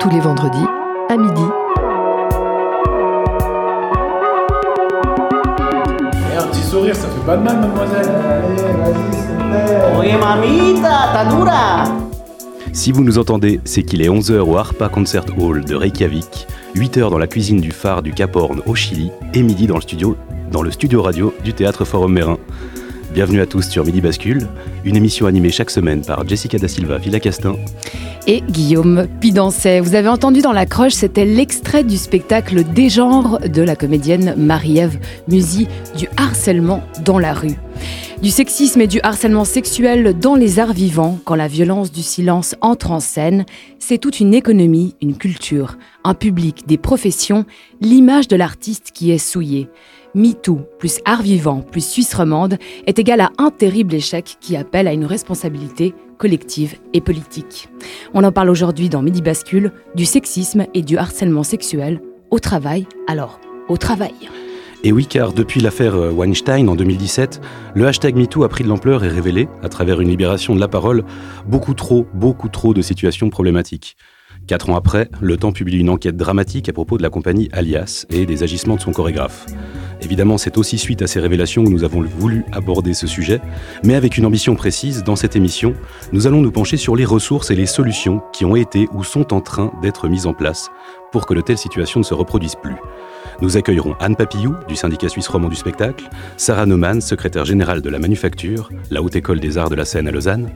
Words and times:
Tous 0.00 0.10
les 0.10 0.20
vendredis 0.20 0.66
à 1.08 1.16
midi. 1.16 1.42
Et 6.32 6.36
un 6.36 6.46
petit 6.46 6.62
sourire, 6.62 6.94
ça 6.94 7.08
fait 7.08 7.26
pas 7.26 7.36
de 7.36 7.42
mal, 7.42 7.60
mademoiselle. 7.60 8.08
Oye, 9.98 10.16
mamita, 10.18 11.12
ta 11.12 11.24
dura 11.26 11.84
Si 12.72 12.92
vous 12.92 13.04
nous 13.04 13.18
entendez, 13.18 13.60
c'est 13.64 13.82
qu'il 13.82 14.02
est 14.02 14.08
11h 14.08 14.40
au 14.40 14.56
Harpa 14.56 14.88
Concert 14.88 15.24
Hall 15.38 15.64
de 15.64 15.74
Reykjavik, 15.74 16.46
8h 16.74 17.10
dans 17.10 17.18
la 17.18 17.26
cuisine 17.26 17.60
du 17.60 17.70
phare 17.70 18.02
du 18.02 18.12
Cap 18.12 18.34
Horn 18.36 18.60
au 18.66 18.74
Chili 18.74 19.10
et 19.32 19.42
midi 19.42 19.66
dans 19.66 19.76
le 19.76 19.82
studio, 19.82 20.16
dans 20.50 20.62
le 20.62 20.70
studio 20.70 21.02
radio 21.02 21.32
du 21.44 21.52
Théâtre 21.54 21.84
Forum 21.84 22.12
Mérin. 22.12 22.38
Bienvenue 23.14 23.40
à 23.40 23.46
tous 23.46 23.68
sur 23.68 23.84
Midi 23.84 24.00
Bascule, 24.00 24.48
une 24.84 24.96
émission 24.96 25.26
animée 25.26 25.52
chaque 25.52 25.70
semaine 25.70 26.04
par 26.04 26.26
Jessica 26.26 26.58
Da 26.58 26.66
Silva 26.66 26.98
Villacastin 26.98 27.54
et 28.26 28.40
Guillaume 28.40 29.06
Pidancet. 29.20 29.78
Vous 29.78 29.94
avez 29.94 30.08
entendu 30.08 30.42
dans 30.42 30.50
la 30.50 30.66
croche, 30.66 30.94
c'était 30.94 31.24
l'extrait 31.24 31.84
du 31.84 31.96
spectacle 31.96 32.64
Des 32.64 32.88
genres 32.88 33.38
de 33.38 33.62
la 33.62 33.76
comédienne 33.76 34.34
Marie-Ève 34.36 34.98
Musy 35.28 35.68
du 35.96 36.08
harcèlement 36.16 36.82
dans 37.04 37.20
la 37.20 37.34
rue. 37.34 37.56
Du 38.20 38.30
sexisme 38.30 38.80
et 38.80 38.88
du 38.88 38.98
harcèlement 39.04 39.44
sexuel 39.44 40.18
dans 40.18 40.34
les 40.34 40.58
arts 40.58 40.72
vivants, 40.72 41.20
quand 41.24 41.36
la 41.36 41.46
violence 41.46 41.92
du 41.92 42.02
silence 42.02 42.56
entre 42.62 42.90
en 42.90 42.98
scène, 42.98 43.44
c'est 43.78 43.98
toute 43.98 44.18
une 44.18 44.34
économie, 44.34 44.96
une 45.00 45.16
culture, 45.16 45.78
un 46.02 46.14
public, 46.14 46.66
des 46.66 46.78
professions, 46.78 47.44
l'image 47.80 48.26
de 48.26 48.34
l'artiste 48.34 48.90
qui 48.92 49.12
est 49.12 49.18
souillée. 49.18 49.68
MeToo 50.14 50.60
plus 50.78 51.00
art 51.04 51.22
vivant 51.22 51.60
plus 51.60 51.84
Suisse 51.84 52.14
romande 52.14 52.58
est 52.86 52.98
égal 52.98 53.20
à 53.20 53.30
un 53.38 53.50
terrible 53.50 53.94
échec 53.94 54.36
qui 54.40 54.56
appelle 54.56 54.86
à 54.86 54.92
une 54.92 55.04
responsabilité 55.04 55.94
collective 56.18 56.76
et 56.92 57.00
politique. 57.00 57.68
On 58.14 58.22
en 58.22 58.32
parle 58.32 58.50
aujourd'hui 58.50 58.88
dans 58.88 59.02
Midi 59.02 59.22
Bascule 59.22 59.72
du 59.94 60.04
sexisme 60.04 60.66
et 60.72 60.82
du 60.82 60.96
harcèlement 60.96 61.42
sexuel 61.42 62.00
au 62.30 62.38
travail. 62.38 62.86
Alors, 63.08 63.40
au 63.68 63.76
travail. 63.76 64.14
Et 64.84 64.92
oui, 64.92 65.06
car 65.06 65.32
depuis 65.32 65.60
l'affaire 65.60 65.94
euh, 65.94 66.10
Weinstein 66.10 66.68
en 66.68 66.76
2017, 66.76 67.40
le 67.74 67.86
hashtag 67.86 68.16
MeToo 68.16 68.44
a 68.44 68.48
pris 68.50 68.64
de 68.64 68.68
l'ampleur 68.68 69.02
et 69.02 69.08
révélé, 69.08 69.48
à 69.62 69.70
travers 69.70 70.00
une 70.00 70.10
libération 70.10 70.54
de 70.54 70.60
la 70.60 70.68
parole, 70.68 71.04
beaucoup 71.46 71.72
trop, 71.72 72.06
beaucoup 72.12 72.50
trop 72.50 72.74
de 72.74 72.82
situations 72.82 73.30
problématiques. 73.30 73.96
Quatre 74.46 74.68
ans 74.68 74.76
après, 74.76 75.08
Le 75.22 75.38
Temps 75.38 75.52
publie 75.52 75.78
une 75.78 75.88
enquête 75.88 76.18
dramatique 76.18 76.68
à 76.68 76.74
propos 76.74 76.98
de 76.98 77.02
la 77.02 77.08
compagnie 77.08 77.48
Alias 77.52 78.04
et 78.10 78.26
des 78.26 78.42
agissements 78.42 78.76
de 78.76 78.80
son 78.82 78.92
chorégraphe. 78.92 79.46
Évidemment, 80.04 80.36
c'est 80.36 80.58
aussi 80.58 80.76
suite 80.76 81.00
à 81.00 81.06
ces 81.06 81.18
révélations 81.18 81.64
que 81.64 81.70
nous 81.70 81.82
avons 81.82 82.02
voulu 82.02 82.44
aborder 82.52 82.92
ce 82.92 83.06
sujet, 83.06 83.40
mais 83.82 83.94
avec 83.94 84.18
une 84.18 84.26
ambition 84.26 84.54
précise, 84.54 85.02
dans 85.02 85.16
cette 85.16 85.34
émission, 85.34 85.74
nous 86.12 86.26
allons 86.26 86.42
nous 86.42 86.52
pencher 86.52 86.76
sur 86.76 86.94
les 86.94 87.06
ressources 87.06 87.50
et 87.50 87.54
les 87.54 87.64
solutions 87.64 88.22
qui 88.32 88.44
ont 88.44 88.54
été 88.54 88.86
ou 88.92 89.02
sont 89.02 89.32
en 89.32 89.40
train 89.40 89.72
d'être 89.80 90.08
mises 90.08 90.26
en 90.26 90.34
place 90.34 90.70
pour 91.10 91.26
que 91.26 91.32
de 91.32 91.40
telles 91.40 91.58
situations 91.58 92.00
ne 92.00 92.04
se 92.04 92.12
reproduisent 92.12 92.56
plus. 92.56 92.76
Nous 93.40 93.56
accueillerons 93.56 93.94
Anne 93.98 94.16
Papillou, 94.16 94.54
du 94.68 94.76
syndicat 94.76 95.08
suisse 95.08 95.28
roman 95.28 95.48
du 95.48 95.56
spectacle, 95.56 96.08
Sarah 96.36 96.66
Neumann, 96.66 97.00
secrétaire 97.00 97.44
générale 97.44 97.80
de 97.80 97.88
la 97.88 97.98
Manufacture, 97.98 98.68
la 98.90 99.00
Haute 99.00 99.16
École 99.16 99.40
des 99.40 99.56
Arts 99.56 99.70
de 99.70 99.74
la 99.74 99.84
Seine 99.84 100.06
à 100.06 100.10
Lausanne, 100.10 100.50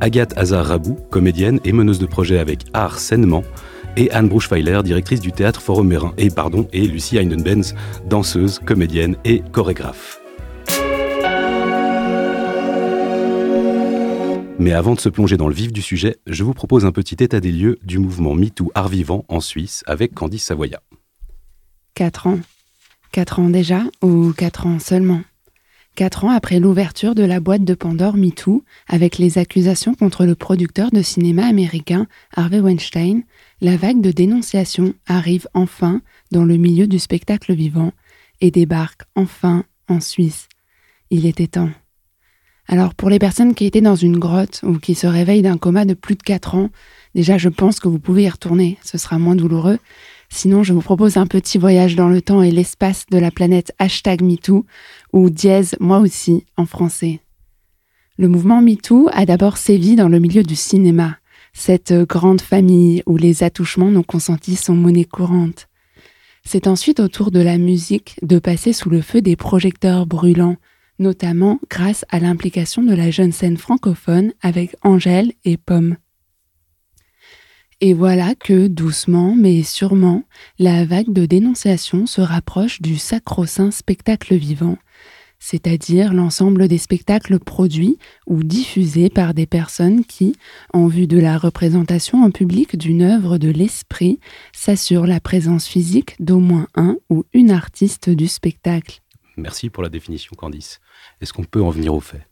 Agathe 0.00 0.32
Hazard 0.38 0.66
Rabou, 0.66 0.96
comédienne 1.10 1.60
et 1.64 1.72
meneuse 1.72 1.98
de 1.98 2.06
projet 2.06 2.38
avec 2.38 2.60
Art 2.72 2.98
Sainement, 2.98 3.44
et 3.96 4.10
Anne 4.10 4.28
Bruchweiler, 4.28 4.80
directrice 4.84 5.20
du 5.20 5.32
théâtre 5.32 5.60
Forum 5.60 5.88
Mérin, 5.88 6.14
et 6.18 6.30
pardon, 6.30 6.68
et 6.72 6.86
Lucie 6.86 7.16
Heidenbenz, 7.16 7.74
danseuse, 8.08 8.58
comédienne 8.58 9.16
et 9.24 9.42
chorégraphe. 9.52 10.20
Mais 14.58 14.72
avant 14.72 14.94
de 14.94 15.00
se 15.00 15.08
plonger 15.08 15.36
dans 15.36 15.48
le 15.48 15.54
vif 15.54 15.72
du 15.72 15.82
sujet, 15.82 16.16
je 16.26 16.44
vous 16.44 16.54
propose 16.54 16.86
un 16.86 16.92
petit 16.92 17.22
état 17.22 17.40
des 17.40 17.52
lieux 17.52 17.78
du 17.82 17.98
mouvement 17.98 18.34
MeToo 18.34 18.70
Art 18.74 18.88
Vivant 18.88 19.24
en 19.28 19.40
Suisse 19.40 19.82
avec 19.86 20.14
Candice 20.14 20.44
Savoya. 20.44 20.80
4 21.94 22.28
ans. 22.28 22.40
4 23.12 23.40
ans 23.40 23.50
déjà 23.50 23.82
ou 24.00 24.32
4 24.32 24.66
ans 24.66 24.78
seulement? 24.78 25.22
4 25.96 26.24
ans 26.24 26.30
après 26.30 26.60
l'ouverture 26.60 27.14
de 27.14 27.24
la 27.24 27.40
boîte 27.40 27.64
de 27.64 27.74
Pandore 27.74 28.16
MeToo, 28.16 28.64
avec 28.88 29.18
les 29.18 29.38
accusations 29.38 29.94
contre 29.94 30.24
le 30.24 30.34
producteur 30.34 30.90
de 30.90 31.02
cinéma 31.02 31.46
américain 31.46 32.06
Harvey 32.34 32.60
Weinstein, 32.60 33.22
la 33.64 33.78
vague 33.78 34.02
de 34.02 34.10
dénonciation 34.10 34.92
arrive 35.06 35.48
enfin 35.54 36.02
dans 36.30 36.44
le 36.44 36.58
milieu 36.58 36.86
du 36.86 36.98
spectacle 36.98 37.54
vivant 37.54 37.92
et 38.42 38.50
débarque 38.50 39.04
enfin 39.14 39.64
en 39.88 40.00
Suisse. 40.00 40.50
Il 41.08 41.24
était 41.24 41.46
temps. 41.46 41.70
Alors 42.68 42.94
pour 42.94 43.08
les 43.08 43.18
personnes 43.18 43.54
qui 43.54 43.64
étaient 43.64 43.80
dans 43.80 43.96
une 43.96 44.18
grotte 44.18 44.60
ou 44.64 44.78
qui 44.78 44.94
se 44.94 45.06
réveillent 45.06 45.40
d'un 45.40 45.56
coma 45.56 45.86
de 45.86 45.94
plus 45.94 46.14
de 46.14 46.22
4 46.22 46.56
ans, 46.56 46.68
déjà 47.14 47.38
je 47.38 47.48
pense 47.48 47.80
que 47.80 47.88
vous 47.88 47.98
pouvez 47.98 48.24
y 48.24 48.28
retourner, 48.28 48.76
ce 48.84 48.98
sera 48.98 49.18
moins 49.18 49.34
douloureux, 49.34 49.78
Sinon, 50.30 50.64
je 50.64 50.72
vous 50.72 50.80
propose 50.80 51.16
un 51.16 51.28
petit 51.28 51.58
voyage 51.58 51.94
dans 51.94 52.08
le 52.08 52.20
temps 52.20 52.42
et 52.42 52.50
l'espace 52.50 53.04
de 53.08 53.18
la 53.18 53.30
planète 53.30 53.72
hashtag 53.78 54.20
MeToo, 54.20 54.66
ou 55.12 55.30
dièse 55.30 55.76
moi 55.78 56.00
aussi 56.00 56.44
en 56.56 56.66
français. 56.66 57.20
Le 58.16 58.26
mouvement 58.26 58.60
MeToo 58.60 59.08
a 59.12 59.26
d'abord 59.26 59.58
sévi 59.58 59.94
dans 59.94 60.08
le 60.08 60.18
milieu 60.18 60.42
du 60.42 60.56
cinéma, 60.56 61.18
cette 61.54 61.94
grande 61.94 62.42
famille 62.42 63.02
où 63.06 63.16
les 63.16 63.42
attouchements 63.42 63.90
non 63.90 64.02
consentis 64.02 64.56
sont 64.56 64.74
monnaie 64.74 65.04
courante. 65.04 65.68
C'est 66.44 66.66
ensuite 66.66 67.00
au 67.00 67.08
tour 67.08 67.30
de 67.30 67.40
la 67.40 67.56
musique 67.56 68.16
de 68.20 68.38
passer 68.38 68.74
sous 68.74 68.90
le 68.90 69.00
feu 69.00 69.22
des 69.22 69.36
projecteurs 69.36 70.04
brûlants, 70.04 70.56
notamment 70.98 71.58
grâce 71.70 72.04
à 72.10 72.18
l'implication 72.18 72.82
de 72.82 72.92
la 72.92 73.10
jeune 73.10 73.32
scène 73.32 73.56
francophone 73.56 74.34
avec 74.42 74.76
Angèle 74.82 75.32
et 75.44 75.56
Pomme. 75.56 75.96
Et 77.80 77.94
voilà 77.94 78.34
que, 78.34 78.66
doucement 78.66 79.34
mais 79.34 79.62
sûrement, 79.62 80.24
la 80.58 80.84
vague 80.84 81.12
de 81.12 81.26
dénonciation 81.26 82.06
se 82.06 82.20
rapproche 82.20 82.82
du 82.82 82.96
sacro-saint 82.98 83.70
spectacle 83.70 84.34
vivant, 84.34 84.76
c'est-à-dire 85.44 86.14
l'ensemble 86.14 86.68
des 86.68 86.78
spectacles 86.78 87.38
produits 87.38 87.98
ou 88.26 88.42
diffusés 88.42 89.10
par 89.10 89.34
des 89.34 89.44
personnes 89.44 90.02
qui, 90.06 90.36
en 90.72 90.86
vue 90.86 91.06
de 91.06 91.18
la 91.18 91.36
représentation 91.36 92.24
en 92.24 92.30
public 92.30 92.78
d'une 92.78 93.02
œuvre 93.02 93.36
de 93.36 93.50
l'esprit, 93.50 94.20
s'assurent 94.54 95.06
la 95.06 95.20
présence 95.20 95.66
physique 95.66 96.16
d'au 96.18 96.38
moins 96.38 96.66
un 96.76 96.96
ou 97.10 97.24
une 97.34 97.50
artiste 97.50 98.08
du 98.08 98.26
spectacle. 98.26 99.02
Merci 99.36 99.68
pour 99.68 99.82
la 99.82 99.90
définition, 99.90 100.32
Candice. 100.34 100.80
Est-ce 101.20 101.34
qu'on 101.34 101.44
peut 101.44 101.62
en 101.62 101.68
venir 101.68 101.94
au 101.94 102.00
fait? 102.00 102.26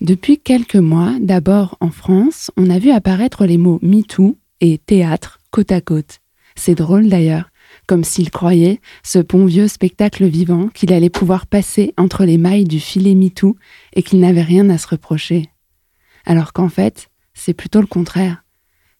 Depuis 0.00 0.38
quelques 0.38 0.76
mois, 0.76 1.14
d'abord 1.20 1.76
en 1.80 1.90
France, 1.90 2.52
on 2.56 2.70
a 2.70 2.78
vu 2.78 2.92
apparaître 2.92 3.44
les 3.44 3.58
mots 3.58 3.80
MeToo 3.82 4.38
et 4.60 4.78
théâtre 4.78 5.40
côte 5.50 5.72
à 5.72 5.80
côte. 5.80 6.20
C'est 6.54 6.76
drôle 6.76 7.08
d'ailleurs, 7.08 7.50
comme 7.86 8.04
s'il 8.04 8.30
croyait, 8.30 8.80
ce 9.02 9.18
bon 9.18 9.46
vieux 9.46 9.68
spectacle 9.68 10.26
vivant, 10.26 10.68
qu'il 10.68 10.92
allait 10.92 11.10
pouvoir 11.10 11.46
passer 11.46 11.94
entre 11.96 12.24
les 12.24 12.38
mailles 12.38 12.64
du 12.64 12.80
filet 12.80 13.14
MeToo 13.14 13.56
et 13.94 14.02
qu'il 14.02 14.20
n'avait 14.20 14.42
rien 14.42 14.68
à 14.70 14.78
se 14.78 14.88
reprocher. 14.88 15.48
Alors 16.24 16.52
qu'en 16.52 16.68
fait, 16.68 17.08
c'est 17.34 17.54
plutôt 17.54 17.80
le 17.80 17.86
contraire. 17.86 18.42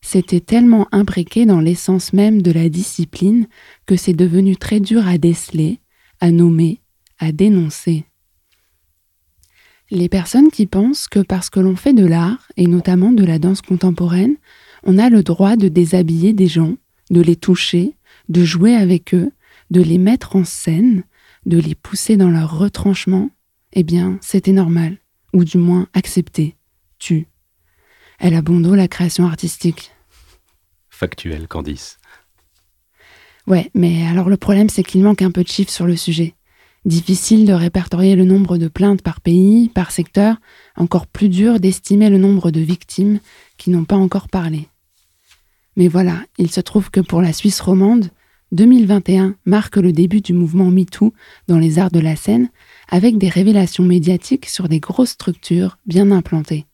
C'était 0.01 0.41
tellement 0.41 0.87
imbriqué 0.93 1.47
dans 1.47 1.61
l'essence 1.61 2.13
même 2.13 2.43
de 2.43 2.53
la 2.53 2.69
discipline 2.69 3.49
que 3.87 3.97
c'est 3.97 4.13
devenu 4.13 4.57
très 4.57 4.79
dur 4.79 5.07
à 5.09 5.19
déceler, 5.19 5.81
à 6.21 6.31
nommer, 6.31 6.81
à 7.19 7.33
dénoncer. 7.33 8.05
Les 9.91 10.09
personnes 10.09 10.51
qui 10.51 10.67
pensent 10.67 11.09
que 11.09 11.21
parce 11.21 11.51
que 11.51 11.61
l'on 11.61 11.77
fait 11.77 11.93
de 11.93 12.05
l'art, 12.05 12.49
et 12.57 12.67
notamment 12.67 13.13
de 13.13 13.25
la 13.25 13.39
danse 13.39 13.63
contemporaine, 13.63 14.37
on 14.85 14.99
a 14.99 15.11
le 15.11 15.23
droit 15.23 15.57
de 15.57 15.69
déshabiller 15.69 16.33
des 16.33 16.49
gens, 16.49 16.77
de 17.11 17.21
les 17.21 17.37
toucher, 17.37 17.95
de 18.29 18.45
jouer 18.45 18.75
avec 18.75 19.15
eux, 19.15 19.33
de 19.71 19.81
les 19.81 19.99
mettre 19.99 20.37
en 20.37 20.45
scène, 20.45 21.05
de 21.45 21.59
les 21.59 21.75
pousser 21.75 22.17
dans 22.17 22.31
leur 22.31 22.59
retranchement, 22.59 23.31
eh 23.73 23.83
bien, 23.83 24.19
c'était 24.21 24.53
normal, 24.53 24.99
ou 25.33 25.45
du 25.45 25.59
moins 25.59 25.87
accepté, 25.93 26.57
tu. 26.99 27.29
Elle 28.19 28.35
a 28.35 28.43
bon 28.43 28.61
dos 28.61 28.75
la 28.75 28.89
création 28.89 29.27
artistique. 29.27 29.93
Factuel, 30.89 31.47
Candice. 31.47 31.99
Ouais, 33.47 33.71
mais 33.75 34.07
alors 34.07 34.29
le 34.29 34.37
problème, 34.37 34.69
c'est 34.69 34.83
qu'il 34.83 35.03
manque 35.03 35.23
un 35.23 35.31
peu 35.31 35.43
de 35.43 35.49
chiffres 35.49 35.71
sur 35.71 35.87
le 35.87 35.97
sujet. 35.97 36.35
Difficile 36.85 37.47
de 37.47 37.53
répertorier 37.53 38.17
le 38.17 38.25
nombre 38.25 38.59
de 38.59 38.69
plaintes 38.69 39.03
par 39.03 39.21
pays, 39.21 39.69
par 39.69 39.91
secteur, 39.91 40.37
encore 40.77 41.07
plus 41.07 41.29
dur 41.29 41.61
d'estimer 41.61 42.11
le 42.11 42.19
nombre 42.19 42.51
de 42.51 42.61
victimes 42.61 43.21
qui 43.57 43.71
n'ont 43.71 43.85
pas 43.85 43.97
encore 43.97 44.29
parlé. 44.29 44.69
Mais 45.77 45.89
voilà, 45.89 46.25
il 46.39 46.51
se 46.51 46.61
trouve 46.61 46.91
que 46.91 47.01
pour 47.01 47.21
la 47.21 47.33
Suisse 47.33 47.61
romande, 47.61 48.11
2021 48.53 49.35
marque 49.45 49.77
le 49.77 49.93
début 49.93 50.21
du 50.21 50.33
mouvement 50.33 50.71
MeToo 50.71 51.13
dans 51.49 51.59
les 51.59 51.79
arts 51.79 51.91
de 51.91 51.99
la 51.99 52.15
scène, 52.15 52.49
avec 52.89 53.19
des 53.19 53.29
révélations 53.29 53.85
médiatiques 53.85 54.47
sur 54.47 54.69
des 54.69 54.79
grosses 54.79 55.11
structures 55.11 55.79
bien 55.87 56.11
implantées. 56.13 56.67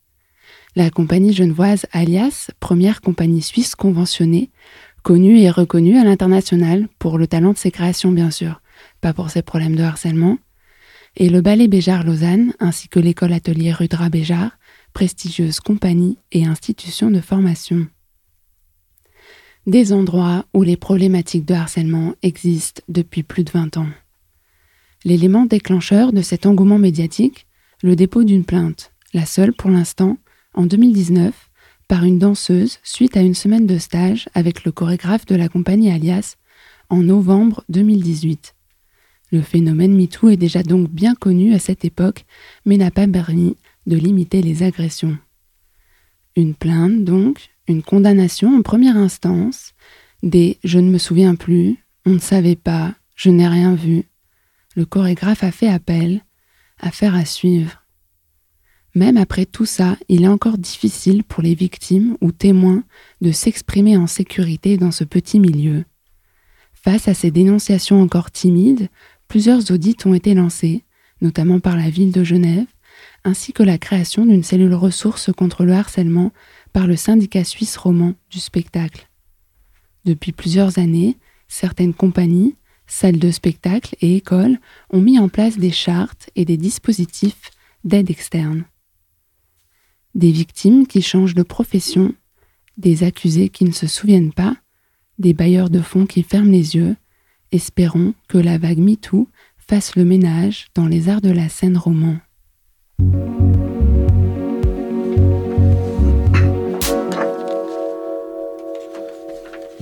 La 0.77 0.91
compagnie 0.91 1.33
genevoise 1.33 1.87
Alias, 1.93 2.51
première 2.61 3.01
compagnie 3.01 3.43
suisse 3.43 3.75
conventionnée, 3.75 4.51
connue 5.03 5.41
et 5.41 5.51
reconnue 5.51 5.99
à 5.99 6.05
l'international 6.05 6.89
pour 6.99 7.19
le 7.19 7.27
talent 7.27 7.53
de 7.53 7.59
ses 7.59 7.71
créations 7.71 8.13
bien 8.13 8.31
sûr, 8.31 8.61
pas 9.01 9.13
pour 9.13 9.31
ses 9.31 9.43
problèmes 9.43 9.77
de 9.77 9.83
harcèlement, 9.83 10.39
et 11.17 11.29
le 11.29 11.41
ballet 11.41 11.69
Béjar 11.69 12.05
Lausanne, 12.05 12.55
ainsi 12.61 12.89
que 12.89 13.01
l'école 13.01 13.33
atelier 13.33 13.73
Rudra 13.73 14.09
Béjar, 14.09 14.59
prestigieuses 14.93 15.61
compagnies 15.61 16.19
et 16.33 16.47
institutions 16.47 17.11
de 17.11 17.21
formation. 17.21 17.87
Des 19.67 19.93
endroits 19.93 20.45
où 20.55 20.65
les 20.65 20.77
problématiques 20.77 21.45
de 21.45 21.55
harcèlement 21.55 22.15
existent 22.23 22.83
depuis 22.89 23.23
plus 23.23 23.45
de 23.45 23.51
20 23.53 23.77
ans. 23.77 23.89
L'élément 25.05 25.47
déclencheur 25.47 26.13
de 26.13 26.21
cet 26.21 26.47
engouement 26.47 26.79
médiatique, 26.79 27.47
le 27.81 27.95
dépôt 27.95 28.25
d'une 28.25 28.45
plainte, 28.45 28.93
la 29.15 29.25
seule 29.25 29.53
pour 29.53 29.71
l'instant, 29.71 30.19
en 30.55 30.67
2019, 30.67 31.51
par 31.87 32.03
une 32.03 32.19
danseuse 32.19 32.81
suite 32.83 33.17
à 33.17 33.21
une 33.21 33.37
semaine 33.37 33.67
de 33.69 33.79
stage 33.79 34.29
avec 34.35 34.65
le 34.65 34.73
chorégraphe 34.73 35.27
de 35.27 35.37
la 35.37 35.49
compagnie 35.49 35.93
Alias 35.93 36.37
en 36.89 36.99
novembre 36.99 37.63
2018. 37.69 38.57
Le 39.31 39.43
phénomène 39.43 39.95
MeToo 39.95 40.31
est 40.31 40.37
déjà 40.37 40.65
donc 40.65 40.91
bien 40.91 41.15
connu 41.15 41.55
à 41.55 41.61
cette 41.61 41.85
époque, 41.85 42.25
mais 42.67 42.79
n'a 42.79 42.91
pas 42.91 43.07
permis 43.07 43.57
de 43.87 43.97
limiter 43.97 44.43
les 44.43 44.65
agressions. 44.65 45.19
Une 46.35 46.55
plainte 46.55 47.05
donc, 47.05 47.52
une 47.69 47.83
condamnation 47.83 48.57
en 48.57 48.63
première 48.63 48.97
instance, 48.97 49.73
des 50.23 50.59
je 50.65 50.79
ne 50.79 50.91
me 50.91 50.99
souviens 50.99 51.35
plus, 51.35 51.77
on 52.07 52.11
ne 52.11 52.19
savait 52.19 52.57
pas, 52.57 52.95
je 53.15 53.31
n'ai 53.31 53.49
rien 53.49 53.75
vu. 53.75 54.05
Le 54.75 54.85
chorégraphe 54.85 55.45
a 55.45 55.53
fait 55.53 55.69
appel, 55.69 56.25
affaire 56.79 57.15
à 57.15 57.25
suivre. 57.25 57.83
Même 58.95 59.17
après 59.17 59.47
tout 59.47 59.65
ça, 59.65 59.97
il 60.09 60.25
est 60.25 60.29
encore 60.29 60.59
difficile 60.59 61.25
pour 61.25 61.43
les 61.43 61.55
victimes 61.55 62.17
ou 62.21 62.31
témoins 62.31 62.85
de 63.21 63.33
s'exprimer 63.33 63.97
en 63.97 64.07
sécurité 64.07 64.77
dans 64.77 64.91
ce 64.91 65.05
petit 65.05 65.41
milieu. 65.41 65.85
Face 66.75 67.09
à 67.09 67.15
ces 67.15 67.31
dénonciations 67.31 68.03
encore 68.03 68.31
timides, 68.31 68.89
plusieurs 69.29 69.71
audits 69.71 69.97
ont 70.05 70.15
été 70.15 70.35
lancés, 70.35 70.85
notamment 71.21 71.61
par 71.61 71.77
la 71.77 71.89
ville 71.89 72.13
de 72.13 72.25
Genève, 72.25 72.67
ainsi 73.25 73.53
que 73.53 73.63
la 73.63 73.79
création 73.79 74.27
d'une 74.27 74.43
cellule 74.43 74.75
ressource 74.75 75.31
contre 75.37 75.65
le 75.65 75.73
harcèlement 75.73 76.33
par 76.73 76.87
le 76.87 76.97
syndicat 76.97 77.45
suisse 77.45 77.77
roman 77.77 78.15
du 78.31 78.41
spectacle. 78.41 79.09
Depuis 80.05 80.33
plusieurs 80.33 80.79
années, 80.79 81.17
certaines 81.49 81.95
compagnies, 81.95 82.57
salles 82.87 83.19
de 83.19 83.31
spectacle 83.31 83.97
et 84.01 84.17
écoles 84.17 84.59
ont 84.91 85.01
mis 85.01 85.19
en 85.19 85.29
place 85.29 85.59
des 85.59 85.71
chartes 85.71 86.31
et 86.35 86.45
des 86.45 86.57
dispositifs 86.57 87.51
d'aide 87.85 88.11
externe 88.11 88.65
des 90.15 90.31
victimes 90.31 90.87
qui 90.87 91.03
changent 91.03 91.35
de 91.35 91.43
profession, 91.43 92.15
des 92.77 93.05
accusés 93.05 93.49
qui 93.49 93.65
ne 93.65 93.73
se 93.73 93.87
souviennent 93.87 94.33
pas, 94.33 94.57
des 95.19 95.35
bailleurs 95.35 95.71
de 95.71 95.81
fonds 95.81 96.07
qui 96.07 96.23
ferment 96.23 96.51
les 96.51 96.77
yeux. 96.77 96.97
Espérons 97.51 98.15
que 98.29 98.39
la 98.39 98.59
vague 98.59 98.79
MeToo 98.79 99.29
fasse 99.57 99.97
le 99.97 100.05
ménage 100.05 100.67
dans 100.75 100.87
les 100.87 101.09
arts 101.09 101.21
de 101.21 101.31
la 101.31 101.49
scène 101.49 101.77
roman. 101.77 102.17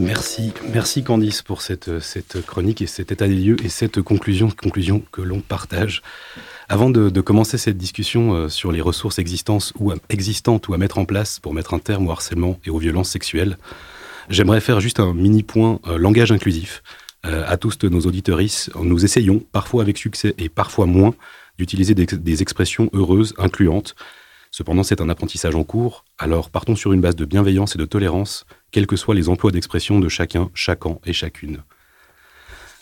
Merci, 0.00 0.55
merci 0.72 1.05
Candice 1.05 1.43
pour 1.43 1.61
cette, 1.61 1.90
chronique 2.46 2.81
et 2.81 2.87
cet 2.87 3.12
état 3.12 3.28
des 3.28 3.34
lieux 3.34 3.56
et 3.62 3.69
cette 3.69 4.00
conclusion, 4.00 4.50
conclusion 4.50 5.02
que 5.12 5.20
l'on 5.20 5.40
partage. 5.40 6.00
Avant 6.70 6.88
de, 6.88 7.20
commencer 7.20 7.58
cette 7.58 7.76
discussion 7.76 8.32
euh, 8.32 8.49
sur 8.49 8.72
les 8.72 8.81
ressources 8.81 9.19
existantes 9.19 9.73
ou, 9.78 9.90
à, 9.90 9.96
existantes 10.08 10.69
ou 10.69 10.75
à 10.75 10.78
mettre 10.78 10.99
en 10.99 11.05
place 11.05 11.38
pour 11.38 11.52
mettre 11.52 11.75
un 11.75 11.78
terme 11.78 12.06
au 12.06 12.11
harcèlement 12.12 12.58
et 12.64 12.70
aux 12.70 12.78
violences 12.78 13.11
sexuelles, 13.11 13.58
j'aimerais 14.31 14.61
faire 14.61 14.81
juste 14.81 15.00
un 15.00 15.12
mini 15.12 15.43
point 15.43 15.81
euh, 15.87 15.99
langage 15.99 16.32
inclusif. 16.32 16.82
Euh, 17.26 17.44
à 17.46 17.56
tous 17.58 17.78
nos 17.84 18.00
auditeuristes, 18.00 18.70
nous 18.76 19.05
essayons, 19.05 19.40
parfois 19.52 19.82
avec 19.82 19.99
succès 19.99 20.34
et 20.38 20.49
parfois 20.49 20.87
moins, 20.87 21.14
d'utiliser 21.58 21.94
des, 21.94 22.06
des 22.06 22.43
expressions 22.43 22.88
heureuses, 22.94 23.34
incluantes. 23.37 23.94
Cependant, 24.50 24.82
c'est 24.82 25.00
un 25.00 25.08
apprentissage 25.08 25.55
en 25.55 25.62
cours, 25.62 26.05
alors 26.19 26.50
partons 26.50 26.76
sur 26.76 26.93
une 26.93 27.00
base 27.00 27.17
de 27.17 27.25
bienveillance 27.25 27.76
et 27.76 27.78
de 27.78 27.84
tolérance, 27.84 28.46
quels 28.70 28.87
que 28.87 28.96
soient 28.96 29.14
les 29.14 29.28
emplois 29.28 29.52
d'expression 29.52 30.00
de 30.00 30.08
chacun, 30.08 30.50
chacun 30.55 30.99
et 31.05 31.12
chacune. 31.12 31.62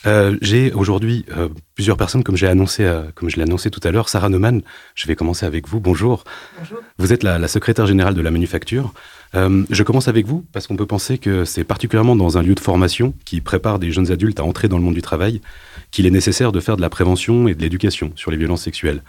Euh, 0.07 0.37
j'ai 0.41 0.73
aujourd'hui 0.73 1.25
euh, 1.37 1.49
plusieurs 1.75 1.97
personnes, 1.97 2.23
comme 2.23 2.37
j'ai 2.37 2.47
annoncé, 2.47 2.85
euh, 2.85 3.03
comme 3.15 3.29
je 3.29 3.37
l'ai 3.37 3.43
annoncé 3.43 3.71
tout 3.71 3.81
à 3.83 3.91
l'heure. 3.91 4.09
Sarah 4.09 4.29
Neumann, 4.29 4.63
je 4.95 5.07
vais 5.07 5.17
commencer 5.17 5.45
avec 5.45 5.67
vous. 5.67 5.81
Bonjour. 5.81 6.25
Bonjour. 6.59 6.79
Vous 6.99 7.13
êtes 7.13 7.23
la, 7.23 7.49
secrétaire 7.49 7.87
générale 7.87 8.15
de 8.15 8.21
la 8.21 8.31
manufacture. 8.31 8.93
je 9.35 9.83
commence 9.83 10.09
avec 10.09 10.27
vous 10.27 10.45
parce 10.53 10.67
qu'on 10.67 10.77
peut 10.77 10.87
penser 10.87 11.19
que 11.19 11.45
c'est 11.45 11.65
particulièrement 11.65 12.17
dans 12.17 12.39
un 12.39 12.43
lieu 12.43 12.55
de 12.55 12.61
formation 12.61 13.15
qui 13.25 13.41
prépare 13.41 13.79
des 13.79 13.91
jeunes 13.91 14.13
adultes 14.13 14.41
à 14.41 14.45
entrer 14.45 14.69
dans 14.69 14.79
le 14.79 14.85
monde 14.85 14.95
du 14.95 15.03
travail 15.03 15.41
qu'il 15.91 16.07
est 16.07 16.11
nécessaire 16.11 16.53
de 16.53 16.61
faire 16.61 16.77
de 16.77 16.83
la 16.83 16.91
prévention 16.91 17.49
et 17.49 17.55
de 17.55 17.63
l'éducation 17.63 18.13
sur 18.15 18.31
les 18.31 18.37
violences 18.37 18.63
sexuelles. 18.63 19.03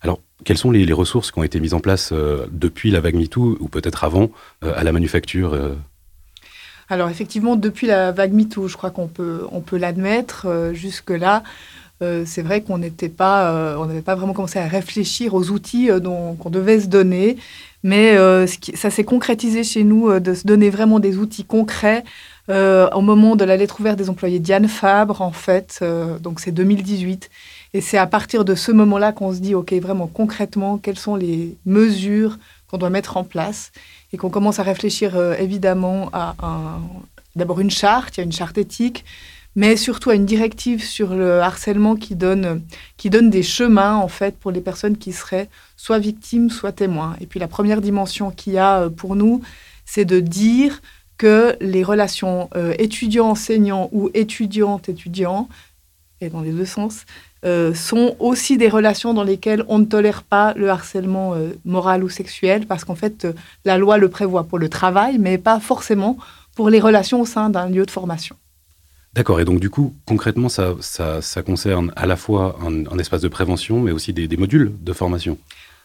Alors, 0.00 0.20
quelles 0.44 0.58
sont 0.58 0.70
les, 0.70 0.84
les 0.84 0.92
ressources 0.92 1.30
qui 1.30 1.38
ont 1.38 1.44
été 1.44 1.60
mises 1.60 1.74
en 1.74 1.80
place 1.80 2.12
depuis 2.50 2.90
la 2.90 3.00
vague 3.00 3.14
MeToo 3.14 3.56
ou 3.60 3.68
peut-être 3.68 4.04
avant 4.04 4.30
à 4.62 4.82
la 4.84 4.92
manufacture 4.92 5.56
alors 6.88 7.08
effectivement, 7.08 7.56
depuis 7.56 7.86
la 7.86 8.12
vague 8.12 8.32
MeToo, 8.32 8.68
je 8.68 8.76
crois 8.76 8.90
qu'on 8.90 9.08
peut, 9.08 9.48
l'admettre. 9.72 10.46
Euh, 10.46 10.74
jusque-là, 10.74 11.42
euh, 12.02 12.24
c'est 12.26 12.42
vrai 12.42 12.62
qu'on 12.62 12.78
n'était 12.78 13.08
pas, 13.08 13.50
euh, 13.50 13.76
on 13.78 13.86
n'avait 13.86 14.02
pas 14.02 14.14
vraiment 14.14 14.32
commencé 14.32 14.58
à 14.58 14.66
réfléchir 14.66 15.34
aux 15.34 15.50
outils 15.50 15.88
qu'on 16.38 16.50
devait 16.50 16.80
se 16.80 16.86
donner. 16.86 17.36
Mais 17.82 18.16
ça 18.74 18.88
s'est 18.88 19.04
concrétisé 19.04 19.62
chez 19.62 19.84
nous 19.84 20.18
de 20.18 20.32
se 20.32 20.46
donner 20.46 20.70
vraiment 20.70 21.00
des 21.00 21.18
outils 21.18 21.44
concrets 21.44 22.02
au 22.48 23.00
moment 23.02 23.36
de 23.36 23.44
la 23.44 23.58
lettre 23.58 23.78
ouverte 23.80 23.98
des 23.98 24.08
employés 24.08 24.38
Diane 24.38 24.68
Fabre, 24.68 25.20
en 25.20 25.32
fait. 25.32 25.84
donc 26.22 26.40
c'est 26.40 26.50
2018. 26.50 27.28
Et 27.74 27.82
c'est 27.82 27.98
à 27.98 28.06
partir 28.06 28.46
de 28.46 28.54
ce 28.54 28.72
moment-là 28.72 29.12
qu'on 29.12 29.34
se 29.34 29.40
dit, 29.40 29.54
OK, 29.54 29.74
vraiment 29.74 30.06
concrètement, 30.06 30.78
quelles 30.78 30.98
sont 30.98 31.14
les 31.14 31.58
mesures 31.66 32.38
qu'on 32.68 32.78
doit 32.78 32.88
mettre 32.88 33.18
en 33.18 33.24
place 33.24 33.70
et 34.14 34.16
qu'on 34.16 34.30
commence 34.30 34.60
à 34.60 34.62
réfléchir 34.62 35.16
euh, 35.16 35.34
évidemment 35.34 36.08
à 36.12 36.36
d'abord 37.34 37.58
une 37.58 37.70
charte, 37.70 38.16
il 38.16 38.20
y 38.20 38.22
a 38.22 38.24
une 38.24 38.32
charte 38.32 38.56
éthique, 38.58 39.04
mais 39.56 39.76
surtout 39.76 40.10
à 40.10 40.14
une 40.14 40.24
directive 40.24 40.84
sur 40.84 41.14
le 41.14 41.40
harcèlement 41.40 41.96
qui 41.96 42.14
donne, 42.14 42.62
qui 42.96 43.10
donne 43.10 43.28
des 43.28 43.42
chemins 43.42 43.96
en 43.96 44.06
fait 44.06 44.38
pour 44.38 44.52
les 44.52 44.60
personnes 44.60 44.96
qui 44.96 45.12
seraient 45.12 45.48
soit 45.76 45.98
victimes, 45.98 46.48
soit 46.48 46.70
témoins. 46.70 47.16
Et 47.20 47.26
puis 47.26 47.40
la 47.40 47.48
première 47.48 47.80
dimension 47.80 48.30
qu'il 48.30 48.52
y 48.52 48.58
a 48.58 48.82
euh, 48.82 48.88
pour 48.88 49.16
nous, 49.16 49.42
c'est 49.84 50.04
de 50.04 50.20
dire 50.20 50.80
que 51.18 51.56
les 51.60 51.82
relations 51.82 52.48
euh, 52.54 52.72
étudiants-enseignants 52.78 53.88
ou 53.90 54.10
étudiantes-étudiants, 54.14 55.48
et 56.20 56.30
dans 56.30 56.40
les 56.40 56.52
deux 56.52 56.66
sens, 56.66 57.04
euh, 57.44 57.74
sont 57.74 58.16
aussi 58.20 58.56
des 58.56 58.68
relations 58.68 59.12
dans 59.12 59.22
lesquelles 59.22 59.64
on 59.68 59.78
ne 59.78 59.84
tolère 59.84 60.22
pas 60.22 60.54
le 60.54 60.70
harcèlement 60.70 61.34
euh, 61.34 61.50
moral 61.64 62.02
ou 62.02 62.08
sexuel, 62.08 62.66
parce 62.66 62.84
qu'en 62.84 62.94
fait, 62.94 63.26
euh, 63.26 63.32
la 63.64 63.76
loi 63.76 63.98
le 63.98 64.08
prévoit 64.08 64.44
pour 64.44 64.58
le 64.58 64.68
travail, 64.70 65.18
mais 65.18 65.36
pas 65.36 65.60
forcément 65.60 66.16
pour 66.56 66.70
les 66.70 66.80
relations 66.80 67.20
au 67.20 67.26
sein 67.26 67.50
d'un 67.50 67.68
lieu 67.68 67.84
de 67.84 67.90
formation. 67.90 68.36
D'accord, 69.12 69.40
et 69.40 69.44
donc 69.44 69.60
du 69.60 69.70
coup, 69.70 69.94
concrètement, 70.06 70.48
ça, 70.48 70.74
ça, 70.80 71.42
concerne 71.42 71.92
à 71.96 72.06
la 72.06 72.16
fois 72.16 72.58
un, 72.62 72.98
espace 72.98 73.20
de 73.20 73.28
prévention, 73.28 73.80
mais 73.80 73.92
aussi 73.92 74.12
des 74.12 74.36
modules 74.36 74.72
de 74.80 74.92
formation. 74.92 75.38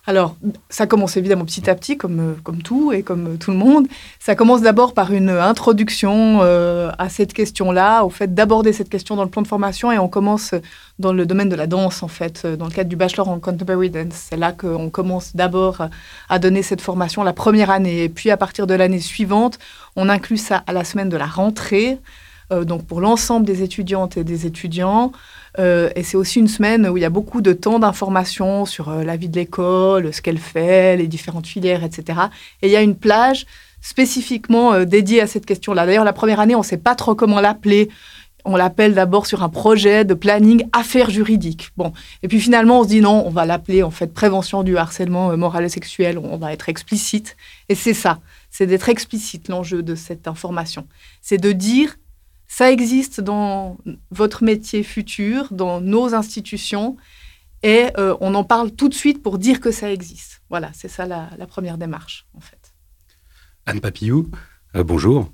Alors, 0.10 0.38
ça 0.72 0.88
commence 0.88 1.18
évidemment 1.18 1.46
petit 1.46 1.70
à 1.70 1.76
petit, 1.76 1.96
comme, 1.96 2.20
euh, 2.20 2.34
comme 2.44 2.64
tout 2.64 2.92
et 2.92 3.04
comme 3.04 3.28
euh, 3.28 3.38
tout 3.38 3.52
le 3.52 3.58
monde. 3.58 3.88
Ça 4.20 4.34
commence 4.34 4.64
d'abord 4.64 4.96
par 4.96 5.14
une 5.14 5.30
introduction 5.30 6.40
euh, 6.42 6.90
à 6.98 7.10
cette 7.10 7.32
question-là, 7.32 8.04
au 8.04 8.10
fait 8.10 8.34
d'aborder 8.34 8.74
cette 8.74 8.90
question 8.90 9.16
dans 9.16 9.24
le 9.24 9.30
plan 9.30 9.44
de 9.44 9.48
formation, 9.48 9.92
et 9.92 10.00
on 10.00 10.08
commence 10.08 10.56
dans 10.98 11.14
le 11.14 11.28
domaine 11.28 11.48
de 11.48 11.56
la 11.56 11.68
danse, 11.68 12.02
en 12.02 12.08
fait, 12.08 12.48
dans 12.48 12.66
le 12.66 12.72
cadre 12.72 12.90
du 12.90 12.96
bachelor 12.96 13.30
en 13.30 13.38
contemporary 13.38 13.92
dance. 13.92 14.30
C'est 14.32 14.36
là 14.36 14.52
qu'on 14.52 14.90
commence 14.90 15.36
d'abord 15.36 15.86
à 16.28 16.40
donner 16.40 16.64
cette 16.64 16.82
formation 16.82 17.22
la 17.22 17.34
première 17.34 17.70
année, 17.70 18.06
et 18.06 18.10
puis 18.10 18.32
à 18.32 18.38
partir 18.38 18.66
de 18.66 18.74
l'année 18.74 19.02
suivante, 19.02 19.60
on 19.96 20.10
inclut 20.10 20.38
ça 20.38 20.64
à 20.66 20.74
la 20.74 20.86
semaine 20.86 21.10
de 21.10 21.18
la 21.18 21.28
rentrée, 21.28 22.00
donc 22.64 22.88
pour 22.88 23.00
l'ensemble 23.00 23.46
des 23.46 23.62
étudiantes 23.62 24.18
et 24.18 24.24
des 24.24 24.48
étudiants. 24.48 25.12
Euh, 25.58 25.90
et 25.96 26.04
c'est 26.04 26.18
aussi 26.18 26.40
une 26.40 26.48
semaine 26.48 26.88
où 26.88 26.98
il 26.98 27.02
y 27.02 27.06
a 27.06 27.10
beaucoup 27.10 27.42
de 27.42 27.54
temps 27.54 27.80
d'information 27.80 28.66
sur 28.66 28.90
euh, 28.90 29.04
la 29.04 29.18
vie 29.18 29.30
de 29.30 29.36
l'école, 29.36 30.14
ce 30.14 30.22
qu'elle 30.22 30.38
fait, 30.38 30.98
les 30.98 31.08
différentes 31.08 31.48
filières, 31.48 31.84
etc. 31.84 32.20
Et 32.62 32.68
il 32.68 32.72
y 32.72 32.76
a 32.76 32.82
une 32.82 32.96
plage 32.96 33.46
spécifiquement 33.82 34.74
euh, 34.74 34.86
dédiée 34.86 35.22
à 35.22 35.28
cette 35.28 35.46
question-là. 35.46 35.86
D'ailleurs, 35.86 36.04
la 36.04 36.14
première 36.14 36.40
année, 36.40 36.56
on 36.56 36.60
ne 36.60 36.66
sait 36.66 36.78
pas 36.78 36.96
trop 36.96 37.16
comment 37.16 37.42
l'appeler. 37.42 37.90
On 38.46 38.56
l'appelle 38.56 38.94
d'abord 38.94 39.26
sur 39.26 39.44
un 39.44 39.50
projet 39.50 40.06
de 40.06 40.14
planning 40.14 40.66
affaires 40.72 41.10
juridiques. 41.10 41.72
Bon, 41.76 41.92
et 42.24 42.28
puis 42.28 42.40
finalement, 42.40 42.80
on 42.80 42.84
se 42.84 42.88
dit 42.88 43.02
non, 43.02 43.24
on 43.26 43.30
va 43.30 43.46
l'appeler 43.46 43.84
en 43.84 43.92
fait 43.92 44.14
prévention 44.14 44.64
du 44.64 44.78
harcèlement 44.78 45.36
moral 45.36 45.66
et 45.66 45.70
sexuel. 45.70 46.18
On 46.18 46.38
va 46.38 46.54
être 46.54 46.70
explicite. 46.70 47.36
Et 47.68 47.76
c'est 47.76 47.94
ça, 47.94 48.20
c'est 48.50 48.66
d'être 48.66 48.88
explicite 48.88 49.50
l'enjeu 49.50 49.84
de 49.84 49.94
cette 49.94 50.28
information. 50.28 50.88
C'est 51.22 51.38
de 51.38 51.52
dire 51.52 51.98
ça 52.50 52.72
existe 52.72 53.22
dans 53.22 53.78
votre 54.10 54.44
métier 54.44 54.84
futur, 54.84 55.48
dans 55.52 55.80
nos 55.80 56.16
institutions, 56.16 56.98
et 57.62 57.86
euh, 57.98 58.18
on 58.22 58.34
en 58.34 58.44
parle 58.44 58.72
tout 58.72 58.90
de 58.90 58.94
suite 58.94 59.22
pour 59.22 59.38
dire 59.38 59.62
que 59.62 59.72
ça 59.72 59.92
existe. 59.92 60.42
Voilà, 60.50 60.72
c'est 60.74 60.88
ça 60.88 61.06
la, 61.06 61.30
première 61.48 61.78
démarche, 61.78 62.26
en 62.34 62.42
fait. 62.42 62.74
Anne 63.68 63.80
Papillou, 63.80 64.30
euh, 64.76 64.84
bonjour. 64.84 65.32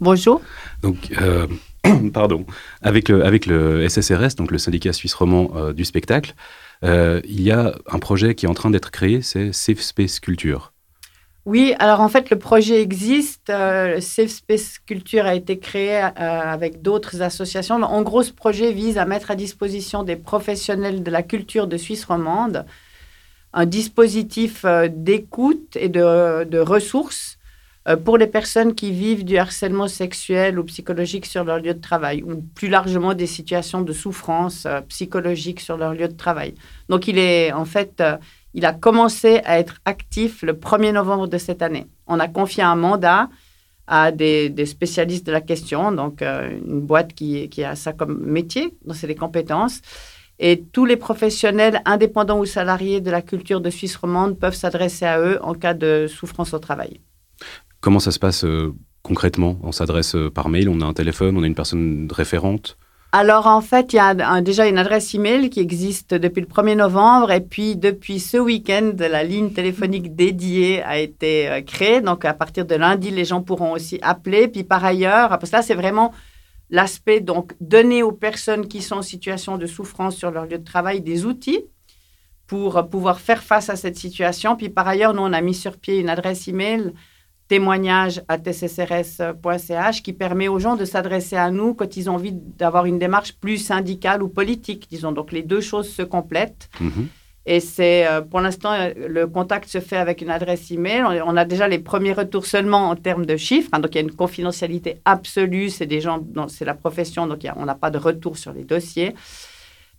Bonjour. 0.00 0.40
Donc, 0.80 1.12
euh, 1.20 1.46
pardon, 2.12 2.46
avec 2.80 3.10
le, 3.10 3.24
avec 3.24 3.44
le 3.44 3.86
SSRS, 3.86 4.34
donc 4.36 4.50
le 4.50 4.58
syndicat 4.58 4.94
suisse 4.94 5.14
roman 5.14 5.72
du 5.72 5.84
spectacle, 5.84 6.34
il 6.82 7.42
y 7.42 7.52
a 7.52 7.74
un 7.86 7.98
projet 7.98 8.34
qui 8.34 8.46
est 8.46 8.48
en 8.48 8.54
train 8.54 8.70
d'être 8.70 8.90
créé, 8.90 9.20
c'est 9.20 9.52
Safe 9.52 9.80
Space 9.80 10.20
Culture. 10.20 10.71
Oui, 11.44 11.74
alors 11.80 12.00
en 12.00 12.08
fait, 12.08 12.30
le 12.30 12.38
projet 12.38 12.80
existe. 12.80 13.48
Safe 13.48 14.28
Space 14.28 14.78
Culture 14.78 15.26
a 15.26 15.34
été 15.34 15.58
créé 15.58 15.96
avec 15.96 16.82
d'autres 16.82 17.20
associations. 17.20 17.82
En 17.82 18.02
gros, 18.02 18.22
ce 18.22 18.32
projet 18.32 18.72
vise 18.72 18.96
à 18.96 19.06
mettre 19.06 19.30
à 19.32 19.34
disposition 19.34 20.04
des 20.04 20.16
professionnels 20.16 21.02
de 21.02 21.10
la 21.10 21.22
culture 21.22 21.66
de 21.66 21.76
Suisse 21.76 22.04
romande 22.04 22.64
un 23.54 23.66
dispositif 23.66 24.64
d'écoute 24.90 25.76
et 25.76 25.88
de, 25.88 26.44
de 26.44 26.58
ressources 26.58 27.38
euh, 27.88 27.96
pour 27.96 28.16
les 28.16 28.28
personnes 28.28 28.74
qui 28.74 28.92
vivent 28.92 29.24
du 29.24 29.36
harcèlement 29.38 29.88
sexuel 29.88 30.58
ou 30.58 30.64
psychologique 30.64 31.26
sur 31.26 31.42
leur 31.44 31.58
lieu 31.58 31.74
de 31.74 31.80
travail, 31.80 32.22
ou 32.22 32.40
plus 32.54 32.68
largement 32.68 33.14
des 33.14 33.26
situations 33.26 33.82
de 33.82 33.92
souffrance 33.92 34.66
euh, 34.66 34.80
psychologique 34.82 35.60
sur 35.60 35.76
leur 35.76 35.92
lieu 35.92 36.06
de 36.06 36.16
travail. 36.16 36.54
Donc, 36.88 37.08
il 37.08 37.18
est 37.18 37.52
en 37.52 37.64
fait, 37.64 38.00
euh, 38.00 38.16
il 38.54 38.66
a 38.66 38.72
commencé 38.72 39.40
à 39.44 39.58
être 39.58 39.76
actif 39.84 40.42
le 40.42 40.52
1er 40.52 40.92
novembre 40.92 41.26
de 41.26 41.38
cette 41.38 41.62
année. 41.62 41.86
On 42.06 42.20
a 42.20 42.28
confié 42.28 42.62
un 42.62 42.76
mandat 42.76 43.28
à 43.86 44.12
des, 44.12 44.66
spécialistes 44.66 45.26
de 45.26 45.32
la 45.32 45.40
question, 45.40 45.92
donc 45.92 46.22
une 46.22 46.80
boîte 46.80 47.14
qui, 47.14 47.48
qui, 47.48 47.64
a 47.64 47.74
ça 47.74 47.92
comme 47.92 48.18
métier, 48.24 48.74
donc 48.84 48.96
c'est 48.96 49.06
des 49.06 49.14
compétences. 49.14 49.80
Et 50.38 50.64
tous 50.72 50.84
les 50.84 50.96
professionnels, 50.96 51.82
indépendants 51.84 52.38
ou 52.38 52.46
salariés 52.46 53.00
de 53.00 53.10
la 53.10 53.22
culture 53.22 53.60
de 53.60 53.70
Suisse 53.70 53.96
romande, 53.96 54.38
peuvent 54.38 54.54
s'adresser 54.54 55.04
à 55.04 55.20
eux 55.20 55.38
en 55.42 55.54
cas 55.54 55.74
de 55.74 56.06
souffrance 56.08 56.52
au 56.52 56.58
travail. 56.58 57.00
Comment 57.80 58.00
ça 58.00 58.10
se 58.10 58.18
passe 58.18 58.44
euh, 58.44 58.74
concrètement? 59.02 59.58
On 59.62 59.72
s'adresse 59.72 60.14
euh, 60.14 60.30
par 60.30 60.48
mail, 60.48 60.68
on 60.68 60.80
a 60.80 60.84
un 60.84 60.92
téléphone, 60.92 61.36
on 61.36 61.42
a 61.42 61.46
une 61.46 61.54
personne 61.54 62.08
référente? 62.10 62.76
Alors 63.14 63.46
en 63.46 63.60
fait, 63.60 63.92
il 63.92 63.96
y 63.96 63.98
a 63.98 64.40
déjà 64.40 64.66
une 64.66 64.78
adresse 64.78 65.14
email 65.14 65.50
qui 65.50 65.60
existe 65.60 66.14
depuis 66.14 66.40
le 66.40 66.46
1er 66.46 66.76
novembre 66.76 67.30
et 67.30 67.42
puis 67.42 67.76
depuis 67.76 68.18
ce 68.18 68.38
week-end, 68.38 68.92
la 68.98 69.22
ligne 69.22 69.52
téléphonique 69.52 70.16
dédiée 70.16 70.82
a 70.82 70.98
été 70.98 71.50
euh, 71.50 71.60
créée. 71.60 72.00
Donc 72.00 72.24
à 72.24 72.32
partir 72.32 72.64
de 72.64 72.74
lundi, 72.74 73.10
les 73.10 73.26
gens 73.26 73.42
pourront 73.42 73.72
aussi 73.72 73.98
appeler. 74.00 74.48
Puis 74.48 74.64
par 74.64 74.82
ailleurs, 74.82 75.28
parce 75.28 75.50
que 75.50 75.56
là, 75.56 75.62
c'est 75.62 75.74
vraiment 75.74 76.14
l'aspect 76.70 77.20
donc 77.20 77.52
donner 77.60 78.02
aux 78.02 78.12
personnes 78.12 78.66
qui 78.66 78.80
sont 78.80 78.96
en 78.96 79.02
situation 79.02 79.58
de 79.58 79.66
souffrance 79.66 80.16
sur 80.16 80.30
leur 80.30 80.46
lieu 80.46 80.56
de 80.56 80.64
travail 80.64 81.02
des 81.02 81.26
outils 81.26 81.66
pour 82.46 82.88
pouvoir 82.88 83.20
faire 83.20 83.42
face 83.42 83.68
à 83.68 83.76
cette 83.76 83.98
situation. 83.98 84.56
Puis 84.56 84.70
par 84.70 84.88
ailleurs, 84.88 85.12
nous, 85.12 85.22
on 85.22 85.34
a 85.34 85.40
mis 85.42 85.54
sur 85.54 85.76
pied 85.76 85.98
une 85.98 86.08
adresse 86.08 86.48
email 86.48 86.94
témoignage 87.48 88.22
à 88.28 88.38
tccrs.ch 88.38 90.02
qui 90.02 90.12
permet 90.12 90.48
aux 90.48 90.58
gens 90.58 90.76
de 90.76 90.84
s'adresser 90.84 91.36
à 91.36 91.50
nous 91.50 91.74
quand 91.74 91.96
ils 91.96 92.08
ont 92.08 92.14
envie 92.14 92.32
d'avoir 92.32 92.86
une 92.86 92.98
démarche 92.98 93.34
plus 93.34 93.58
syndicale 93.58 94.22
ou 94.22 94.28
politique, 94.28 94.86
disons. 94.90 95.12
Donc 95.12 95.32
les 95.32 95.42
deux 95.42 95.60
choses 95.60 95.90
se 95.90 96.02
complètent. 96.02 96.68
Mhm. 96.80 97.08
Et 97.44 97.58
c'est 97.58 98.06
euh, 98.06 98.20
pour 98.20 98.40
l'instant, 98.40 98.72
le 98.96 99.26
contact 99.26 99.68
se 99.68 99.80
fait 99.80 99.96
avec 99.96 100.20
une 100.20 100.30
adresse 100.30 100.70
email. 100.70 101.02
On, 101.26 101.36
a 101.36 101.44
déjà 101.44 101.66
les 101.66 101.80
premiers 101.80 102.12
retours 102.12 102.46
seulement 102.46 102.88
en 102.90 102.96
termes 102.96 103.26
de 103.26 103.36
chiffres. 103.36 103.70
Hein. 103.72 103.80
donc 103.80 103.94
il 103.94 103.96
y 103.96 103.98
a 103.98 104.02
une 104.02 104.14
confidentialité 104.14 105.00
absolue. 105.04 105.68
C'est 105.68 105.86
des 105.86 106.00
gens, 106.00 106.24
c'est 106.48 106.64
la 106.64 106.74
profession, 106.74 107.26
donc 107.26 107.40
on 107.56 107.64
n'a 107.64 107.74
pas 107.74 107.90
de 107.90 107.98
retour 107.98 108.38
sur 108.38 108.52
les 108.52 108.64
dossiers. 108.64 109.14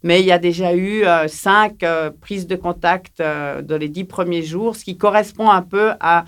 Mais 0.04 0.22
il 0.22 0.26
y 0.26 0.32
a 0.32 0.40
déjà 0.40 0.74
eu 0.74 1.04
euh, 1.04 1.28
cinq 1.28 1.84
euh, 1.84 2.12
prises 2.12 2.48
de 2.48 2.56
contact 2.56 3.20
dans 3.20 3.78
les 3.80 3.90
dix 3.90 4.06
premiers 4.06 4.44
jours, 4.44 4.76
ce 4.76 4.86
qui 4.86 4.98
correspond 4.98 5.50
un 5.50 5.62
peu 5.62 5.92
à 6.00 6.26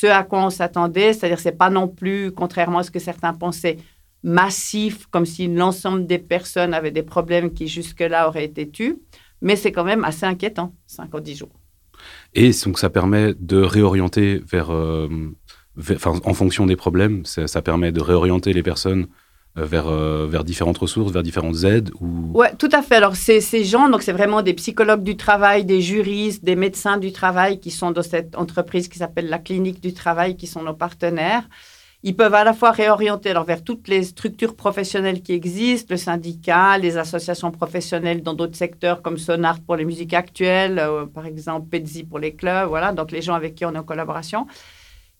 ce 0.00 0.06
à 0.06 0.24
quoi 0.24 0.44
on 0.44 0.50
s'attendait, 0.50 1.12
c'est-à-dire 1.12 1.38
c'est 1.38 1.56
pas 1.56 1.70
non 1.70 1.86
plus, 1.86 2.32
contrairement 2.32 2.78
à 2.78 2.82
ce 2.82 2.90
que 2.90 2.98
certains 2.98 3.32
pensaient, 3.32 3.76
massif, 4.24 5.06
comme 5.06 5.24
si 5.24 5.46
l'ensemble 5.46 6.06
des 6.06 6.18
personnes 6.18 6.74
avaient 6.74 6.90
des 6.90 7.04
problèmes 7.04 7.52
qui 7.52 7.68
jusque-là 7.68 8.26
auraient 8.26 8.44
été 8.44 8.68
tus, 8.68 8.96
mais 9.40 9.54
c'est 9.54 9.70
quand 9.70 9.84
même 9.84 10.02
assez 10.02 10.26
inquiétant, 10.26 10.74
5 10.88 11.14
ou 11.14 11.20
10 11.20 11.36
jours. 11.36 11.52
Et 12.34 12.50
donc 12.64 12.80
ça 12.80 12.90
permet 12.90 13.34
de 13.38 13.58
réorienter 13.62 14.42
vers, 14.44 14.72
euh, 14.72 15.08
en 16.02 16.34
fonction 16.34 16.66
des 16.66 16.76
problèmes, 16.76 17.24
ça 17.24 17.62
permet 17.62 17.92
de 17.92 18.00
réorienter 18.00 18.52
les 18.52 18.64
personnes 18.64 19.06
vers, 19.56 19.86
euh, 19.86 20.26
vers 20.28 20.44
différentes 20.44 20.78
ressources, 20.78 21.12
vers 21.12 21.22
différentes 21.22 21.62
aides 21.64 21.90
ou... 22.00 22.32
Oui, 22.34 22.46
tout 22.58 22.68
à 22.72 22.82
fait. 22.82 22.96
Alors, 22.96 23.14
ces, 23.14 23.40
gens, 23.64 23.88
donc 23.88 24.02
c'est 24.02 24.12
vraiment 24.12 24.42
des 24.42 24.54
psychologues 24.54 25.02
du 25.02 25.16
travail, 25.16 25.64
des 25.64 25.80
juristes, 25.80 26.44
des 26.44 26.56
médecins 26.56 26.98
du 26.98 27.12
travail 27.12 27.60
qui 27.60 27.70
sont 27.70 27.92
dans 27.92 28.02
cette 28.02 28.36
entreprise 28.36 28.88
qui 28.88 28.98
s'appelle 28.98 29.28
la 29.28 29.38
clinique 29.38 29.80
du 29.80 29.94
travail, 29.94 30.36
qui 30.36 30.46
sont 30.46 30.62
nos 30.62 30.74
partenaires. 30.74 31.48
Ils 32.02 32.14
peuvent 32.14 32.34
à 32.34 32.44
la 32.44 32.52
fois 32.52 32.72
réorienter 32.72 33.30
alors, 33.30 33.44
vers 33.44 33.62
toutes 33.62 33.88
les 33.88 34.02
structures 34.02 34.56
professionnelles 34.56 35.22
qui 35.22 35.32
existent, 35.32 35.86
le 35.90 35.96
syndicat, 35.96 36.76
les 36.76 36.98
associations 36.98 37.50
professionnelles 37.50 38.22
dans 38.22 38.34
d'autres 38.34 38.56
secteurs 38.56 39.00
comme 39.00 39.16
Sonart 39.16 39.60
pour 39.60 39.76
les 39.76 39.86
musiques 39.86 40.12
actuelles, 40.12 40.78
euh, 40.78 41.06
par 41.06 41.24
exemple 41.24 41.68
Pedzi 41.70 42.02
pour 42.04 42.18
les 42.18 42.34
clubs, 42.34 42.68
voilà, 42.68 42.92
donc 42.92 43.10
les 43.10 43.22
gens 43.22 43.34
avec 43.34 43.54
qui 43.54 43.64
on 43.64 43.72
est 43.74 43.78
en 43.78 43.84
collaboration. 43.84 44.46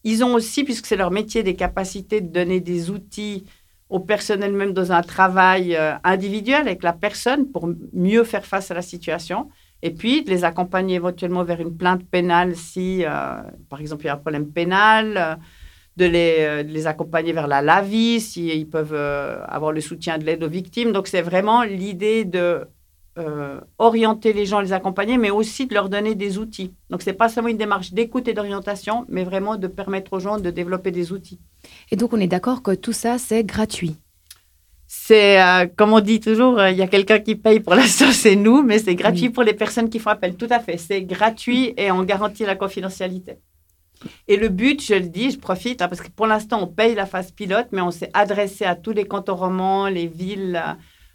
Ils 0.03 0.23
ont 0.23 0.35
aussi, 0.35 0.65
puisque 0.65 0.85
c'est 0.85 0.97
leur 0.97 1.11
métier, 1.11 1.43
des 1.43 1.57
capacités 1.57 2.21
de 2.21 2.29
donner 2.29 2.61
des 2.61 2.91
outils 2.91 3.47
au 3.91 4.01
personnel 4.01 4.53
même 4.53 4.73
dans 4.73 4.93
un 4.93 5.03
travail 5.03 5.77
euh, 5.77 5.95
individuel 6.05 6.63
avec 6.63 6.83
la 6.83 6.93
personne 6.93 7.51
pour 7.51 7.69
mieux 7.93 8.25
faire 8.25 8.45
face 8.45 8.71
à 8.71 8.75
la 8.75 8.83
situation. 8.83 9.49
Et 9.83 9.91
puis, 9.91 10.25
de 10.25 10.31
les 10.31 10.45
accompagner 10.45 10.97
éventuellement 10.97 11.45
vers 11.45 11.61
une 11.61 11.77
plainte 11.77 12.05
pénale 12.09 12.57
si, 12.57 13.05
euh, 13.05 13.43
par 13.69 13.81
exemple, 13.81 14.05
il 14.05 14.07
y 14.07 14.11
a 14.11 14.15
un 14.15 14.19
problème 14.19 14.51
pénal, 14.51 15.15
euh, 15.17 15.35
de, 15.97 16.07
les, 16.07 16.65
les, 16.65 16.87
accompagner 16.89 17.33
vers 17.33 17.47
la 17.47 17.63
LAVI 17.63 18.21
s'ils 18.21 18.53
ils 18.53 18.69
peuvent 18.69 18.95
avoir 18.95 19.71
le 19.71 19.81
soutien 19.81 20.19
de 20.19 20.25
l'aide 20.25 20.43
aux 20.43 20.49
victimes. 20.49 20.91
Donc, 20.91 21.07
c'est 21.07 21.23
vraiment 21.23 21.63
l'idée 21.63 22.25
de 22.25 22.67
orienter 23.79 24.33
les 24.33 24.45
gens, 24.45 24.61
les 24.61 24.73
accompagner, 24.73 25.19
mais 25.19 25.31
aussi 25.31 25.69
de 25.69 25.75
leur 25.75 25.89
donner 25.89 26.17
des 26.17 26.37
outils. 26.37 26.75
Donc, 26.91 27.03
ce 27.03 27.11
n'est 27.11 27.17
pas 27.17 27.29
seulement 27.29 27.49
une 27.49 27.59
démarche 27.59 27.93
d'écoute 27.93 28.27
et 28.27 28.35
d'orientation, 28.35 29.05
mais 29.09 29.23
vraiment 29.23 29.55
de 29.55 29.69
permettre 29.69 30.15
aux 30.15 30.19
gens 30.19 30.41
de 30.41 30.51
développer 30.51 30.91
des 30.91 31.13
outils. 31.13 31.39
Et 31.91 31.97
donc, 31.97 32.13
on 32.13 32.21
est 32.21 32.27
d'accord 32.27 32.63
que 32.63 32.73
tout 32.73 32.93
ça, 32.93 33.19
c'est 33.19 33.45
gratuit. 33.45 33.97
C'est, 34.87 35.43
euh, 35.43 35.67
comme 35.77 35.93
on 35.93 36.01
dit 36.01 36.21
toujours, 36.21 36.59
euh, 36.59 36.71
il 36.71 36.77
y 36.77 36.83
a 36.83 36.87
quelqu'un 36.87 37.19
qui 37.19 37.35
paye 37.35 37.61
pour 37.61 37.75
l'instant, 37.75 38.13
c'est 38.13 38.37
nous, 38.37 38.63
mais 38.63 38.79
c'est 38.79 38.95
gratuit 38.95 39.31
pour 39.31 39.43
les 39.43 39.55
personnes 39.55 39.91
qui 39.91 39.99
font 39.99 40.11
appel. 40.11 40.37
Tout 40.37 40.47
à 40.51 40.61
fait. 40.61 40.77
C'est 40.79 41.03
gratuit 41.03 41.75
et 41.77 41.91
on 41.91 42.03
garantit 42.05 42.45
la 42.45 42.55
confidentialité. 42.55 43.39
Et 44.29 44.37
le 44.37 44.49
but, 44.49 44.83
je 44.83 44.95
le 44.95 45.09
dis, 45.09 45.31
je 45.31 45.39
profite, 45.39 45.83
hein, 45.83 45.89
parce 45.89 46.01
que 46.01 46.11
pour 46.11 46.27
l'instant, 46.27 46.63
on 46.63 46.67
paye 46.67 46.95
la 46.95 47.07
phase 47.07 47.33
pilote, 47.33 47.69
mais 47.73 47.81
on 47.81 47.91
s'est 47.91 48.11
adressé 48.13 48.65
à 48.65 48.77
tous 48.77 48.93
les 48.93 49.05
cantons 49.05 49.37
romans, 49.37 49.89
les 49.89 50.07
villes. 50.07 50.63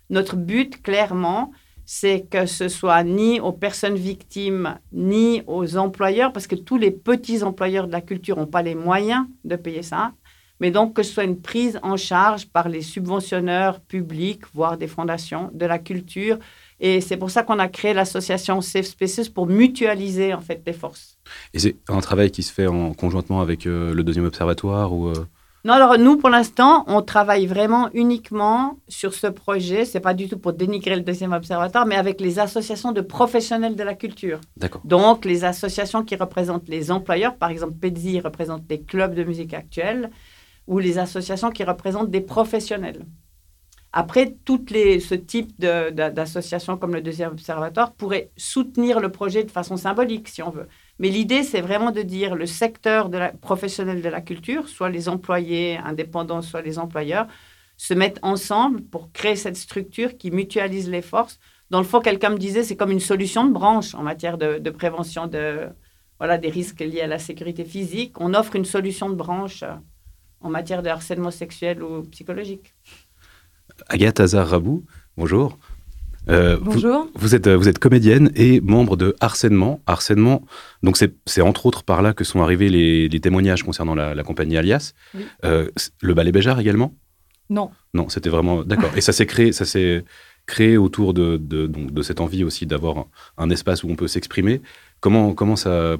Notre 0.09 0.35
but, 0.35 0.81
clairement, 0.81 1.51
c'est 1.85 2.27
que 2.29 2.45
ce 2.45 2.67
soit 2.67 3.03
ni 3.03 3.39
aux 3.39 3.51
personnes 3.51 3.95
victimes, 3.95 4.77
ni 4.91 5.41
aux 5.47 5.77
employeurs, 5.77 6.31
parce 6.31 6.47
que 6.47 6.55
tous 6.55 6.77
les 6.77 6.91
petits 6.91 7.43
employeurs 7.43 7.87
de 7.87 7.91
la 7.91 8.01
culture 8.01 8.37
n'ont 8.37 8.45
pas 8.45 8.61
les 8.61 8.75
moyens 8.75 9.25
de 9.43 9.55
payer 9.55 9.83
ça 9.83 10.11
mais 10.59 10.71
donc 10.71 10.95
que 10.95 11.03
ce 11.03 11.13
soit 11.13 11.23
une 11.23 11.39
prise 11.41 11.79
en 11.83 11.97
charge 11.97 12.47
par 12.47 12.69
les 12.69 12.81
subventionneurs 12.81 13.79
publics, 13.79 14.43
voire 14.53 14.77
des 14.77 14.87
fondations 14.87 15.49
de 15.53 15.65
la 15.65 15.79
culture. 15.79 16.37
Et 16.79 17.01
c'est 17.01 17.17
pour 17.17 17.29
ça 17.29 17.43
qu'on 17.43 17.59
a 17.59 17.67
créé 17.67 17.93
l'association 17.93 18.61
Safe 18.61 18.85
Spaces 18.85 19.29
pour 19.29 19.47
mutualiser 19.47 20.33
en 20.33 20.41
fait 20.41 20.61
les 20.65 20.73
forces. 20.73 21.17
Et 21.53 21.59
c'est 21.59 21.75
un 21.87 21.99
travail 21.99 22.31
qui 22.31 22.43
se 22.43 22.53
fait 22.53 22.67
en 22.67 22.93
conjointement 22.93 23.41
avec 23.41 23.65
euh, 23.65 23.93
le 23.93 24.03
deuxième 24.03 24.25
observatoire 24.25 24.93
ou 24.93 25.07
euh? 25.07 25.25
Non, 25.65 25.73
alors 25.73 25.97
nous, 25.97 26.15
pour 26.15 26.29
l'instant, 26.29 26.85
on 26.87 27.01
travaille 27.01 27.45
vraiment 27.45 27.89
uniquement 27.93 28.79
sur 28.87 29.13
ce 29.13 29.27
projet. 29.27 29.83
C'est 29.83 29.99
pas 29.99 30.13
du 30.13 30.29
tout 30.29 30.37
pour 30.37 30.53
dénigrer 30.53 30.95
le 30.95 31.01
deuxième 31.01 31.33
observatoire, 31.33 31.85
mais 31.85 31.95
avec 31.95 32.21
les 32.21 32.39
associations 32.39 32.93
de 32.93 33.01
professionnels 33.01 33.75
de 33.75 33.83
la 33.83 33.93
culture. 33.93 34.39
D'accord. 34.55 34.81
Donc, 34.85 35.25
les 35.25 35.43
associations 35.43 36.05
qui 36.05 36.15
représentent 36.15 36.69
les 36.69 36.91
employeurs, 36.91 37.35
par 37.35 37.49
exemple, 37.49 37.73
PEDZI 37.73 38.21
représente 38.21 38.63
les 38.69 38.79
clubs 38.79 39.13
de 39.13 39.25
musique 39.25 39.53
actuelle, 39.53 40.11
ou 40.69 40.77
les 40.77 40.99
associations 40.99 41.49
qui 41.49 41.63
représentent 41.63 42.11
des 42.11 42.21
professionnels. 42.21 43.05
Après, 43.91 44.35
les, 44.69 44.99
ce 44.99 45.15
type 45.15 45.59
d'associations 45.59 46.77
comme 46.77 46.93
le 46.93 47.01
deuxième 47.01 47.31
observatoire 47.31 47.91
pourraient 47.93 48.29
soutenir 48.37 48.99
le 48.99 49.11
projet 49.11 49.43
de 49.43 49.49
façon 49.49 49.77
symbolique, 49.77 50.27
si 50.27 50.43
on 50.43 50.51
veut. 50.51 50.67
Mais 50.99 51.09
l'idée, 51.09 51.41
c'est 51.41 51.61
vraiment 51.61 51.89
de 51.89 52.03
dire 52.03 52.35
le 52.35 52.45
secteur 52.45 53.09
professionnel 53.41 54.03
de 54.03 54.09
la 54.09 54.21
culture, 54.21 54.69
soit 54.69 54.91
les 54.91 55.09
employés 55.09 55.79
indépendants, 55.83 56.43
soit 56.43 56.61
les 56.61 56.77
employeurs, 56.77 57.25
se 57.77 57.95
mettent 57.95 58.19
ensemble 58.21 58.81
pour 58.81 59.11
créer 59.11 59.35
cette 59.35 59.57
structure 59.57 60.17
qui 60.17 60.29
mutualise 60.29 60.87
les 60.87 61.01
forces. 61.01 61.39
Dans 61.71 61.79
le 61.79 61.85
fond, 61.85 61.99
quelqu'un 61.99 62.29
me 62.29 62.37
disait, 62.37 62.63
c'est 62.63 62.75
comme 62.75 62.91
une 62.91 62.99
solution 62.99 63.43
de 63.43 63.53
branche 63.53 63.95
en 63.95 64.03
matière 64.03 64.37
de, 64.37 64.59
de 64.59 64.69
prévention 64.69 65.25
de, 65.25 65.67
voilà, 66.19 66.37
des 66.37 66.49
risques 66.49 66.81
liés 66.81 67.01
à 67.01 67.07
la 67.07 67.17
sécurité 67.17 67.65
physique. 67.65 68.19
On 68.19 68.35
offre 68.35 68.55
une 68.55 68.65
solution 68.65 69.09
de 69.09 69.15
branche 69.15 69.63
en 70.41 70.49
matière 70.49 70.83
de 70.83 70.89
harcèlement 70.89 71.31
sexuel 71.31 71.83
ou 71.83 72.03
psychologique. 72.03 72.73
Agathe 73.87 74.19
Hazar-Rabou, 74.19 74.85
bonjour. 75.17 75.57
Euh, 76.27 76.57
bonjour. 76.61 77.07
Vous, 77.15 77.33
êtes, 77.33 77.47
vous 77.47 77.67
êtes 77.67 77.79
comédienne 77.79 78.31
et 78.35 78.61
membre 78.61 78.97
de 78.97 79.15
Harcèlement. 79.19 79.81
Harcèlement, 79.87 80.43
donc 80.83 80.97
c'est 80.97 81.41
entre 81.41 81.65
autres 81.65 81.83
par 81.83 82.01
là 82.01 82.13
que 82.13 82.23
sont 82.23 82.41
arrivés 82.41 82.69
les, 82.69 83.19
témoignages 83.19 83.63
concernant 83.63 83.95
la, 83.95 84.23
compagnie 84.23 84.57
Alias. 84.57 84.93
Euh, 85.43 85.69
le 86.01 86.13
ballet 86.13 86.31
Béjar 86.31 86.59
également? 86.59 86.93
Non. 87.49 87.71
Non, 87.93 88.09
c'était 88.09 88.29
vraiment. 88.29 88.63
D'accord. 88.63 88.91
et 88.95 89.01
ça 89.01 89.11
s'est 89.11 89.25
créé, 89.25 89.51
ça 89.51 89.65
s'est 89.65 90.03
créé 90.45 90.77
autour 90.77 91.13
de, 91.13 91.37
de, 91.37 92.01
cette 92.01 92.21
envie 92.21 92.43
aussi 92.43 92.65
d'avoir 92.65 93.05
un, 93.37 93.49
espace 93.49 93.83
où 93.83 93.89
on 93.89 93.95
peut 93.95 94.07
s'exprimer. 94.07 94.61
Comment, 94.99 95.33
comment 95.33 95.55
ça, 95.55 95.95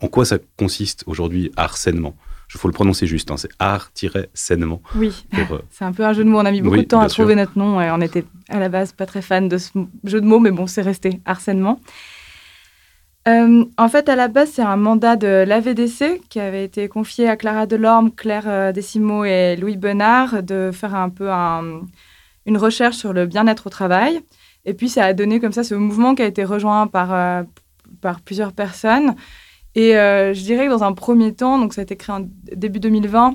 en 0.00 0.08
quoi 0.08 0.24
ça 0.24 0.38
consiste 0.56 1.04
aujourd'hui, 1.06 1.50
harcèlement? 1.56 2.14
Il 2.54 2.58
faut 2.58 2.68
le 2.68 2.72
prononcer 2.72 3.06
juste, 3.06 3.30
hein, 3.30 3.36
c'est 3.36 3.48
art-sainement. 3.58 4.82
Oui, 4.94 5.24
euh, 5.34 5.58
c'est 5.70 5.84
un 5.84 5.92
peu 5.92 6.04
un 6.04 6.12
jeu 6.12 6.22
de 6.22 6.28
mots. 6.28 6.38
On 6.38 6.44
a 6.44 6.50
mis 6.50 6.60
beaucoup 6.60 6.76
de 6.76 6.82
temps 6.82 7.00
à 7.00 7.08
trouver 7.08 7.34
notre 7.34 7.58
nom. 7.58 7.80
Et 7.80 7.90
on 7.90 8.00
était 8.00 8.24
à 8.48 8.58
la 8.58 8.68
base 8.68 8.92
pas 8.92 9.06
très 9.06 9.22
fan 9.22 9.48
de 9.48 9.58
ce 9.58 9.70
jeu 10.04 10.20
de 10.20 10.26
mots, 10.26 10.38
mais 10.38 10.50
bon, 10.50 10.66
c'est 10.66 10.82
resté 10.82 11.20
harcèlement. 11.24 11.80
Euh, 13.28 13.64
en 13.78 13.88
fait, 13.88 14.08
à 14.08 14.16
la 14.16 14.28
base, 14.28 14.50
c'est 14.52 14.62
un 14.62 14.76
mandat 14.76 15.16
de 15.16 15.44
l'AVDC 15.46 16.20
qui 16.28 16.40
avait 16.40 16.64
été 16.64 16.88
confié 16.88 17.28
à 17.28 17.36
Clara 17.36 17.66
Delorme, 17.66 18.10
Claire 18.10 18.44
euh, 18.46 18.72
Décimo 18.72 19.24
et 19.24 19.56
Louis 19.56 19.76
Benard 19.76 20.42
de 20.42 20.70
faire 20.72 20.94
un 20.94 21.08
peu 21.08 21.30
une 21.30 22.56
recherche 22.58 22.96
sur 22.96 23.12
le 23.12 23.26
bien-être 23.26 23.68
au 23.68 23.70
travail. 23.70 24.20
Et 24.64 24.74
puis, 24.74 24.88
ça 24.88 25.04
a 25.04 25.12
donné 25.14 25.40
comme 25.40 25.52
ça 25.52 25.64
ce 25.64 25.74
mouvement 25.74 26.14
qui 26.14 26.22
a 26.22 26.26
été 26.26 26.44
rejoint 26.44 26.86
par, 26.86 27.44
par 28.00 28.20
plusieurs 28.20 28.52
personnes 28.52 29.14
et 29.74 29.96
euh, 29.96 30.34
je 30.34 30.42
dirais 30.42 30.66
que 30.66 30.70
dans 30.70 30.84
un 30.84 30.92
premier 30.92 31.34
temps, 31.34 31.58
donc 31.58 31.72
ça 31.72 31.80
a 31.80 31.84
été 31.84 31.96
créé 31.96 32.14
en 32.14 32.28
début 32.54 32.80
2020, 32.80 33.34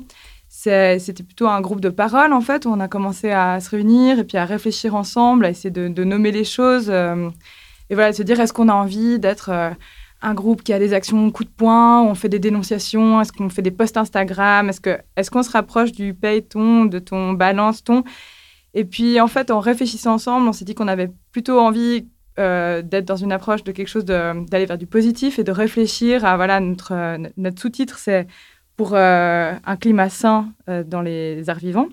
c'était 0.49 1.23
plutôt 1.23 1.47
un 1.47 1.61
groupe 1.61 1.81
de 1.81 1.89
parole 1.89 2.33
en 2.33 2.41
fait 2.41 2.65
où 2.65 2.69
on 2.69 2.79
a 2.79 2.87
commencé 2.87 3.31
à 3.31 3.59
se 3.59 3.69
réunir 3.69 4.19
et 4.19 4.23
puis 4.23 4.37
à 4.37 4.45
réfléchir 4.45 4.95
ensemble, 4.95 5.45
à 5.45 5.49
essayer 5.49 5.71
de, 5.71 6.03
nommer 6.03 6.31
les 6.31 6.43
choses 6.43 6.89
euh, 6.89 7.29
et 7.89 7.95
voilà, 7.95 8.13
se 8.13 8.23
dire 8.23 8.39
est-ce 8.39 8.53
qu'on 8.53 8.69
a 8.69 8.73
envie 8.73 9.19
d'être 9.19 9.49
euh, 9.49 9.71
un 10.21 10.33
groupe 10.33 10.63
qui 10.63 10.73
a 10.73 10.79
des 10.79 10.93
actions 10.93 11.29
coup 11.31 11.43
de 11.43 11.49
poing, 11.49 12.01
on 12.01 12.15
fait 12.15 12.29
des 12.29 12.39
dénonciations, 12.39 13.21
est-ce 13.21 13.31
qu'on 13.31 13.49
fait 13.49 13.61
des 13.61 13.71
posts 13.71 13.97
Instagram, 13.97 14.69
est-ce 14.69 15.31
qu'on 15.31 15.43
se 15.43 15.51
rapproche 15.51 15.91
du 15.91 16.13
paye 16.13 16.43
ton, 16.43 16.85
de 16.85 16.99
ton 16.99 17.33
balance 17.33 17.83
ton 17.83 18.03
et 18.73 18.85
puis 18.85 19.19
en 19.19 19.27
fait 19.27 19.49
en 19.49 19.59
réfléchissant 19.59 20.13
ensemble, 20.13 20.47
on 20.47 20.53
s'est 20.53 20.65
dit 20.65 20.75
qu'on 20.75 20.87
avait 20.87 21.09
plutôt 21.31 21.59
envie 21.59 22.07
euh, 22.39 22.81
d'être 22.83 23.05
dans 23.05 23.15
une 23.15 23.31
approche 23.31 23.63
de 23.63 23.71
quelque 23.71 23.87
chose, 23.87 24.05
d'aller 24.05 24.65
vers 24.65 24.77
du 24.77 24.85
positif 24.85 25.39
et 25.39 25.43
de 25.43 25.51
réfléchir 25.51 26.23
à, 26.23 26.35
voilà, 26.35 26.59
notre, 26.59 26.93
euh, 26.93 27.17
notre 27.35 27.59
sous-titre, 27.59 27.97
c'est 27.97 28.27
pour 28.75 28.93
euh, 28.93 29.53
un 29.65 29.75
climat 29.75 30.09
sain 30.09 30.53
dans 30.67 31.01
les 31.01 31.49
arts 31.49 31.57
vivants. 31.57 31.89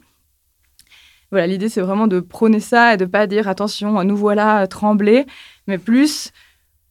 Voilà, 1.30 1.46
l'idée, 1.46 1.70
c'est 1.70 1.80
vraiment 1.80 2.06
de 2.06 2.20
prôner 2.20 2.60
ça 2.60 2.92
et 2.92 2.96
de 2.98 3.06
pas 3.06 3.26
dire, 3.26 3.48
attention, 3.48 4.04
nous 4.04 4.16
voilà 4.16 4.66
tremblés, 4.66 5.24
mais 5.66 5.78
plus, 5.78 6.30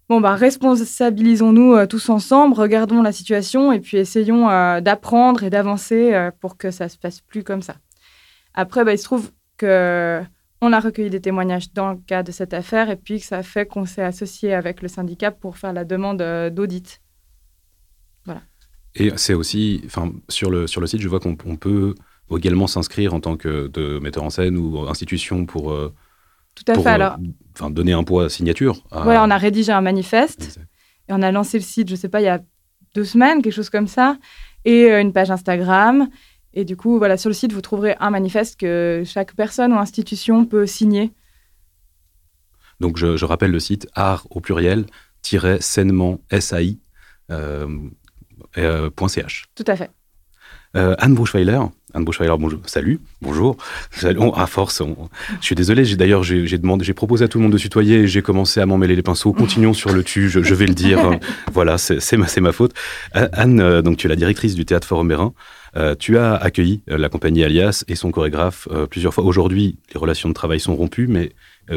bon, 0.09 0.19
bah, 0.19 0.33
responsabilisons-nous 0.33 1.85
tous 1.85 2.09
ensemble, 2.09 2.55
regardons 2.55 3.03
la 3.03 3.11
situation 3.11 3.71
et 3.71 3.79
puis 3.79 3.97
essayons 3.97 4.47
d'apprendre 4.81 5.43
et 5.43 5.51
d'avancer 5.51 6.29
pour 6.41 6.57
que 6.57 6.71
ça 6.71 6.89
se 6.89 6.97
passe 6.97 7.21
plus 7.21 7.43
comme 7.43 7.61
ça. 7.61 7.75
Après, 8.55 8.83
bah, 8.83 8.93
il 8.93 8.97
se 8.97 9.03
trouve 9.03 9.31
que 9.57 10.23
on 10.63 10.71
a 10.71 10.79
recueilli 10.79 11.09
des 11.09 11.19
témoignages 11.19 11.73
dans 11.73 11.91
le 11.91 11.97
cas 11.97 12.23
de 12.23 12.31
cette 12.31 12.53
affaire 12.53 12.89
et 12.89 12.95
puis 12.95 13.19
ça 13.19 13.39
a 13.39 13.43
fait 13.43 13.65
qu'on 13.65 13.85
s'est 13.85 14.01
associé 14.01 14.53
avec 14.53 14.81
le 14.81 14.87
syndicat 14.87 15.29
pour 15.29 15.57
faire 15.57 15.73
la 15.73 15.83
demande 15.83 16.21
euh, 16.21 16.49
d'audit. 16.49 17.01
Voilà. 18.23 18.41
Et 18.95 19.11
c'est 19.17 19.33
aussi, 19.33 19.81
enfin, 19.85 20.13
sur 20.29 20.49
le, 20.49 20.65
sur 20.67 20.79
le 20.79 20.87
site, 20.87 21.01
je 21.01 21.09
vois 21.09 21.19
qu'on 21.19 21.35
peut 21.35 21.95
également 22.31 22.67
s'inscrire 22.67 23.13
en 23.13 23.19
tant 23.19 23.35
que 23.35 23.67
de 23.67 23.99
metteur 23.99 24.23
en 24.23 24.29
scène 24.29 24.57
ou 24.57 24.87
institution 24.87 25.45
pour, 25.45 25.71
euh, 25.71 25.93
Tout 26.55 26.71
à 26.71 26.75
fait, 26.75 26.87
euh, 26.87 26.93
alors, 26.93 27.17
enfin, 27.55 27.69
donner 27.69 27.91
un 27.91 28.03
poids 28.03 28.25
à 28.25 28.29
signature. 28.29 28.83
Voilà, 28.91 29.23
on 29.23 29.29
a 29.29 29.37
rédigé 29.37 29.71
un 29.71 29.81
manifeste 29.81 30.59
et 31.09 31.13
on 31.13 31.21
a 31.21 31.31
lancé 31.31 31.57
le 31.57 31.63
site, 31.63 31.89
je 31.89 31.93
ne 31.93 31.97
sais 31.97 32.09
pas, 32.09 32.21
il 32.21 32.25
y 32.25 32.29
a 32.29 32.39
deux 32.95 33.03
semaines, 33.03 33.41
quelque 33.41 33.53
chose 33.53 33.69
comme 33.69 33.87
ça, 33.87 34.17
et 34.63 34.89
une 34.89 35.11
page 35.11 35.29
Instagram. 35.29 36.07
Et 36.53 36.65
du 36.65 36.77
coup, 36.77 36.97
voilà, 36.97 37.17
sur 37.17 37.29
le 37.29 37.33
site, 37.33 37.53
vous 37.53 37.61
trouverez 37.61 37.95
un 37.99 38.11
manifeste 38.11 38.59
que 38.59 39.03
chaque 39.05 39.35
personne 39.35 39.73
ou 39.73 39.77
institution 39.77 40.45
peut 40.45 40.65
signer. 40.67 41.11
Donc, 42.79 42.97
je, 42.97 43.25
rappelle 43.25 43.51
le 43.51 43.59
site 43.59 43.87
art 43.95 44.27
au 44.29 44.39
pluriel 44.39 44.85
sainement 45.61 46.19
SAI, 46.37 46.79
euh, 47.31 47.67
euh, 48.57 48.89
Tout 49.55 49.63
à 49.67 49.75
fait. 49.75 49.89
Euh, 50.75 50.95
Anne 50.97 51.13
Bruchweiler, 51.13 51.59
Anne 51.93 52.05
Bruchweiler, 52.05 52.33
bonjour, 52.39 52.59
salut, 52.65 52.99
bonjour. 53.21 53.57
à 54.35 54.47
force, 54.47 54.81
je 55.39 55.45
suis 55.45 55.55
désolé, 55.55 55.85
j'ai 55.85 55.95
d'ailleurs 55.95 56.23
j'ai 56.23 56.57
demandé, 56.57 56.83
j'ai 56.83 56.93
proposé 56.93 57.25
à 57.25 57.27
tout 57.27 57.37
le 57.37 57.43
monde 57.43 57.53
de 57.53 57.57
tutoyer 57.57 57.99
et 57.99 58.07
j'ai 58.07 58.21
commencé 58.21 58.59
à 58.59 58.65
m'en 58.65 58.77
mêler 58.77 58.95
les 58.95 59.03
pinceaux. 59.03 59.31
Continuons 59.31 59.73
sur 59.73 59.91
le 59.91 60.03
tu, 60.03 60.29
je, 60.29 60.39
vais 60.55 60.65
le 60.65 60.73
dire. 60.73 60.99
voilà, 61.53 61.77
c'est 61.77 62.17
ma, 62.17 62.25
ma 62.41 62.51
faute. 62.51 62.73
Anne, 63.13 63.81
donc 63.81 63.97
tu 63.97 64.07
es 64.07 64.09
la 64.09 64.15
directrice 64.15 64.55
du 64.55 64.65
théâtre 64.65 64.87
Forum 64.87 65.07
Mérin. 65.07 65.33
Euh, 65.75 65.95
tu 65.95 66.17
as 66.17 66.35
accueilli 66.35 66.83
euh, 66.89 66.97
la 66.97 67.09
compagnie 67.09 67.43
Alias 67.43 67.83
et 67.87 67.95
son 67.95 68.11
chorégraphe 68.11 68.67
euh, 68.71 68.85
plusieurs 68.85 69.13
fois. 69.13 69.23
Aujourd'hui, 69.23 69.79
les 69.93 69.99
relations 69.99 70.29
de 70.29 70.33
travail 70.33 70.59
sont 70.59 70.75
rompues, 70.75 71.07
mais 71.07 71.31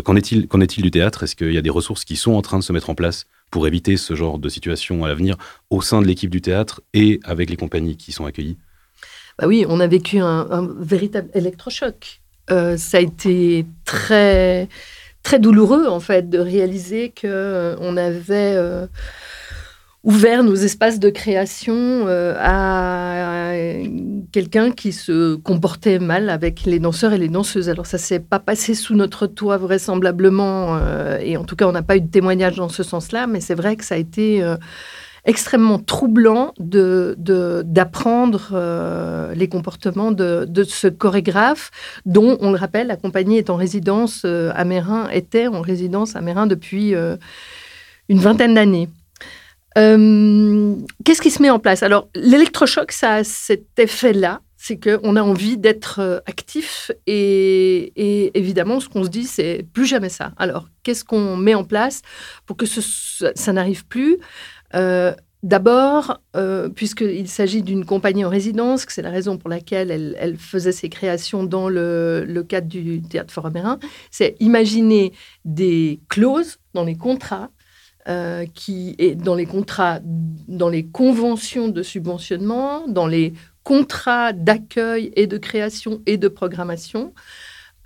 qu'en 0.05 0.17
est-il 0.17 0.47
est 0.51 0.83
du 0.83 0.91
théâtre? 0.91 1.23
Est-ce 1.23 1.37
qu'il 1.37 1.53
y 1.53 1.59
a 1.59 1.63
des 1.63 1.71
ressources 1.71 2.05
qui 2.05 2.17
sont 2.17 2.33
en 2.33 2.43
train 2.43 2.59
de 2.59 2.65
se 2.65 2.73
mettre 2.73 2.91
en 2.91 2.95
place 2.95 3.27
pour 3.51 3.67
éviter 3.67 3.97
ce 3.97 4.15
genre 4.15 4.39
de 4.39 4.49
situation 4.49 5.05
à 5.05 5.09
l'avenir 5.09 5.37
au 5.71 5.81
sein 5.81 6.03
de 6.03 6.07
l'équipe 6.07 6.31
du 6.31 6.41
théâtre 6.41 6.83
et 6.93 7.21
avec 7.25 7.49
les 7.49 7.57
compagnies 7.57 7.97
qui 7.97 8.13
sont 8.13 8.27
accueillies? 8.27 8.59
Bah 9.39 9.47
Oui, 9.47 9.65
on 9.69 9.81
a 9.81 9.87
vécu 9.87 10.19
un, 10.19 10.75
véritable 10.79 11.31
électrochoc. 11.35 12.21
ça 12.49 12.99
a 12.99 13.01
été 13.01 13.67
très, 13.85 14.69
très 15.23 15.39
douloureux, 15.39 15.87
en 15.87 16.01
fait, 16.01 16.29
de 16.29 16.39
réaliser 16.39 17.13
qu'on 17.21 17.77
on 17.81 17.97
avait 17.97 18.89
ouvert 20.07 20.45
nos 20.45 20.55
espaces 20.55 21.01
de 21.01 21.11
création 21.11 21.75
euh, 21.75 22.35
à, 22.39 23.53
quelqu'un 24.31 24.71
qui 24.71 24.93
se 24.93 25.35
comportait 25.35 25.99
mal 25.99 26.31
avec 26.31 26.65
les 26.65 26.79
danseurs 26.79 27.13
et 27.13 27.19
les 27.19 27.29
danseuses. 27.29 27.69
Alors 27.69 27.87
ça 27.87 27.99
s'est 27.99 28.21
pas 28.21 28.39
passé 28.39 28.75
sous 28.75 28.95
notre 28.95 29.27
toit 29.27 29.57
vraisemblablement, 29.57 30.77
euh, 30.77 31.19
et 31.19 31.37
en 31.37 31.43
tout 31.43 31.57
cas 31.57 31.67
on 31.67 31.73
n'a 31.73 31.83
pas 31.83 31.97
eu 31.97 32.01
de 32.01 32.09
témoignage 32.09 32.55
dans 32.55 32.69
ce 32.69 32.85
sens-là, 32.85 33.27
mais 33.27 33.41
c'est 33.41 33.57
vrai 33.57 33.75
que 33.75 33.85
ça 33.85 33.97
a 33.97 33.99
été 33.99 34.45
euh, 34.45 34.57
extrêmement 35.27 35.79
troublant 35.79 36.55
de, 36.59 37.15
d'apprendre 37.67 39.33
les 39.35 39.49
comportements 39.49 40.13
de, 40.13 40.47
de, 40.49 40.65
ce 40.65 40.87
chorégraphe, 40.87 41.71
dont, 42.07 42.39
on 42.41 42.53
le 42.53 42.59
rappelle, 42.59 42.87
la 42.87 42.97
compagnie 42.97 43.37
est 43.37 43.51
en 43.51 43.57
résidence 43.57 44.25
Mérin, 44.25 45.09
était 45.11 45.49
en 45.49 45.61
résidence 45.61 46.17
à 46.17 46.21
Mérin 46.21 46.47
depuis 46.47 46.95
une 48.09 48.19
vingtaine 48.19 48.55
d'années. 48.55 48.89
Euh, 49.77 50.75
qu'est-ce 51.05 51.21
qui 51.21 51.31
se 51.31 51.43
met 51.43 51.51
en 51.51 51.59
place? 51.59 51.83
Alors, 51.83 52.09
l'électrochoc, 52.15 52.93
ça 52.93 53.15
a 53.15 53.25
cet 53.25 53.79
effet-là, 53.79 54.41
c'est 54.57 54.79
qu'on 54.79 55.17
a 55.17 55.23
envie 55.23 55.59
d'être 55.59 56.01
euh, 56.01 56.19
actif 56.27 56.91
et, 57.07 57.93
évidemment, 58.39 58.81
ce 58.81 58.89
qu'on 58.89 59.05
se 59.05 59.11
dit, 59.11 59.25
c'est 59.25 59.67
plus 59.75 59.85
jamais 59.85 60.09
ça. 60.09 60.33
Alors, 60.39 60.69
qu'est-ce 60.83 61.05
qu'on 61.05 61.37
met 61.37 61.55
en 61.55 61.65
place 61.65 62.01
pour 62.47 62.57
que 62.57 62.65
ça 62.67 63.53
n'arrive 63.53 63.87
plus? 63.87 64.17
Euh, 64.75 65.15
D'abord, 65.43 66.21
puisqu'il 66.75 67.29
s'agit 67.29 67.63
d'une 67.63 67.85
compagnie 67.85 68.25
en 68.25 68.29
résidence, 68.29 68.85
c'est 68.89 69.03
la 69.03 69.11
raison 69.11 69.39
pour 69.39 69.49
laquelle 69.49 70.17
elle, 70.19 70.37
faisait 70.39 70.73
ses 70.73 70.89
créations 70.89 71.45
dans 71.45 71.69
le, 71.69 72.45
cadre 72.49 72.67
du 72.67 73.01
théâtre 73.03 73.33
foramérin, 73.33 73.79
c'est 74.11 74.35
imaginer 74.41 75.13
des 75.45 76.01
clauses 76.09 76.59
dans 76.75 76.83
les 76.83 76.97
contrats 76.97 77.51
euh, 78.09 78.47
qui 78.55 78.95
est 78.99 79.17
dans 79.17 79.35
les 79.35 79.47
contrats, 79.47 79.99
dans 80.05 80.69
les 80.69 80.87
conventions 80.87 81.67
de 81.67 81.83
subventionnement, 81.83 82.87
dans 82.87 83.09
les 83.09 83.33
contrats 83.65 84.33
d'accueil 84.33 85.11
et 85.17 85.27
de 85.27 85.37
création 85.39 86.03
et 86.07 86.17
de 86.17 86.29
programmation. 86.29 87.13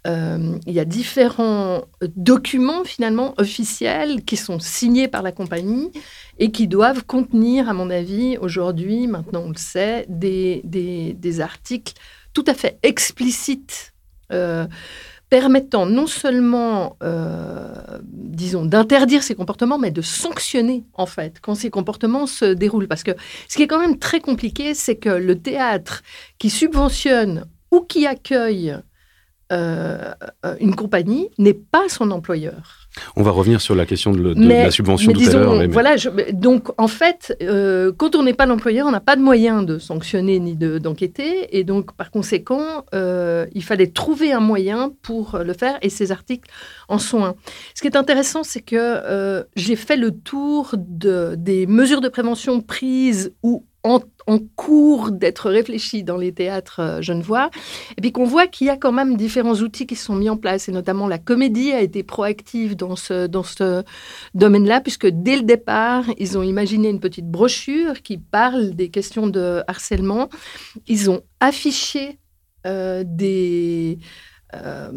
Euh, 0.07 0.59
il 0.67 0.73
y 0.73 0.81
a 0.81 0.85
différents 0.85 1.83
documents 2.17 2.85
finalement 2.85 3.35
officiels 3.37 4.25
qui 4.25 4.37
sont 4.37 4.59
signés 4.59 5.09
par 5.09 5.23
la 5.23 5.33
compagnie 5.33 5.91
et 6.39 6.51
qui 6.51 6.69
doivent 6.69 7.05
contenir, 7.05 7.69
à 7.69 7.75
mon 7.75 7.91
avis, 7.91 8.39
aujourd'hui, 8.39 9.07
maintenant 9.07 9.43
on 9.45 9.51
le 9.51 9.59
sait, 9.59 10.07
des, 10.09 10.63
des, 10.65 11.41
articles 11.41 11.95
tout 12.33 12.45
à 12.47 12.55
fait 12.55 12.79
explicites 12.83 13.93
euh, 14.33 14.67
permettant 15.29 15.87
non 15.87 16.07
seulement, 16.07 16.97
euh, 17.03 17.73
disons, 18.03 18.65
d'interdire 18.65 19.23
ces 19.23 19.35
comportements, 19.35 19.79
mais 19.79 19.93
de 19.93 20.03
sanctionner, 20.03 20.85
en 20.95 21.07
fait, 21.07 21.39
quand 21.41 21.55
ces 21.55 21.71
comportements 21.71 22.27
se 22.27 22.47
déroulent. 22.47 22.89
Parce 22.89 23.05
que 23.05 23.13
ce 23.49 23.57
qui 23.57 23.63
est 23.63 23.67
quand 23.69 23.79
même 23.79 23.99
très 23.99 24.21
compliqué, 24.21 24.75
c'est 24.75 24.97
que 24.97 25.11
le 25.11 25.39
théâtre 25.39 26.03
qui 26.39 26.51
subventionne 26.51 27.45
ou 27.71 27.81
qui 27.83 28.07
accueille 28.07 28.77
euh, 29.53 30.13
une 30.61 30.77
compagnie 30.77 31.29
n'est 31.39 31.55
pas 31.55 31.89
son 31.89 32.11
employeur. 32.13 32.89
On 33.17 33.23
va 33.23 33.31
revenir 33.31 33.61
sur 33.61 33.75
la 33.75 33.87
question 33.87 34.13
de, 34.13 34.35
la 34.37 34.71
subvention 34.71 35.13
tout 35.13 35.21
à 35.21 35.33
l'heure. 35.33 35.69
Voilà, 35.71 35.97
donc 36.33 36.69
en 36.79 36.89
fait, 36.89 37.37
euh, 37.43 37.93
quand 37.97 38.15
on 38.15 38.23
n'est 38.23 38.35
pas 38.35 38.47
l'employeur, 38.47 38.87
on 38.87 38.91
n'a 38.91 39.01
pas 39.01 39.17
de 39.17 39.23
moyen 39.23 39.63
de 39.63 39.79
sanctionner 39.79 40.39
ni 40.41 40.57
d'enquêter. 40.57 41.57
et 41.57 41.65
donc, 41.65 41.93
par 41.97 42.11
conséquent, 42.11 42.85
euh, 42.95 43.47
il 43.55 43.63
fallait 43.63 43.89
trouver 43.89 44.33
un 44.33 44.41
moyen 44.41 44.93
pour 45.03 45.39
le 45.39 45.53
faire. 45.53 45.79
Et 45.83 45.89
ces 45.89 46.13
articles 46.13 46.51
en 46.89 46.99
sont 46.99 47.25
un. 47.25 47.35
Ce 47.75 47.81
qui 47.81 47.89
est 47.89 47.97
intéressant, 47.97 48.43
c'est 48.43 48.63
que 48.63 49.45
j'ai 49.57 49.77
fait 49.77 49.97
le 49.97 50.13
tour 50.13 50.75
de, 50.77 51.35
des 51.37 51.67
mesures 51.67 52.01
de 52.01 52.09
prévention 52.09 52.61
prises 52.61 53.33
ou 53.43 53.65
en, 53.83 54.01
cours 54.57 55.11
d'être 55.11 55.51
réfléchi 55.51 56.05
dans 56.05 56.17
les 56.17 56.33
théâtres 56.33 56.81
euh, 56.81 57.03
genevois, 57.03 57.51
et 57.97 58.01
puis 58.01 58.13
qu'on 58.13 58.25
voit 58.25 58.47
qu'il 58.47 58.69
y 58.69 58.71
a 58.71 58.77
quand 58.77 58.93
même 58.93 59.17
différents 59.17 59.57
outils 59.57 59.87
qui 59.87 59.97
sont 59.97 60.15
mis 60.15 60.31
en 60.31 60.37
place, 60.37 60.69
et 60.69 60.73
notamment 60.73 61.09
la 61.09 61.19
comédie 61.19 61.73
a 61.73 61.81
été 61.81 62.03
proactive 62.03 62.77
dans 62.77 62.95
ce, 62.95 63.27
dans 63.27 63.43
ce 63.43 63.83
domaine-là, 64.35 64.81
puisque 64.81 65.07
dès 65.07 65.37
le 65.37 65.43
départ, 65.43 66.05
ils 66.19 66.39
ont 66.39 66.43
imaginé 66.43 66.91
une 66.91 67.01
petite 67.01 67.29
brochure 67.29 68.03
qui 68.03 68.19
parle 68.19 68.71
des 68.71 68.91
questions 68.91 69.27
de 69.27 69.63
harcèlement. 69.67 70.29
Ils 70.87 71.11
ont 71.11 71.23
affiché 71.41 72.19
euh, 72.67 73.03
des 73.07 73.99
euh, 74.55 74.91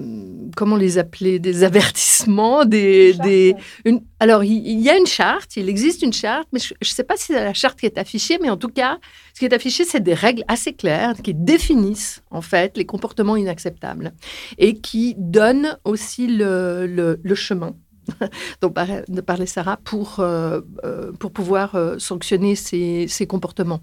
comment 0.56 0.76
les 0.76 0.98
appeler, 0.98 1.38
des 1.38 1.64
avertissements, 1.64 2.66
des, 2.66 3.14
des 3.14 3.56
une, 3.86 4.02
alors 4.20 4.44
il, 4.44 4.80
y 4.80 4.90
a 4.90 4.98
une 4.98 5.06
charte, 5.06 5.56
il 5.58 5.70
existe 5.70 6.02
une 6.02 6.14
charte, 6.14 6.48
mais 6.52 6.60
je 6.60 6.74
ne 6.74 6.86
sais 6.86 7.04
pas 7.04 7.16
si 7.18 7.28
c'est 7.28 7.44
la 7.44 7.54
charte 7.54 7.80
qui 7.80 7.86
est 7.86 7.98
affichée, 8.00 8.40
mais 8.42 8.50
en 8.50 8.58
tout 8.58 8.70
cas, 8.70 8.98
ce 9.34 9.40
qui 9.40 9.46
est 9.46 9.54
affiché, 9.54 9.84
c'est 9.84 10.02
des 10.02 10.16
règles 10.16 10.44
assez 10.48 10.74
claires 10.74 11.14
qui 11.22 11.36
définissent 11.36 12.24
en 12.32 12.42
fait 12.42 12.78
les 12.78 12.86
comportements 12.86 13.36
inacceptables 13.36 14.14
et 14.58 14.80
qui 14.80 15.14
donnent 15.18 15.78
aussi 15.84 16.28
le, 16.28 16.88
le, 16.88 17.36
chemin 17.36 17.76
dont 18.62 18.72
parlait 18.72 19.46
Sarah 19.46 19.78
pour, 19.78 20.20
euh, 20.20 20.62
euh, 20.84 21.12
pour 21.12 21.32
pouvoir 21.32 21.78
sanctionner 22.00 22.56
ces, 22.56 23.06
ces 23.08 23.28
comportements. 23.28 23.82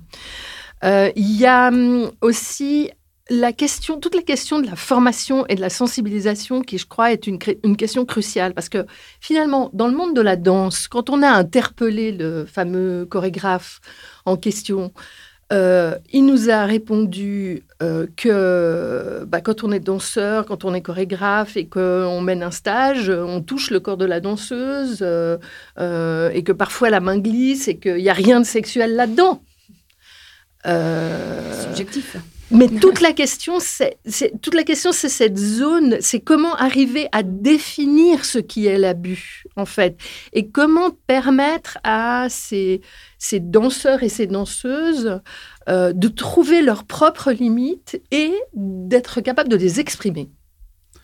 il 0.83 1.37
y 1.37 1.47
a 1.47 1.69
hum, 1.69 2.11
aussi 2.23 2.91
la 3.31 3.53
question, 3.53 4.01
toute 4.01 4.17
la 4.17 4.23
question 4.23 4.59
de 4.59 4.67
la 4.67 4.75
formation 4.75 5.47
et 5.47 5.55
de 5.55 5.61
la 5.61 5.71
sensibilisation, 5.71 6.63
qui 6.63 6.79
je 6.79 6.87
crois 6.87 7.13
est 7.13 7.29
une, 7.29 7.39
question 7.39 8.05
cruciale, 8.05 8.55
parce 8.55 8.69
que 8.69 8.85
finalement, 9.21 9.71
dans 9.73 9.87
le 9.87 9.97
monde 9.97 10.17
de 10.17 10.21
la 10.21 10.35
danse, 10.35 10.89
quand 10.89 11.11
on 11.11 11.23
a 11.23 11.29
interpellé 11.29 12.11
le 12.11 12.45
fameux 12.45 13.07
chorégraphe 13.07 13.81
en 14.27 14.37
question, 14.37 14.93
euh, 15.53 15.97
il 16.13 16.27
nous 16.27 16.51
a 16.51 16.65
répondu 16.65 17.63
euh, 17.83 18.07
que 18.17 19.25
bah, 19.27 19.41
quand 19.41 19.63
on 19.63 19.71
est 19.71 19.81
danseur, 19.81 20.45
quand 20.45 20.65
on 20.65 20.75
est 20.75 20.81
chorégraphe 20.81 21.57
et 21.57 21.67
qu'on 21.67 22.21
mène 22.21 22.43
un 22.43 22.51
stage, 22.51 23.11
on 23.11 23.43
touche 23.43 23.71
le 23.71 23.79
corps 23.79 23.97
de 23.97 24.05
la 24.07 24.19
danseuse 24.19 24.99
euh, 25.03 26.31
et 26.33 26.43
que 26.43 26.53
parfois 26.53 26.91
la 26.91 27.01
main 27.01 27.19
glisse 27.19 27.69
et 27.69 27.79
qu'il 27.79 27.97
n'y 27.97 28.11
a 28.11 28.15
rien 28.15 28.41
de 28.41 28.47
sexuel 28.47 28.97
là-dedans. 28.97 29.43
Subjectif. 30.65 32.17
Mais 32.51 32.69
toute 32.69 33.01
la 33.01 33.13
question, 33.13 33.59
c'est 33.61 33.99
toute 34.43 34.55
la 34.55 34.65
question, 34.65 34.91
c'est 34.91 35.09
cette 35.09 35.39
zone, 35.39 35.99
c'est 36.01 36.19
comment 36.19 36.55
arriver 36.57 37.09
à 37.13 37.23
définir 37.23 38.25
ce 38.25 38.39
qui 38.39 38.67
est 38.67 38.77
l'abus, 38.77 39.45
en 39.57 39.67
fait, 39.67 39.97
et 40.33 40.49
comment 40.49 40.91
permettre 41.07 41.79
à 41.85 42.27
ces, 42.29 42.81
ces 43.19 43.39
danseurs 43.39 44.03
et 44.03 44.09
ces 44.09 44.27
danseuses 44.27 45.21
euh, 45.69 45.93
de 45.93 46.09
trouver 46.09 46.63
leurs 46.63 46.85
propres 46.85 47.31
limites 47.31 48.03
et 48.11 48.33
d'être 48.55 49.21
capables 49.21 49.49
de 49.49 49.57
les 49.57 49.79
exprimer. 49.79 50.29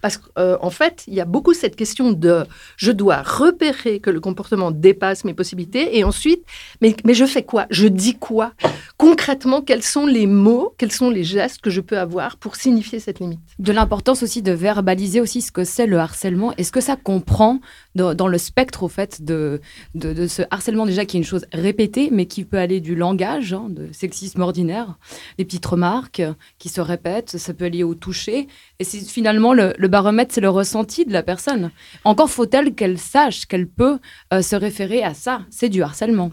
Parce 0.06 0.18
qu'en 0.18 0.30
euh, 0.38 0.70
fait, 0.70 1.02
il 1.08 1.14
y 1.14 1.20
a 1.20 1.24
beaucoup 1.24 1.52
cette 1.52 1.74
question 1.74 2.12
de 2.12 2.46
je 2.76 2.92
dois 2.92 3.22
repérer 3.22 3.98
que 3.98 4.08
le 4.08 4.20
comportement 4.20 4.70
dépasse 4.70 5.24
mes 5.24 5.34
possibilités 5.34 5.98
et 5.98 6.04
ensuite, 6.04 6.44
mais, 6.80 6.94
mais 7.04 7.12
je 7.12 7.24
fais 7.24 7.42
quoi? 7.42 7.66
Je 7.70 7.88
dis 7.88 8.14
quoi? 8.14 8.52
Concrètement, 8.98 9.62
quels 9.62 9.82
sont 9.82 10.06
les 10.06 10.28
mots, 10.28 10.72
quels 10.78 10.92
sont 10.92 11.10
les 11.10 11.24
gestes 11.24 11.60
que 11.60 11.70
je 11.70 11.80
peux 11.80 11.98
avoir 11.98 12.36
pour 12.36 12.54
signifier 12.54 13.00
cette 13.00 13.18
limite? 13.18 13.40
De 13.58 13.72
l'importance 13.72 14.22
aussi 14.22 14.42
de 14.42 14.52
verbaliser 14.52 15.20
aussi 15.20 15.42
ce 15.42 15.50
que 15.50 15.64
c'est 15.64 15.86
le 15.86 15.98
harcèlement. 15.98 16.54
Est-ce 16.56 16.70
que 16.70 16.80
ça 16.80 16.94
comprend 16.94 17.58
dans, 17.96 18.28
le 18.28 18.38
spectre, 18.38 18.82
au 18.82 18.88
fait, 18.88 19.22
de, 19.22 19.60
ce 19.94 20.42
harcèlement 20.50 20.86
déjà 20.86 21.04
qui 21.04 21.16
est 21.16 21.20
une 21.20 21.26
chose 21.26 21.46
répétée, 21.52 22.10
mais 22.12 22.26
qui 22.26 22.44
peut 22.44 22.58
aller 22.58 22.80
du 22.80 22.94
langage, 22.94 23.52
hein, 23.52 23.66
de 23.68 23.88
sexisme 23.92 24.42
ordinaire, 24.42 24.98
des 25.38 25.44
petites 25.44 25.66
remarques 25.66 26.22
qui 26.58 26.68
se 26.68 26.80
répètent, 26.80 27.36
ça 27.38 27.54
peut 27.54 27.64
aller 27.64 27.82
au 27.82 27.94
toucher. 27.94 28.48
Et 28.78 28.84
c'est 28.84 29.00
finalement 29.00 29.52
le, 29.52 29.74
le 29.76 29.88
baromètre, 29.88 30.32
c'est 30.32 30.40
le 30.40 30.50
ressenti 30.50 31.04
de 31.04 31.12
la 31.12 31.22
personne. 31.22 31.70
Encore 32.04 32.30
faut-elle 32.30 32.74
qu'elle 32.74 32.98
sache 32.98 33.46
qu'elle 33.46 33.66
peut 33.66 33.98
euh, 34.32 34.42
se 34.42 34.56
référer 34.56 35.02
à 35.02 35.14
ça. 35.14 35.40
C'est 35.50 35.68
du 35.68 35.82
harcèlement. 35.82 36.30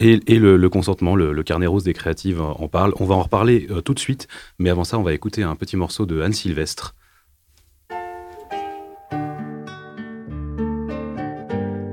Et, 0.00 0.18
le, 0.38 0.68
consentement, 0.68 1.14
le, 1.14 1.42
carnet 1.42 1.66
rose 1.66 1.84
des 1.84 1.94
créatives 1.94 2.40
en 2.40 2.68
parle. 2.68 2.94
On 2.98 3.04
va 3.04 3.14
en 3.14 3.22
reparler 3.22 3.66
euh, 3.70 3.80
tout 3.80 3.94
de 3.94 3.98
suite, 3.98 4.28
mais 4.58 4.70
avant 4.70 4.84
ça, 4.84 4.98
on 4.98 5.02
va 5.02 5.12
écouter 5.12 5.42
un 5.42 5.56
petit 5.56 5.76
morceau 5.76 6.06
de 6.06 6.20
Anne 6.20 6.32
Sylvestre. 6.32 6.94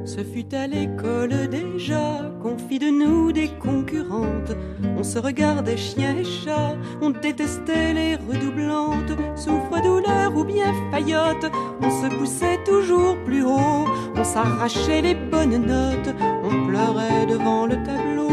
Ce 0.10 0.22
fut 0.22 0.56
à 0.56 0.66
l'école 0.66 1.48
déjà 1.52 2.32
qu'on 2.42 2.58
fit 2.58 2.80
de 2.80 2.90
nous 2.90 3.32
des 3.32 3.48
concurrentes. 3.48 4.58
On 4.98 5.04
se 5.04 5.20
regardait 5.20 5.78
chien 5.78 6.18
et 6.18 6.24
chat, 6.24 6.76
on 7.00 7.12
détestait 7.12 7.94
les 7.94 8.16
redoublantes. 8.16 9.16
Souffre, 9.36 9.80
douleur 9.84 10.36
ou 10.36 10.44
bien 10.44 10.74
faillotte, 10.90 11.52
on 11.84 11.92
se 11.92 12.08
poussait 12.18 12.58
toujours 12.66 13.18
plus 13.24 13.44
haut. 13.44 13.86
On 14.16 14.24
s'arrachait 14.24 15.04
les 15.04 15.14
bonnes 15.14 15.64
notes, 15.64 16.16
on 16.44 16.68
pleurait 16.68 17.28
devant 17.28 17.68
le 17.68 17.76
tableau. 17.76 18.30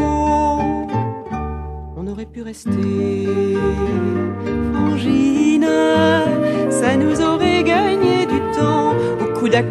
On 1.95 2.07
aurait 2.07 2.25
pu 2.25 2.41
rester 2.41 2.71
frangine, 4.73 5.69
ça 6.71 6.97
nous 6.97 7.21
aurait 7.21 7.63
gagné 7.63 8.26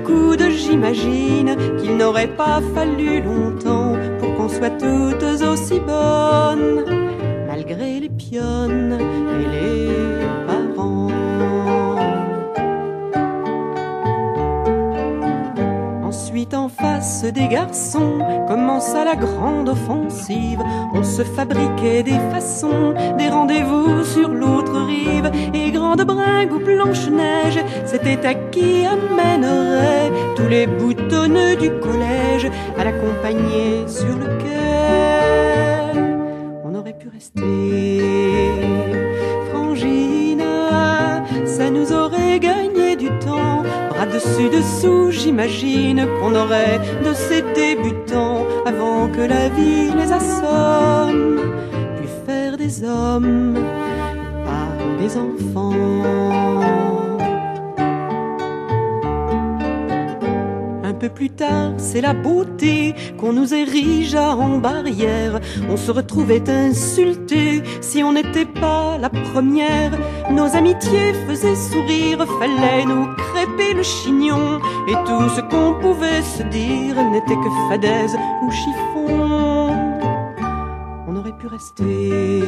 coude 0.04 0.42
j'imagine 0.50 1.56
qu'il 1.78 1.96
n'aurait 1.96 2.34
pas 2.36 2.60
fallu 2.74 3.20
longtemps 3.20 3.94
pour 4.18 4.34
qu'on 4.34 4.48
soit 4.48 4.70
toutes 4.70 5.42
aussi 5.42 5.80
bonnes, 5.80 6.84
malgré 7.46 8.00
les 8.00 8.08
pionnes 8.08 8.98
et 9.40 9.46
les 9.54 9.75
des 17.24 17.48
garçons, 17.48 18.18
commença 18.46 19.04
la 19.04 19.16
grande 19.16 19.68
offensive. 19.68 20.60
On 20.92 21.02
se 21.02 21.22
fabriquait 21.22 22.02
des 22.02 22.18
façons, 22.30 22.94
des 23.16 23.28
rendez-vous 23.28 24.04
sur 24.04 24.28
l'autre 24.28 24.78
rive. 24.82 25.30
Et 25.54 25.70
grande 25.70 26.02
bringue 26.02 26.52
ou 26.52 26.58
blanche-neige, 26.58 27.58
c'était 27.86 28.24
à 28.26 28.34
qui 28.34 28.84
amènerait 28.84 30.12
tous 30.36 30.48
les 30.48 30.66
boutonneux 30.66 31.56
du 31.56 31.70
collège 31.80 32.50
à 32.78 32.84
l'accompagner 32.84 33.86
sur 33.88 34.16
le 34.16 34.26
quai. 34.38 36.00
On 36.64 36.74
aurait 36.74 36.96
pu 36.98 37.08
rester 37.08 38.85
dessus 44.26 44.48
dessous, 44.50 45.10
j'imagine 45.10 46.06
qu'on 46.18 46.34
aurait 46.34 46.80
de 47.04 47.12
ces 47.14 47.42
débutants 47.54 48.44
avant 48.64 49.08
que 49.08 49.20
la 49.20 49.48
vie 49.48 49.90
les 49.96 50.12
assomme, 50.12 51.40
puis 51.96 52.08
faire 52.26 52.56
des 52.56 52.82
hommes 52.84 53.58
par 54.44 54.98
des 54.98 55.16
enfants. 55.16 55.96
peu 60.96 61.08
plus 61.10 61.30
tard, 61.30 61.74
c'est 61.76 62.00
la 62.00 62.14
beauté 62.14 62.94
qu'on 63.18 63.32
nous 63.32 63.54
érigea 63.54 64.34
en 64.34 64.58
barrière. 64.58 65.40
On 65.70 65.76
se 65.76 65.90
retrouvait 65.90 66.48
insulté 66.48 67.62
si 67.80 68.02
on 68.02 68.12
n'était 68.12 68.44
pas 68.44 68.98
la 68.98 69.08
première. 69.08 69.92
Nos 70.30 70.54
amitiés 70.56 71.12
faisaient 71.26 71.56
sourire, 71.56 72.24
fallait 72.38 72.84
nous 72.84 73.06
crêper 73.16 73.74
le 73.74 73.82
chignon. 73.82 74.58
Et 74.88 74.94
tout 75.06 75.28
ce 75.34 75.40
qu'on 75.40 75.74
pouvait 75.80 76.22
se 76.22 76.42
dire 76.44 77.02
n'était 77.10 77.36
que 77.36 77.50
fadaise 77.68 78.16
ou 78.42 78.50
chiffon. 78.50 79.70
On 81.08 81.16
aurait 81.16 81.36
pu 81.38 81.46
rester 81.46 82.42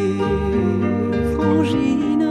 frangine, 1.35 2.31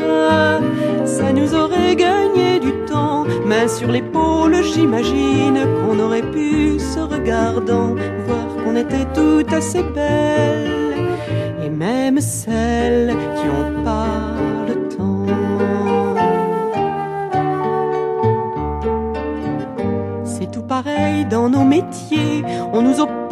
ça 1.06 1.32
nous 1.34 1.54
aurait 1.56 1.96
gagné 1.96 2.60
du 2.60 2.72
temps. 2.86 3.26
Main 3.46 3.68
sur 3.68 3.90
l'épaule, 3.90 4.58
j'imagine 4.64 5.60
qu'on 5.80 6.00
aurait 6.00 6.30
pu, 6.32 6.80
se 6.80 7.00
regardant, 7.00 7.96
voir 8.28 8.47
était 8.78 9.08
toutes 9.14 9.52
assez 9.54 9.84
belles. 9.84 10.96
Et 11.64 11.70
même 11.70 12.20
celles 12.22 13.10
qui 13.10 13.48
ont 13.50 13.84
pas 13.84 14.36
le 14.68 14.76
temps. 14.96 15.26
C'est 20.24 20.52
tout 20.52 20.62
pareil 20.62 21.26
dans 21.26 21.50
nos 21.50 21.64
métiers. 21.64 22.44
On 22.74 22.82
nous 22.82 23.00
oppose 23.00 23.27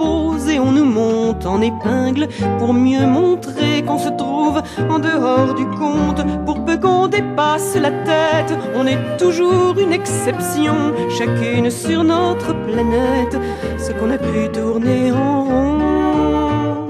et 0.55 0.59
on 0.59 0.71
nous 0.71 0.85
monte 0.85 1.45
en 1.45 1.59
épingle 1.61 2.27
pour 2.59 2.73
mieux 2.73 3.05
montrer 3.05 3.83
qu'on 3.85 3.97
se 3.97 4.09
trouve 4.09 4.61
en 4.89 4.99
dehors 4.99 5.53
du 5.53 5.65
compte. 5.65 6.21
Pour 6.45 6.63
peu 6.63 6.77
qu'on 6.77 7.07
dépasse 7.07 7.75
la 7.75 7.91
tête, 7.91 8.53
on 8.75 8.87
est 8.87 9.17
toujours 9.17 9.77
une 9.77 9.91
exception, 9.91 10.75
chacune 11.09 11.69
sur 11.69 12.03
notre 12.03 12.53
planète, 12.67 13.37
ce 13.77 13.91
qu'on 13.91 14.11
a 14.11 14.17
pu 14.17 14.49
tourner 14.53 15.11
en 15.11 15.43
rond. 15.43 16.87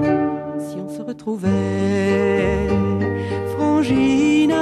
Si 0.60 0.76
on 0.84 0.88
se 0.96 1.02
retrouvait. 1.02 2.68
Frangine, 3.56 4.54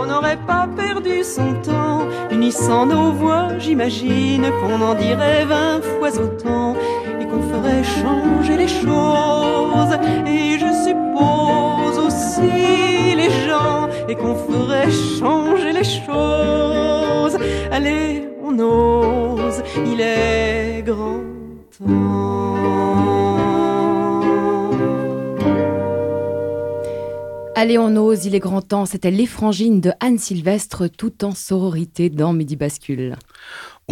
on 0.00 0.06
n'aurait 0.06 0.42
pas 0.46 0.68
perdu 0.76 1.24
son 1.24 1.54
temps, 1.54 2.02
unissant 2.30 2.86
nos 2.86 3.10
voix, 3.10 3.48
j'imagine 3.58 4.46
qu'on 4.60 4.80
en 4.80 4.94
dirait 4.94 5.44
vingt 5.44 5.80
fois 5.82 6.10
autant 6.20 6.76
changer 7.84 8.56
les 8.56 8.68
choses. 8.68 9.94
Et 10.26 10.58
je 10.58 10.70
suppose 10.86 11.98
aussi 12.06 13.14
les 13.16 13.30
gens 13.46 13.88
et 14.08 14.14
qu'on 14.14 14.34
ferait 14.34 14.90
changer 15.18 15.72
les 15.72 15.84
choses. 15.84 17.36
Allez, 17.70 18.28
on 18.42 18.58
ose, 18.58 19.62
il 19.86 20.00
est 20.00 20.82
grand 20.84 21.20
Allez, 27.60 27.76
on 27.76 27.94
ose, 27.96 28.24
il 28.24 28.34
est 28.34 28.40
grand 28.40 28.62
temps. 28.62 28.86
C'était 28.86 29.10
l'effrangine 29.10 29.82
de 29.82 29.92
Anne 30.00 30.16
Sylvestre, 30.16 30.88
tout 30.88 31.26
en 31.26 31.32
sororité 31.34 32.08
dans 32.08 32.32
Midi 32.32 32.56
Bascule. 32.56 33.16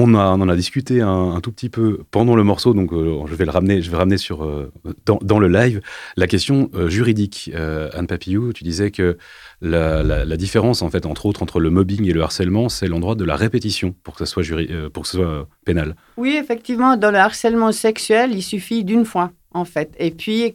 On, 0.01 0.15
a, 0.15 0.29
en 0.29 0.49
a 0.49 0.55
discuté 0.55 1.01
un, 1.01 1.41
tout 1.41 1.51
petit 1.51 1.69
peu 1.69 2.05
pendant 2.13 2.37
le 2.37 2.45
morceau, 2.45 2.73
donc 2.73 2.93
euh, 2.93 3.21
je 3.27 3.35
vais 3.35 3.45
le 3.45 3.51
ramener, 3.51 3.83
je 3.83 3.91
vais 3.91 3.97
ramener 3.97 4.17
sur, 4.17 4.45
euh, 4.45 4.73
dans, 5.05 5.41
le 5.41 5.49
live 5.49 5.81
la 6.17 6.29
question 6.29 6.71
euh, 6.75 6.89
juridique. 6.89 7.51
Anne 7.93 8.07
Papillou, 8.07 8.53
tu 8.53 8.63
disais 8.63 8.93
que 8.93 9.19
la, 9.61 10.37
différence, 10.37 10.83
en 10.83 10.91
fait, 10.91 11.05
entre 11.05 11.27
autres, 11.27 11.43
entre 11.43 11.59
le 11.59 11.71
mobbing 11.71 12.05
et 12.07 12.13
le 12.13 12.23
harcèlement, 12.23 12.69
c'est 12.69 12.87
l'endroit 12.87 13.17
de 13.17 13.25
la 13.25 13.35
répétition 13.35 13.93
pour 14.05 14.15
que 14.15 14.25
ça 14.25 14.27
soit, 14.27 14.45
pour 14.93 15.03
que 15.03 15.09
ce 15.09 15.17
soit 15.17 15.49
pénal. 15.65 15.97
Oui, 16.17 16.37
effectivement, 16.41 16.97
dans 16.97 17.11
le 17.11 17.19
harcèlement 17.19 17.73
sexuel, 17.73 18.31
il 18.33 18.43
suffit 18.43 18.85
d'une 18.85 19.05
fois 19.05 19.33
en 19.53 19.65
fait. 19.65 19.97
Et 19.99 20.13
puis, 20.13 20.55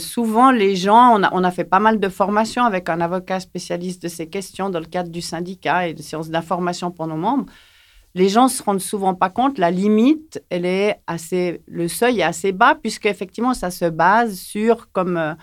souvent, 0.00 0.50
les 0.50 0.74
gens, 0.74 1.16
on 1.16 1.22
a, 1.22 1.30
on 1.32 1.44
a, 1.44 1.50
fait 1.52 1.64
pas 1.64 1.78
mal 1.78 2.00
de 2.00 2.08
formations 2.08 2.64
avec 2.64 2.88
un 2.88 3.00
avocat 3.00 3.38
spécialiste 3.38 4.02
de 4.02 4.08
ces 4.08 4.26
questions 4.26 4.68
dans 4.68 4.80
le 4.80 4.86
cadre 4.86 5.10
du 5.10 5.20
syndicat 5.20 5.86
et 5.86 5.94
de 5.94 6.02
séances 6.02 6.30
d'information 6.30 6.90
pour 6.90 7.06
nos 7.06 7.16
membres. 7.16 7.46
Les 8.14 8.28
gens 8.28 8.48
se 8.48 8.62
rendent 8.62 8.80
souvent 8.80 9.14
pas 9.14 9.30
compte, 9.30 9.58
la 9.58 9.70
limite, 9.70 10.42
elle 10.50 10.66
est 10.66 11.00
assez, 11.06 11.62
le 11.66 11.86
seuil 11.88 12.20
est 12.20 12.24
assez 12.24 12.52
bas, 12.52 12.74
puisque 12.80 13.06
effectivement, 13.06 13.54
ça 13.54 13.70
se 13.70 13.84
base 13.84 14.36
sur, 14.36 14.90
comme 14.90 15.16
euh, 15.16 15.34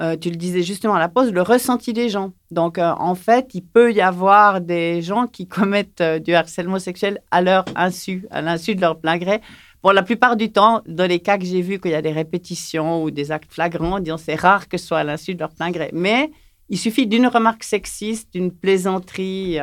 euh, 0.00 0.16
tu 0.16 0.30
le 0.30 0.36
disais 0.36 0.62
justement 0.62 0.94
à 0.94 0.98
la 0.98 1.10
pause, 1.10 1.30
le 1.30 1.42
ressenti 1.42 1.92
des 1.92 2.08
gens. 2.08 2.32
Donc, 2.50 2.78
en 2.78 3.14
fait, 3.14 3.50
il 3.52 3.62
peut 3.62 3.92
y 3.92 4.00
avoir 4.00 4.62
des 4.62 5.02
gens 5.02 5.26
qui 5.26 5.46
commettent 5.46 6.02
du 6.02 6.34
harcèlement 6.34 6.78
sexuel 6.78 7.20
à 7.30 7.42
leur 7.42 7.66
insu, 7.76 8.26
à 8.30 8.40
l'insu 8.40 8.74
de 8.74 8.80
leur 8.80 8.98
plein 8.98 9.18
gré, 9.18 9.42
Bon, 9.82 9.92
la 9.92 10.02
plupart 10.02 10.36
du 10.36 10.52
temps, 10.52 10.82
dans 10.86 11.06
les 11.06 11.20
cas 11.20 11.38
que 11.38 11.44
j'ai 11.46 11.62
vus, 11.62 11.80
qu'il 11.80 11.92
y 11.92 11.94
a 11.94 12.02
des 12.02 12.12
répétitions 12.12 13.02
ou 13.02 13.10
des 13.10 13.32
actes 13.32 13.50
flagrants, 13.50 13.98
disons, 13.98 14.18
c'est 14.18 14.34
rare 14.34 14.68
que 14.68 14.76
ce 14.76 14.86
soit 14.86 14.98
à 14.98 15.04
l'insu 15.04 15.34
de 15.34 15.40
leur 15.40 15.54
plein 15.54 15.70
gré. 15.70 15.88
Mais 15.94 16.30
il 16.68 16.76
suffit 16.78 17.06
d'une 17.06 17.26
remarque 17.26 17.64
sexiste, 17.64 18.30
d'une 18.34 18.52
plaisanterie 18.52 19.58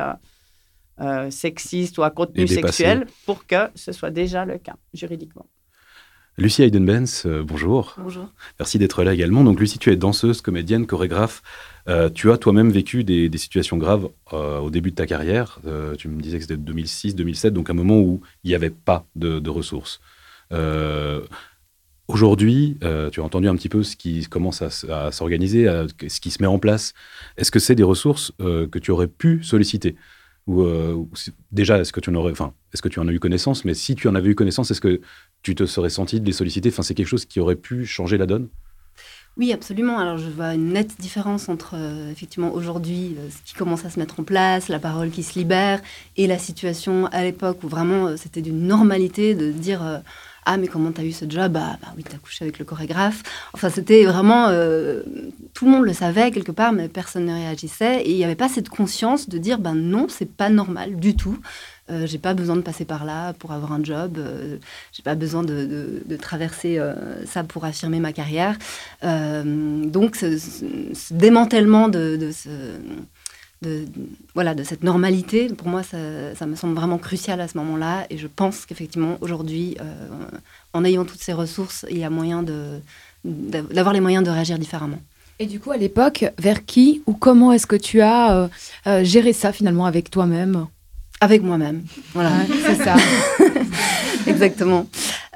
euh, 1.00 1.26
euh, 1.26 1.30
sexiste 1.30 1.98
ou 1.98 2.02
à 2.02 2.10
contenu 2.10 2.46
sexuel 2.46 3.06
pour 3.26 3.46
que 3.46 3.68
ce 3.74 3.92
soit 3.92 4.10
déjà 4.10 4.44
le 4.44 4.58
cas 4.58 4.76
juridiquement. 4.94 5.46
Lucie 6.36 6.62
Hayden-Benz, 6.62 7.24
euh, 7.26 7.42
bonjour. 7.42 7.96
Bonjour. 7.98 8.28
Merci 8.60 8.78
d'être 8.78 9.02
là 9.02 9.12
également. 9.12 9.42
Donc, 9.42 9.58
Lucie, 9.58 9.78
tu 9.78 9.90
es 9.90 9.96
danseuse, 9.96 10.40
comédienne, 10.40 10.86
chorégraphe. 10.86 11.42
tu 12.14 12.30
as 12.30 12.36
toi-même 12.36 12.70
vécu 12.70 13.02
des, 13.02 13.30
situations 13.38 13.76
graves 13.76 14.08
au 14.32 14.70
début 14.70 14.90
de 14.90 14.96
ta 14.96 15.06
carrière. 15.06 15.60
tu 15.98 16.08
me 16.08 16.20
disais 16.20 16.38
que 16.38 16.44
c'était 16.44 16.56
2006-2007, 16.56 17.50
donc 17.50 17.70
un 17.70 17.74
moment 17.74 17.98
où 17.98 18.20
il 18.44 18.48
n'y 18.48 18.54
avait 18.54 18.70
pas 18.70 19.06
de 19.16 19.50
ressources. 19.50 20.00
Euh, 20.52 21.22
aujourd'hui, 22.06 22.78
euh, 22.82 23.10
tu 23.10 23.20
as 23.20 23.24
entendu 23.24 23.48
un 23.48 23.56
petit 23.56 23.68
peu 23.68 23.82
ce 23.82 23.96
qui 23.96 24.26
commence 24.26 24.62
à, 24.62 25.12
s'organiser, 25.12 25.66
ce 25.66 26.20
qui 26.20 26.30
se 26.30 26.42
met 26.42 26.48
en 26.48 26.58
place. 26.58 26.94
Est-ce 27.36 27.50
que 27.50 27.58
c'est 27.58 27.74
des 27.74 27.82
ressources 27.82 28.32
euh, 28.40 28.66
que 28.66 28.78
tu 28.78 28.90
aurais 28.90 29.08
pu 29.08 29.42
solliciter? 29.42 29.96
Ou, 30.48 31.08
déjà, 31.52 31.78
est-ce 31.78 31.92
que 31.92 32.00
tu 32.00 32.10
en 32.10 32.14
aurais, 32.16 32.32
enfin, 32.32 32.54
est-ce 32.72 32.82
que 32.82 32.88
tu 32.88 32.98
en 32.98 33.06
as 33.06 33.12
eu 33.12 33.20
connaissance? 33.20 33.64
Mais 33.64 33.74
si 33.74 33.94
tu 33.94 34.08
en 34.08 34.14
avais 34.16 34.30
eu 34.30 34.34
connaissance, 34.34 34.70
est-ce 34.70 34.80
que 34.80 35.00
tu 35.42 35.54
te 35.54 35.66
serais 35.66 35.90
senti 35.90 36.20
de 36.20 36.26
les 36.26 36.32
solliciter? 36.32 36.70
Enfin, 36.70 36.82
c'est 36.82 36.94
quelque 36.94 37.06
chose 37.06 37.26
qui 37.26 37.38
aurait 37.38 37.54
pu 37.54 37.86
changer 37.86 38.18
la 38.18 38.26
donne? 38.26 38.48
Oui, 39.36 39.52
absolument. 39.52 39.98
Alors, 40.00 40.18
je 40.18 40.28
vois 40.28 40.54
une 40.54 40.72
nette 40.72 41.00
différence 41.00 41.48
entre, 41.48 41.76
effectivement, 42.10 42.52
aujourd'hui, 42.52 43.14
ce 43.30 43.48
qui 43.48 43.54
commence 43.54 43.84
à 43.84 43.90
se 43.90 44.00
mettre 44.00 44.18
en 44.18 44.24
place, 44.24 44.68
la 44.68 44.80
parole 44.80 45.10
qui 45.10 45.22
se 45.22 45.38
libère, 45.38 45.80
et 46.16 46.26
la 46.26 46.38
situation 46.38 47.06
à 47.06 47.22
l'époque 47.22 47.62
où 47.62 47.68
vraiment 47.68 48.16
c'était 48.16 48.42
d'une 48.42 48.66
normalité 48.66 49.36
de 49.36 49.52
dire 49.52 50.02
ah, 50.50 50.56
mais 50.56 50.66
comment 50.66 50.92
t'as 50.92 51.02
eu 51.02 51.12
ce 51.12 51.26
job? 51.28 51.52
Bah, 51.52 51.76
bah 51.82 51.88
oui, 51.94 52.02
t'as 52.02 52.16
couché 52.16 52.46
avec 52.46 52.58
le 52.58 52.64
chorégraphe. 52.64 53.22
Enfin, 53.52 53.68
c'était 53.68 54.06
vraiment. 54.06 54.46
Euh, 54.48 55.02
tout 55.52 55.66
le 55.66 55.72
monde 55.72 55.84
le 55.84 55.92
savait 55.92 56.30
quelque 56.30 56.52
part, 56.52 56.72
mais 56.72 56.88
personne 56.88 57.26
ne 57.26 57.34
réagissait. 57.34 58.00
Et 58.00 58.12
il 58.12 58.16
n'y 58.16 58.24
avait 58.24 58.34
pas 58.34 58.48
cette 58.48 58.70
conscience 58.70 59.28
de 59.28 59.36
dire 59.36 59.58
ben 59.58 59.74
non, 59.74 60.06
c'est 60.08 60.32
pas 60.32 60.48
normal 60.48 60.96
du 60.96 61.14
tout. 61.14 61.38
Euh, 61.90 62.06
j'ai 62.06 62.16
pas 62.16 62.32
besoin 62.32 62.56
de 62.56 62.62
passer 62.62 62.86
par 62.86 63.04
là 63.04 63.34
pour 63.34 63.52
avoir 63.52 63.72
un 63.72 63.84
job. 63.84 64.16
Euh, 64.16 64.56
j'ai 64.92 65.02
pas 65.02 65.14
besoin 65.14 65.42
de, 65.42 66.02
traverser 66.18 66.78
euh, 66.78 67.26
ça 67.26 67.44
pour 67.44 67.66
affirmer 67.66 68.00
ma 68.00 68.14
carrière. 68.14 68.56
donc, 69.02 70.16
ce, 70.16 70.38
ce 70.38 71.12
démantèlement 71.12 71.88
de, 71.88 72.16
de 72.16 72.32
ce 72.32 72.48
de, 73.62 73.86
voilà, 74.34 74.54
de 74.54 74.62
cette 74.62 74.84
normalité, 74.84 75.48
pour 75.48 75.68
moi, 75.68 75.82
ça, 75.82 76.46
me 76.46 76.54
semble 76.54 76.74
vraiment 76.74 76.98
crucial 76.98 77.40
à 77.40 77.48
ce 77.48 77.56
moment-là. 77.58 78.06
Et 78.10 78.18
je 78.18 78.26
pense 78.26 78.66
qu'effectivement, 78.66 79.18
aujourd'hui, 79.20 79.76
euh, 79.80 79.84
en 80.72 80.84
ayant 80.84 81.04
toutes 81.04 81.20
ces 81.20 81.32
ressources, 81.32 81.84
il 81.90 81.98
y 81.98 82.04
a 82.04 82.10
moyen 82.10 82.44
d'avoir 83.24 83.92
les 83.92 84.00
moyens 84.00 84.24
de 84.24 84.30
réagir 84.30 84.58
différemment. 84.58 85.00
Et 85.40 85.46
du 85.46 85.60
coup, 85.60 85.70
à 85.70 85.76
l'époque, 85.76 86.24
vers 86.38 86.64
qui 86.64 87.02
ou 87.06 87.14
comment 87.14 87.52
est-ce 87.52 87.66
que 87.66 87.76
tu 87.76 88.00
as 88.00 88.36
euh, 88.36 88.48
euh, 88.86 89.04
géré 89.04 89.32
ça 89.32 89.52
finalement 89.52 89.86
avec 89.86 90.10
toi-même? 90.10 90.66
Avec 91.20 91.42
moi-même. 91.42 91.82
Voilà, 92.12 92.32
c'est 92.64 92.82
ça. 92.82 92.96
Exactement. 94.32 94.86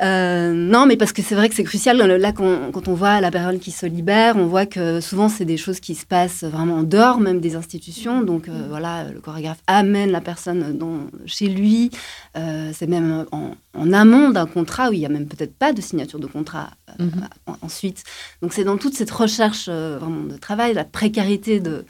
Euh, 0.03 0.53
non, 0.53 0.87
mais 0.87 0.97
parce 0.97 1.13
que 1.13 1.23
c'est 1.23 1.35
vrai 1.35 1.49
que 1.49 1.55
c'est 1.55 1.65
crucial. 1.65 1.97
Là, 1.97 2.33
quand, 2.33 2.89
on 2.89 2.95
voit 2.95 3.21
la 3.21 3.31
parole 3.31 3.59
qui 3.59 3.71
se 3.71 3.87
libère, 3.87 4.37
on 4.37 4.47
voit 4.47 4.67
que 4.67 5.01
souvent, 5.01 5.29
c'est 5.29 5.45
des 5.45 5.57
choses 5.57 5.81
qui 5.81 5.95
se 5.95 6.07
passent 6.07 6.45
vraiment 6.45 6.77
en 6.77 6.83
dehors 6.83 7.21
même 7.21 7.41
des 7.41 7.57
institutions. 7.57 8.23
Donc, 8.23 8.49
euh, 8.49 8.67
voilà, 8.69 9.05
le 9.05 9.21
chorégraphe 9.21 9.63
amène 9.67 10.11
la 10.11 10.21
personne 10.21 10.77
dans, 10.77 11.07
chez 11.27 11.49
lui. 11.49 11.91
Euh, 12.37 12.71
c'est 12.75 12.89
même 12.89 13.27
en, 13.33 13.93
amont 13.93 14.31
d'un 14.31 14.47
contrat 14.47 14.91
où 14.91 14.93
il 14.93 15.01
n'y 15.01 15.07
a 15.07 15.11
même 15.11 15.27
peut-être 15.27 15.55
pas 15.55 15.73
de 15.73 15.81
signature 15.81 16.19
de 16.19 16.27
contrat 16.27 16.71
mhm. 16.99 17.29
ensuite. 17.63 18.05
Donc, 18.41 18.53
c'est 18.53 18.65
dans 18.65 18.77
toute 18.77 18.95
cette 18.95 19.11
recherche 19.11 19.69
vraiment 19.69 20.25
de 20.25 20.37
travail, 20.37 20.75
la 20.75 20.85
précarité 20.85 21.61
de 21.61 21.85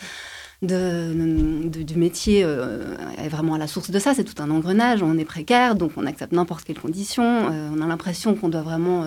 de, 0.63 1.69
du 1.69 1.97
métier 1.97 2.43
euh, 2.45 2.97
est 3.19 3.29
vraiment 3.29 3.55
à 3.55 3.59
la 3.59 3.67
source 3.67 3.91
de 3.91 3.99
ça. 3.99 4.15
C'est 4.15 4.25
tout 4.25 4.41
un 4.41 4.51
engrenage. 4.51 5.03
On 5.03 5.19
est 5.19 5.25
précaire, 5.25 5.75
donc 5.75 5.93
on 5.97 6.07
accepte 6.07 6.33
n'importe 6.33 6.65
quelle 6.65 6.79
condition. 6.79 7.25
Euh, 7.25 7.69
on 7.77 7.81
a 7.83 7.87
l'impression 7.87 8.35
qu'on 8.35 8.49
doit 8.49 8.63
vraiment 8.63 9.05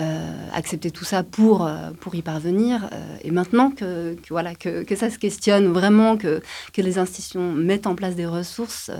euh, 0.00 0.48
accepter 0.52 0.90
tout 0.90 1.04
ça 1.04 1.22
pour, 1.22 1.70
pour 2.00 2.14
y 2.14 2.22
parvenir. 2.22 2.90
et 3.22 3.30
maintenant 3.30 3.70
que, 3.70 4.16
voilà, 4.28 4.54
que, 4.54 4.82
que, 4.82 4.96
ça 4.96 5.10
se 5.10 5.18
questionne 5.18 5.68
vraiment, 5.68 6.16
que, 6.16 6.42
que 6.72 6.82
les 6.82 6.98
institutions 6.98 7.52
mettent 7.52 7.86
en 7.86 7.94
place 7.94 8.16
des 8.16 8.26
ressources, 8.26 8.90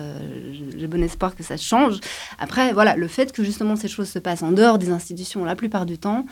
j'ai 0.76 0.86
bon 0.86 1.02
espoir 1.02 1.34
que 1.34 1.42
ça 1.42 1.56
change. 1.56 1.98
Après, 2.38 2.72
voilà, 2.72 2.94
le 2.94 3.08
fait 3.08 3.32
que 3.32 3.42
justement 3.42 3.74
ces 3.74 3.88
choses 3.88 4.08
se 4.08 4.18
passent 4.18 4.42
en 4.42 4.52
dehors 4.52 4.78
des 4.78 4.90
institutions 4.90 5.44
la 5.44 5.56
plupart 5.56 5.86
du 5.86 5.98
temps, 5.98 6.26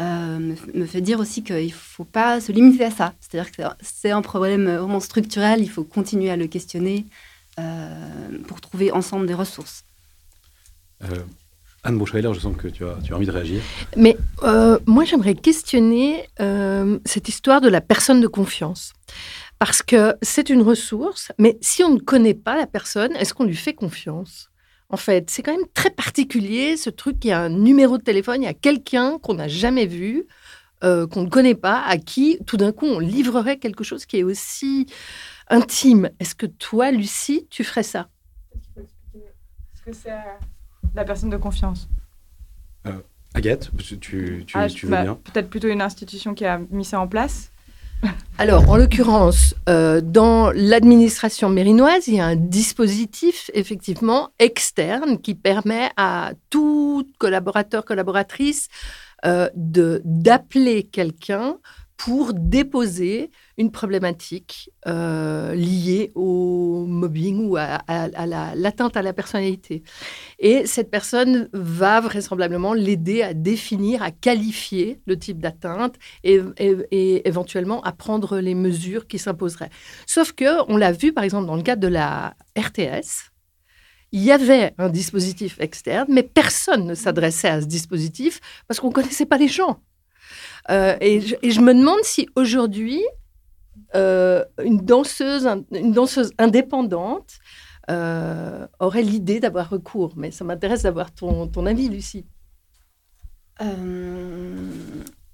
euh, 0.00 0.54
me, 0.74 0.86
fait 0.86 1.00
dire 1.00 1.18
aussi 1.18 1.42
qu'il 1.42 1.66
ne 1.66 1.72
faut 1.72 2.04
pas 2.04 2.40
se 2.40 2.52
limiter 2.52 2.84
à 2.84 2.90
ça. 2.90 3.14
C'est-à-dire 3.20 3.50
que 3.50 3.62
c'est 3.80 4.10
un 4.10 4.22
problème 4.22 4.64
vraiment 4.64 5.00
structurel, 5.00 5.60
il 5.60 5.68
faut 5.68 5.82
continuer 5.82 6.30
à 6.30 6.36
le 6.36 6.46
questionner 6.46 7.06
euh, 7.58 8.38
pour 8.46 8.60
trouver 8.60 8.92
ensemble 8.92 9.26
des 9.26 9.34
ressources. 9.34 9.84
Euh, 11.02 11.16
Anne 11.82 11.98
Bouchweiler, 11.98 12.32
je 12.32 12.40
sens 12.40 12.56
que 12.56 12.68
tu 12.68 12.84
as, 12.84 12.96
tu 13.02 13.12
as 13.12 13.16
envie 13.16 13.26
de 13.26 13.32
réagir. 13.32 13.60
Mais 13.96 14.16
moi, 14.86 15.04
j'aimerais 15.04 15.34
questionner 15.34 16.28
cette 17.04 17.28
histoire 17.28 17.60
de 17.60 17.68
la 17.68 17.80
personne 17.80 18.20
de 18.20 18.28
confiance. 18.28 18.92
Parce 19.58 19.82
que 19.82 20.14
c'est 20.22 20.50
une 20.50 20.62
ressource, 20.62 21.32
mais 21.38 21.58
si 21.60 21.82
on 21.82 21.94
ne 21.94 21.98
connaît 21.98 22.34
pas 22.34 22.56
la 22.56 22.68
personne, 22.68 23.16
est-ce 23.16 23.34
qu'on 23.34 23.44
lui 23.44 23.56
fait 23.56 23.74
confiance? 23.74 24.47
En 24.90 24.96
fait. 24.96 25.30
C'est 25.30 25.42
quand 25.42 25.56
même 25.56 25.66
très 25.74 25.90
particulier, 25.90 26.76
ce 26.76 26.90
truc. 26.90 27.24
Il 27.24 27.28
y 27.28 27.32
a 27.32 27.40
un 27.40 27.48
numéro 27.48 27.98
de 27.98 28.02
téléphone, 28.02 28.42
il 28.42 28.46
y 28.46 28.48
a 28.48 28.54
quelqu'un 28.54 29.18
qu'on 29.18 29.34
n'a 29.34 29.48
jamais 29.48 29.86
vu, 29.86 30.26
euh, 30.84 31.06
qu'on 31.06 31.22
ne 31.22 31.28
connaît 31.28 31.54
pas, 31.54 31.82
à 31.82 31.96
qui 31.98 32.38
tout 32.46 32.56
d'un 32.56 32.72
coup 32.72 32.86
on 32.86 32.98
livrerait 32.98 33.58
quelque 33.58 33.84
chose 33.84 34.06
qui 34.06 34.18
est 34.18 34.22
aussi 34.22 34.86
intime. 35.48 36.10
Est-ce 36.20 36.34
que 36.34 36.46
toi, 36.46 36.90
Lucie, 36.90 37.46
tu 37.50 37.64
ferais 37.64 37.82
ça? 37.82 38.08
Est-ce 38.76 39.82
que 39.84 39.92
c'est 39.92 40.12
la 40.94 41.04
personne 41.04 41.30
de 41.30 41.36
confiance? 41.36 41.88
Euh, 42.86 42.92
Agathe, 43.34 43.70
tu, 43.78 43.98
tu, 43.98 44.44
tu, 44.46 44.56
ah, 44.56 44.66
veux 44.66 44.88
bah, 44.88 45.02
bien? 45.02 45.14
Peut-être 45.16 45.50
plutôt 45.50 45.68
une 45.68 45.82
institution 45.82 46.34
qui 46.34 46.44
a 46.44 46.58
mis 46.70 46.84
ça 46.84 47.00
en 47.00 47.08
place 47.08 47.50
alors, 48.38 48.70
en 48.70 48.76
l'occurrence, 48.76 49.54
euh, 49.68 50.00
dans 50.00 50.52
l'administration 50.52 51.48
mérinoise, 51.48 52.06
il 52.06 52.14
y 52.14 52.20
a 52.20 52.26
un 52.26 52.36
dispositif 52.36 53.50
effectivement 53.54 54.30
externe 54.38 55.18
qui 55.18 55.34
permet 55.34 55.90
à 55.96 56.32
tout 56.50 57.06
collaborateur, 57.18 57.84
collaboratrice 57.84 58.68
d'appeler 59.24 60.84
quelqu'un 60.84 61.56
pour 61.98 62.32
déposer 62.32 63.30
une 63.58 63.72
problématique 63.72 64.70
euh, 64.86 65.54
liée 65.54 66.12
au 66.14 66.47
mobbing 66.98 67.48
ou 67.48 67.56
à, 67.56 67.78
l'atteinte 68.54 68.96
à 68.96 69.02
la 69.02 69.12
personnalité. 69.12 69.82
Et 70.38 70.66
cette 70.66 70.90
personne 70.90 71.48
va 71.52 72.00
vraisemblablement 72.00 72.74
l'aider 72.74 73.22
à 73.22 73.34
définir, 73.34 74.02
à 74.02 74.10
qualifier 74.10 75.00
le 75.06 75.18
type 75.18 75.40
d'atteinte 75.40 75.96
et, 76.24 76.42
éventuellement 77.26 77.82
à 77.82 77.92
prendre 77.92 78.38
les 78.38 78.54
mesures 78.54 79.06
qui 79.06 79.18
s'imposeraient. 79.18 79.70
Sauf 80.06 80.32
que, 80.32 80.70
on 80.70 80.76
l'a 80.76 80.92
vu 80.92 81.12
par 81.12 81.24
exemple 81.24 81.46
dans 81.46 81.56
le 81.56 81.62
cadre 81.62 81.82
de 81.82 81.88
la 81.88 82.34
RTS, 82.56 83.30
il 84.12 84.22
y 84.22 84.32
avait 84.32 84.74
un 84.78 84.88
dispositif 84.88 85.60
externe, 85.60 86.06
mais 86.08 86.22
personne 86.22 86.86
ne 86.86 86.94
s'adressait 86.94 87.48
à 87.48 87.60
ce 87.60 87.66
dispositif 87.66 88.40
parce 88.66 88.80
qu'on 88.80 88.88
ne 88.88 88.92
connaissait 88.92 89.26
pas 89.26 89.36
les 89.36 89.48
gens. 89.48 89.80
Euh, 90.70 90.96
et, 91.00 91.20
je, 91.20 91.60
me 91.60 91.72
demande 91.74 92.00
si 92.02 92.28
aujourd'hui, 92.36 93.02
euh, 93.94 94.44
une, 94.64 94.78
danseuse, 94.78 95.48
une 95.72 95.92
danseuse 95.92 96.32
indépendante 96.38 97.38
euh, 97.90 98.66
aurait 98.80 99.02
l'idée 99.02 99.40
d'avoir 99.40 99.70
recours. 99.70 100.12
Mais 100.16 100.30
ça 100.30 100.44
m'intéresse 100.44 100.82
d'avoir 100.82 101.12
ton, 101.12 101.66
avis, 101.66 101.88
Lucie. 101.88 102.26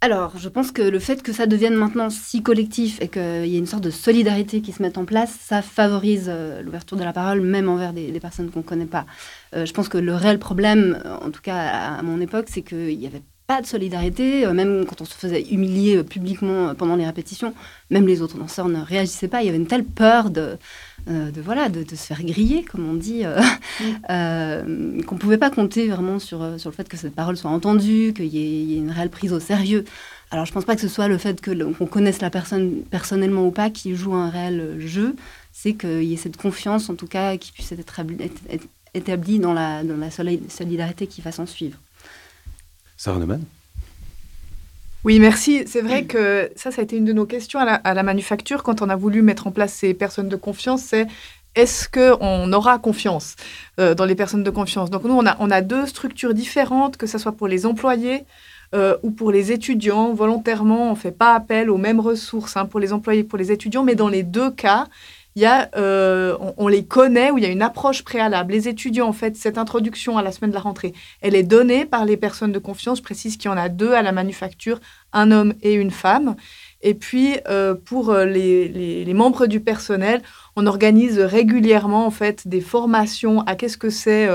alors, 0.01 0.39
je 0.39 0.49
pense 0.49 0.71
que 0.71 0.83
le 0.83 0.99
fait 0.99 1.23
que 1.23 1.33
ça 1.33 1.47
devienne 1.47 1.75
maintenant 1.75 2.11
si 2.11 2.43
collectif 2.43 3.01
et 3.01 3.09
qu'il 3.09 3.47
y 3.47 3.57
ait 3.57 3.59
une 3.59 3.67
sorte 3.67 3.85
de 3.85 3.91
solidarité 3.91 4.61
qui 4.61 4.73
se 4.73 4.83
mette 4.83 4.99
en 4.99 5.05
place, 5.05 5.37
ça 5.41 5.63
favorise 5.63 6.31
l'ouverture 6.63 6.97
de 6.97 7.05
la 7.05 7.13
parole, 7.13 7.41
même 7.41 7.69
envers 7.69 7.93
des, 7.93 8.21
personnes 8.21 8.51
qu'on 8.51 8.61
ne 8.61 8.65
connaît 8.65 8.87
pas. 8.87 9.07
je 9.53 9.73
pense 9.73 9.89
que 9.89 9.99
le 9.99 10.15
réel 10.15 10.39
problème, 10.39 11.03
en 11.23 11.31
tout 11.31 11.43
cas 11.43 11.59
à 11.59 12.03
mon 12.03 12.21
époque, 12.21 12.47
c'est 12.49 12.63
qu'il 12.63 13.01
y 13.01 13.07
avait 13.07 13.23
pas 13.47 13.61
de 13.61 13.67
solidarité, 13.67 14.47
euh, 14.47 14.55
même 14.55 14.87
quand 14.87 15.03
on 15.03 15.05
se 15.05 15.15
faisait 15.15 15.43
humilier 15.43 15.97
euh, 15.97 16.03
publiquement 16.03 16.69
euh, 16.69 16.75
pendant 16.75 16.97
les 16.97 17.05
répétitions, 17.05 17.53
même 17.91 18.07
les 18.07 18.23
autres 18.23 18.39
danseurs 18.39 18.69
ne 18.69 18.81
réagissaient 18.81 19.29
pas. 19.29 19.43
Il 19.43 19.47
y 19.47 19.49
avait 19.49 19.59
une 19.59 19.67
telle 19.67 19.85
peur 19.85 20.31
de, 20.31 20.57
de 21.07 21.41
voilà, 21.43 21.69
de, 21.69 21.85
se 21.89 22.07
faire 22.07 22.23
griller, 22.23 22.65
comme 22.65 22.89
on 22.89 22.95
dit, 22.95 23.25
mm. 23.25 24.05
qu'on 25.05 25.15
ne 25.15 25.21
pouvait 25.21 25.37
pas 25.39 25.51
compter 25.51 25.89
vraiment 25.89 26.19
sur, 26.19 26.59
sur 26.59 26.71
le 26.71 26.75
fait 26.75 26.89
que 26.89 26.97
cette 26.97 27.15
parole 27.15 27.37
soit 27.37 27.51
entendue, 27.51 28.15
qu'il 28.17 28.27
y, 28.27 28.75
ait 28.75 28.79
une 28.79 28.91
réelle 28.91 29.11
prise 29.11 29.33
au 29.33 29.41
sérieux. 29.41 29.85
Alors 30.31 30.47
je 30.47 30.51
ne 30.51 30.55
pense 30.55 30.65
pas 30.65 30.75
que 30.75 30.81
ce 30.81 30.89
soit 30.89 31.09
le 31.09 31.19
fait 31.19 31.45
qu'on 31.45 31.87
connaisse 31.87 32.21
la 32.23 32.31
personne 32.31 32.83
personnellement 32.91 33.47
ou 33.47 33.51
pas 33.51 33.69
qui 33.69 33.95
joue 33.95 34.15
un 34.15 34.31
réel 34.31 34.77
jeu, 34.79 35.15
c'est 35.53 35.75
qu'il 35.75 36.05
y 36.05 36.15
ait 36.15 36.17
cette 36.17 36.39
confiance, 36.39 36.89
en 36.89 36.95
tout 36.95 37.07
cas, 37.07 37.37
qui 37.37 37.53
puisse 37.53 37.73
être 37.73 38.01
établie 38.95 39.39
dans 39.39 39.53
la, 39.53 39.85
dans 39.85 39.97
la 39.97 40.11
solidarité 40.11 41.07
qui 41.07 41.21
va 41.21 41.31
s'en 41.31 41.47
suivre. 41.47 41.79
Oui, 45.05 45.21
merci. 45.21 45.65
C'est 45.67 45.83
vrai 45.83 46.05
que 46.05 46.51
ça, 46.57 46.71
ça 46.71 46.81
a 46.81 46.85
été 46.85 46.97
une 46.97 47.05
de 47.05 47.13
nos 47.13 47.27
questions 47.27 47.61
à 47.61 47.95
la, 47.95 48.03
manufacture 48.03 48.63
quand 48.63 48.81
on 48.81 48.89
a 48.89 48.97
voulu 48.97 49.21
mettre 49.21 49.47
en 49.47 49.51
place 49.51 49.75
ces 49.75 49.93
personnes 49.93 50.31
de 50.31 50.37
confiance. 50.37 50.83
C'est 50.83 51.07
est-ce 51.55 51.89
qu'on 51.89 52.53
aura 52.53 52.79
confiance 52.79 53.37
euh, 53.79 53.95
dans 53.95 54.07
les 54.07 54.15
personnes 54.15 54.43
de 54.43 54.51
confiance? 54.51 54.89
Donc 54.89 55.05
nous, 55.05 55.13
on 55.13 55.27
a, 55.27 55.37
on 55.41 55.51
a 55.51 55.61
deux 55.61 55.87
structures 55.87 56.33
différentes, 56.33 56.97
que 56.97 57.07
ce 57.07 57.19
soit 57.19 57.33
pour 57.33 57.47
les 57.47 57.67
employés 57.67 58.25
euh, 58.75 58.97
ou 59.03 59.11
pour 59.11 59.31
les 59.31 59.53
étudiants. 59.53 60.15
Volontairement, 60.15 60.89
on 60.89 60.91
ne 60.93 60.99
fait 60.99 61.13
pas 61.13 61.35
appel 61.35 61.69
aux 61.69 61.77
mêmes 61.77 62.01
ressources 62.01 62.57
hein, 62.57 62.65
pour 62.65 62.81
les 62.81 62.95
employés 62.95 63.21
et 63.21 63.25
pour 63.25 63.39
les 63.39 63.53
étudiants, 63.53 63.85
mais 63.85 63.95
dans 63.95 64.09
les 64.09 64.23
deux 64.23 64.51
cas, 64.51 64.89
il 65.37 65.43
y 65.43 65.47
a, 65.47 65.69
euh, 65.77 66.37
on, 66.57 66.69
les 66.69 66.85
connaît, 66.85 67.31
où 67.31 67.39
il 67.39 67.45
y 67.45 67.47
a 67.47 67.51
une 67.51 67.63
approche 67.63 68.05
préalable. 68.05 68.53
Les 68.53 68.69
étudiants, 68.69 69.09
en 69.09 69.13
fait, 69.13 69.37
cette 69.37 69.59
introduction 69.59 70.17
à 70.17 70.23
la 70.23 70.31
semaine 70.31 70.51
de 70.51 70.55
la 70.55 70.61
rentrée, 70.61 70.95
elle 71.23 71.35
est 71.35 71.43
donnée 71.43 71.85
par 71.85 72.05
les 72.05 72.17
personnes 72.17 72.53
de 72.53 72.59
confiance. 72.61 72.99
Je 72.99 73.03
précise 73.03 73.37
qu'il 73.37 73.51
y 73.51 73.55
en 73.55 73.57
a 73.57 73.69
deux 73.69 73.93
à 73.93 74.03
la 74.03 74.13
manufacture, 74.13 74.81
un 75.13 75.33
homme 75.33 75.55
et 75.63 75.75
une 75.75 75.91
femme. 75.91 76.37
Et 76.83 76.95
puis, 76.95 77.37
euh, 77.49 77.75
pour 77.75 78.11
euh, 78.11 78.25
les, 78.27 79.13
membres 79.15 79.47
du 79.47 79.61
personnel, 79.61 80.23
on 80.55 80.67
organise 80.67 81.19
régulièrement, 81.19 82.07
en 82.07 82.11
fait, 82.11 82.47
des 82.47 82.61
formations 82.61 83.41
à 83.43 83.57
qu'est-ce 83.57 83.79
que 83.79 83.91
c'est 83.91 84.29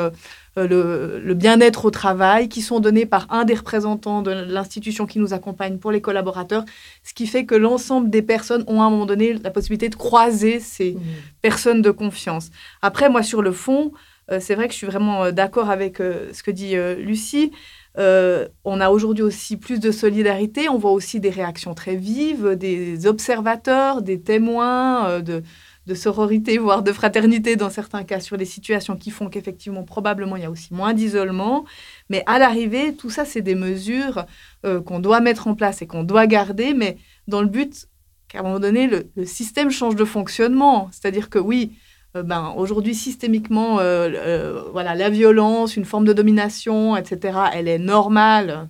le, 0.58 1.34
bien-être 1.34 1.86
au 1.86 1.92
travail, 1.92 2.50
qui 2.50 2.62
sont 2.62 2.80
donnés 2.80 3.06
par 3.06 3.28
un 3.30 3.46
des 3.46 3.56
représentants 3.56 4.22
de 4.22 4.32
l'institution 4.32 5.06
qui 5.06 5.20
nous 5.20 5.34
accompagne 5.34 5.78
pour 5.78 5.92
les 5.92 6.02
collaborateurs, 6.02 6.66
ce 7.04 7.14
qui 7.14 7.28
fait 7.28 7.46
que 7.46 7.56
l'ensemble 7.56 8.10
des 8.10 8.22
personnes 8.22 8.64
ont 8.68 8.82
à 8.82 8.86
un 8.86 8.90
moment 8.90 9.06
donné 9.06 9.34
la 9.34 9.52
possibilité 9.52 9.90
de 9.90 9.96
croiser 9.96 10.60
ces 10.60 10.94
mmh. 10.94 11.00
personnes 11.42 11.82
de 11.82 11.92
confiance. 11.92 12.50
Après, 12.82 13.10
moi, 13.10 13.24
sur 13.24 13.42
le 13.42 13.52
fond, 13.52 13.92
euh, 14.32 14.40
c'est 14.42 14.56
vrai 14.56 14.68
que 14.68 14.74
je 14.74 14.78
suis 14.78 14.88
vraiment 14.88 15.26
euh, 15.26 15.32
d'accord 15.32 15.70
avec 15.70 15.98
ce 15.98 16.44
que 16.44 16.52
dit 16.52 16.76
Lucie. 16.98 17.52
on 17.98 18.82
a 18.82 18.90
aujourd'hui 18.90 19.24
aussi 19.24 19.58
plus 19.58 19.80
de 19.80 19.92
solidarité, 19.92 20.70
on 20.70 20.78
voit 20.78 20.92
aussi 20.92 21.20
des 21.20 21.30
réactions 21.30 21.74
très 21.74 21.96
vives, 21.96 22.56
des 22.56 23.08
observateurs, 23.08 24.02
des 24.02 24.20
témoins, 24.22 25.20
de, 25.22 25.44
de 25.90 25.96
sororité, 25.96 26.58
voire 26.58 26.84
de 26.84 26.94
fraternité 26.94 27.56
dans 27.56 27.70
certains 27.70 28.04
cas, 28.04 28.20
sur 28.20 28.38
des 28.38 28.46
situations 28.46 28.96
qui 28.96 29.10
font 29.10 29.28
qu'effectivement, 29.28 29.84
probablement, 29.84 30.38
il 30.38 30.44
y 30.44 30.46
a 30.46 30.52
aussi 30.52 30.74
moins 30.74 30.94
d'isolement. 30.94 31.66
Mais 32.10 32.24
à 32.28 32.40
l'arrivée, 32.40 32.94
tout 32.96 33.10
ça, 33.10 33.26
c'est 33.26 33.42
des 33.42 33.56
mesures 33.56 34.26
euh, 34.66 34.80
qu'on 34.80 35.00
doit 35.00 35.20
mettre 35.20 35.48
en 35.48 35.56
place 35.56 35.82
et 35.82 35.88
qu'on 35.88 36.04
doit 36.04 36.28
garder, 36.28 36.74
mais 36.74 36.98
dans 37.28 37.42
le 37.42 37.48
but 37.48 37.88
qu'à 38.30 38.40
un 38.40 38.44
moment 38.44 38.60
donné, 38.60 38.88
le, 38.88 39.26
système 39.26 39.72
change 39.72 39.96
de 39.96 40.06
fonctionnement. 40.06 40.90
C'est-à-dire 40.92 41.30
que 41.30 41.40
oui, 41.40 41.72
euh, 42.16 42.22
ben, 42.22 42.54
aujourd'hui, 42.56 42.94
systémiquement, 42.94 43.80
euh, 43.80 44.62
voilà, 44.72 44.94
la 44.94 45.10
violence, 45.10 45.76
une 45.76 45.86
forme 45.86 46.06
de 46.06 46.14
domination, 46.14 46.96
etc., 46.96 47.40
elle 47.54 47.68
est 47.68 47.80
normale. 47.80 48.70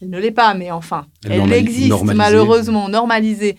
Elle 0.00 0.10
ne 0.10 0.18
l'est 0.18 0.30
pas, 0.30 0.54
mais 0.54 0.70
enfin, 0.70 1.06
elle, 1.28 1.52
existe 1.52 2.02
malheureusement, 2.02 2.88
normalisée 2.88 3.56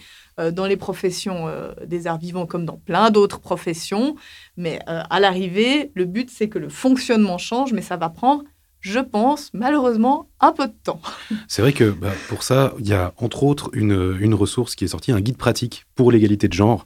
dans 0.51 0.65
les 0.65 0.77
professions 0.77 1.47
euh, 1.47 1.73
des 1.85 2.07
arts 2.07 2.19
vivants 2.19 2.45
comme 2.45 2.65
dans 2.65 2.77
plein 2.77 3.09
d'autres 3.09 3.39
professions. 3.39 4.15
Mais 4.55 4.79
euh, 4.87 5.01
à 5.09 5.19
l'arrivée, 5.19 5.91
le 5.95 6.05
but, 6.05 6.29
c'est 6.29 6.49
que 6.49 6.59
le 6.59 6.69
fonctionnement 6.69 7.37
change, 7.37 7.73
mais 7.73 7.81
ça 7.81 7.97
va 7.97 8.09
prendre 8.09 8.43
je 8.79 8.99
pense, 8.99 9.49
malheureusement, 9.53 10.29
un 10.39 10.51
peu 10.51 10.67
de 10.67 10.73
temps. 10.83 11.01
C'est 11.47 11.63
vrai 11.63 11.73
que 11.73 11.89
bah, 11.89 12.11
pour 12.29 12.43
ça, 12.43 12.73
il 12.79 12.87
y 12.87 12.93
a 12.93 13.11
entre 13.17 13.43
autres 13.43 13.71
une, 13.73 14.15
une, 14.19 14.35
ressource 14.35 14.75
qui 14.75 14.85
est 14.85 14.89
sortie, 14.89 15.11
un 15.11 15.19
guide 15.19 15.35
pratique 15.35 15.87
pour 15.95 16.11
l'égalité 16.11 16.47
de 16.47 16.53
genre, 16.53 16.85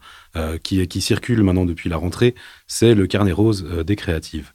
qui, 0.63 0.87
qui, 0.87 1.01
circule 1.01 1.43
maintenant 1.43 1.65
depuis 1.65 1.89
la 1.89 1.97
rentrée. 1.97 2.33
C'est 2.65 2.95
le 2.95 3.05
carnet 3.07 3.33
rose 3.33 3.63
des 3.85 3.97
créatives. 3.97 4.53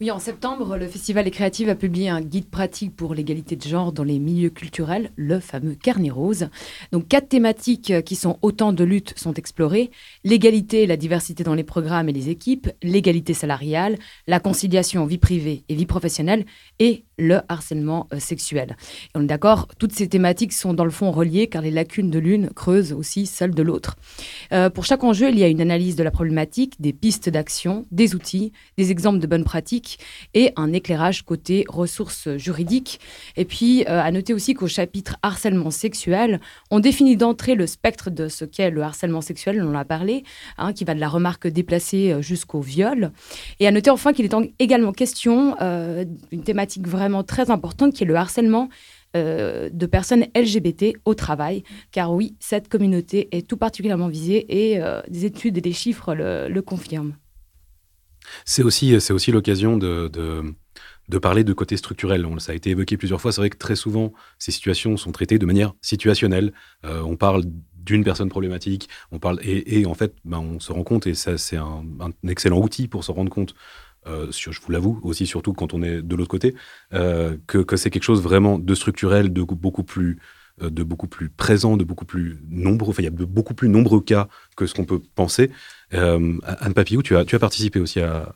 Oui, 0.00 0.12
en 0.12 0.20
septembre, 0.20 0.76
le 0.76 0.86
Festival 0.86 1.24
des 1.24 1.32
Créatives 1.32 1.68
a 1.68 1.74
publié 1.74 2.08
un 2.08 2.20
guide 2.20 2.48
pratique 2.48 2.94
pour 2.94 3.14
l'égalité 3.14 3.56
de 3.56 3.64
genre 3.64 3.92
dans 3.92 4.04
les 4.04 4.20
milieux 4.20 4.48
culturels, 4.48 5.10
le 5.16 5.40
fameux 5.40 5.74
Carnet 5.74 6.10
Rose. 6.10 6.50
Donc, 6.92 7.08
quatre 7.08 7.28
thématiques 7.28 8.04
qui 8.04 8.14
sont 8.14 8.38
autant 8.40 8.72
de 8.72 8.84
luttes 8.84 9.14
sont 9.18 9.34
explorées 9.34 9.90
l'égalité 10.22 10.84
et 10.84 10.86
la 10.86 10.96
diversité 10.96 11.42
dans 11.42 11.54
les 11.54 11.64
programmes 11.64 12.08
et 12.08 12.12
les 12.12 12.28
équipes, 12.28 12.70
l'égalité 12.80 13.34
salariale, 13.34 13.98
la 14.28 14.38
conciliation 14.38 15.04
vie 15.04 15.18
privée 15.18 15.64
et 15.68 15.74
vie 15.74 15.84
professionnelle 15.84 16.46
et 16.78 17.04
le 17.18 17.40
harcèlement 17.48 18.06
euh, 18.12 18.18
sexuel. 18.18 18.76
on 19.14 19.22
est 19.22 19.26
d'accord, 19.26 19.68
toutes 19.78 19.92
ces 19.92 20.08
thématiques 20.08 20.52
sont 20.52 20.72
dans 20.72 20.84
le 20.84 20.90
fond 20.90 21.10
reliées 21.10 21.48
car 21.48 21.62
les 21.62 21.70
lacunes 21.70 22.10
de 22.10 22.18
l'une 22.18 22.50
creusent 22.50 22.92
aussi 22.92 23.26
celles 23.26 23.54
de 23.54 23.62
l'autre. 23.62 23.96
Euh, 24.52 24.70
pour 24.70 24.84
chaque 24.84 25.04
enjeu, 25.04 25.28
il 25.28 25.38
y 25.38 25.44
a 25.44 25.48
une 25.48 25.60
analyse 25.60 25.96
de 25.96 26.02
la 26.02 26.10
problématique, 26.10 26.80
des 26.80 26.92
pistes 26.92 27.28
d'action, 27.28 27.84
des 27.90 28.14
outils, 28.14 28.52
des 28.76 28.90
exemples 28.90 29.18
de 29.18 29.26
bonnes 29.26 29.44
pratiques 29.44 29.98
et 30.34 30.52
un 30.56 30.72
éclairage 30.72 31.22
côté 31.22 31.64
ressources 31.68 32.36
juridiques. 32.36 33.00
Et 33.36 33.44
puis, 33.44 33.82
euh, 33.82 34.00
à 34.00 34.10
noter 34.10 34.32
aussi 34.32 34.54
qu'au 34.54 34.68
chapitre 34.68 35.16
harcèlement 35.22 35.70
sexuel, 35.70 36.40
on 36.70 36.78
définit 36.78 37.16
d'entrée 37.16 37.56
le 37.56 37.66
spectre 37.66 38.10
de 38.10 38.28
ce 38.28 38.44
qu'est 38.44 38.70
le 38.70 38.82
harcèlement 38.82 39.20
sexuel, 39.20 39.60
on 39.62 39.70
en 39.70 39.74
a 39.74 39.84
parlé, 39.84 40.22
hein, 40.56 40.72
qui 40.72 40.84
va 40.84 40.94
de 40.94 41.00
la 41.00 41.08
remarque 41.08 41.48
déplacée 41.48 42.16
jusqu'au 42.20 42.60
viol. 42.60 43.10
Et 43.58 43.66
à 43.66 43.70
noter 43.72 43.90
enfin 43.90 44.12
qu'il 44.12 44.24
est 44.24 44.34
également 44.58 44.92
question 44.92 45.56
d'une 46.30 46.42
thématique 46.42 46.86
vraiment 46.86 47.07
très 47.22 47.50
importante 47.50 47.94
qui 47.94 48.04
est 48.04 48.06
le 48.06 48.16
harcèlement 48.16 48.68
euh, 49.16 49.70
de 49.72 49.86
personnes 49.86 50.26
LGBT 50.36 50.92
au 51.06 51.14
travail, 51.14 51.62
car 51.92 52.12
oui, 52.12 52.36
cette 52.40 52.68
communauté 52.68 53.28
est 53.32 53.48
tout 53.48 53.56
particulièrement 53.56 54.08
visée 54.08 54.44
et 54.48 54.82
euh, 54.82 55.00
des 55.08 55.24
études 55.24 55.56
et 55.56 55.62
des 55.62 55.72
chiffres 55.72 56.14
le, 56.14 56.60
confirment. 56.60 57.14
C'est 58.44 58.62
aussi, 58.62 58.94
aussi 58.94 59.32
l'occasion 59.32 59.78
de, 59.78 60.08
de, 60.08 61.18
parler 61.18 61.42
de 61.42 61.54
côté 61.54 61.78
structurel. 61.78 62.26
Ça 62.38 62.52
a 62.52 62.54
été 62.54 62.68
évoqué 62.70 62.98
plusieurs 62.98 63.20
fois. 63.20 63.32
C'est 63.32 63.40
vrai 63.40 63.48
que 63.48 63.56
très 63.56 63.76
souvent, 63.76 64.12
ces 64.38 64.50
situations 64.50 64.98
sont 64.98 65.10
traitées 65.10 65.38
de 65.38 65.46
manière 65.46 65.72
situationnelle. 65.80 66.52
Euh, 66.84 67.00
on 67.00 67.16
parle 67.16 67.44
d'une 67.88 68.04
personne 68.04 68.28
problématique, 68.28 68.88
on 69.10 69.18
parle 69.18 69.40
et, 69.42 69.86
en 69.86 69.94
fait, 69.94 70.14
ben, 70.24 70.38
on 70.38 70.60
se 70.60 70.70
rend 70.70 70.84
compte 70.84 71.06
et 71.06 71.14
ça 71.14 71.38
c'est 71.38 71.56
un, 71.56 71.82
excellent 72.26 72.60
outil 72.60 72.86
pour 72.86 73.02
se 73.02 73.10
rendre 73.10 73.30
compte 73.30 73.54
euh, 74.08 74.30
je 74.30 74.60
vous 74.60 74.72
l'avoue 74.72 75.00
aussi, 75.02 75.26
surtout 75.26 75.52
quand 75.52 75.74
on 75.74 75.82
est 75.82 76.02
de 76.02 76.16
l'autre 76.16 76.30
côté, 76.30 76.54
euh, 76.94 77.36
que, 77.46 77.76
c'est 77.76 77.90
quelque 77.90 78.02
chose 78.02 78.22
vraiment 78.22 78.58
de 78.58 78.74
structurel, 78.74 79.32
de 79.32 79.42
beaucoup 79.42 79.84
plus 79.84 80.18
euh, 80.62 80.70
de 80.70 80.82
beaucoup 80.82 81.06
plus 81.06 81.28
présent, 81.28 81.76
de 81.76 81.84
beaucoup 81.84 82.04
plus 82.04 82.38
nombreux, 82.50 82.90
enfin 82.90 83.02
il 83.02 83.04
y 83.04 83.08
a 83.08 83.10
de 83.10 83.24
beaucoup 83.24 83.54
plus 83.54 83.68
nombreux 83.68 84.00
cas 84.00 84.28
que 84.56 84.66
ce 84.66 84.74
qu'on 84.74 84.84
peut 84.84 85.00
penser. 85.14 85.50
Anne 85.92 86.74
Papillou, 86.74 87.02
tu 87.02 87.16
as, 87.16 87.24
tu 87.24 87.36
as 87.36 87.38
participé 87.38 87.80
aussi 87.80 88.00
à, 88.00 88.34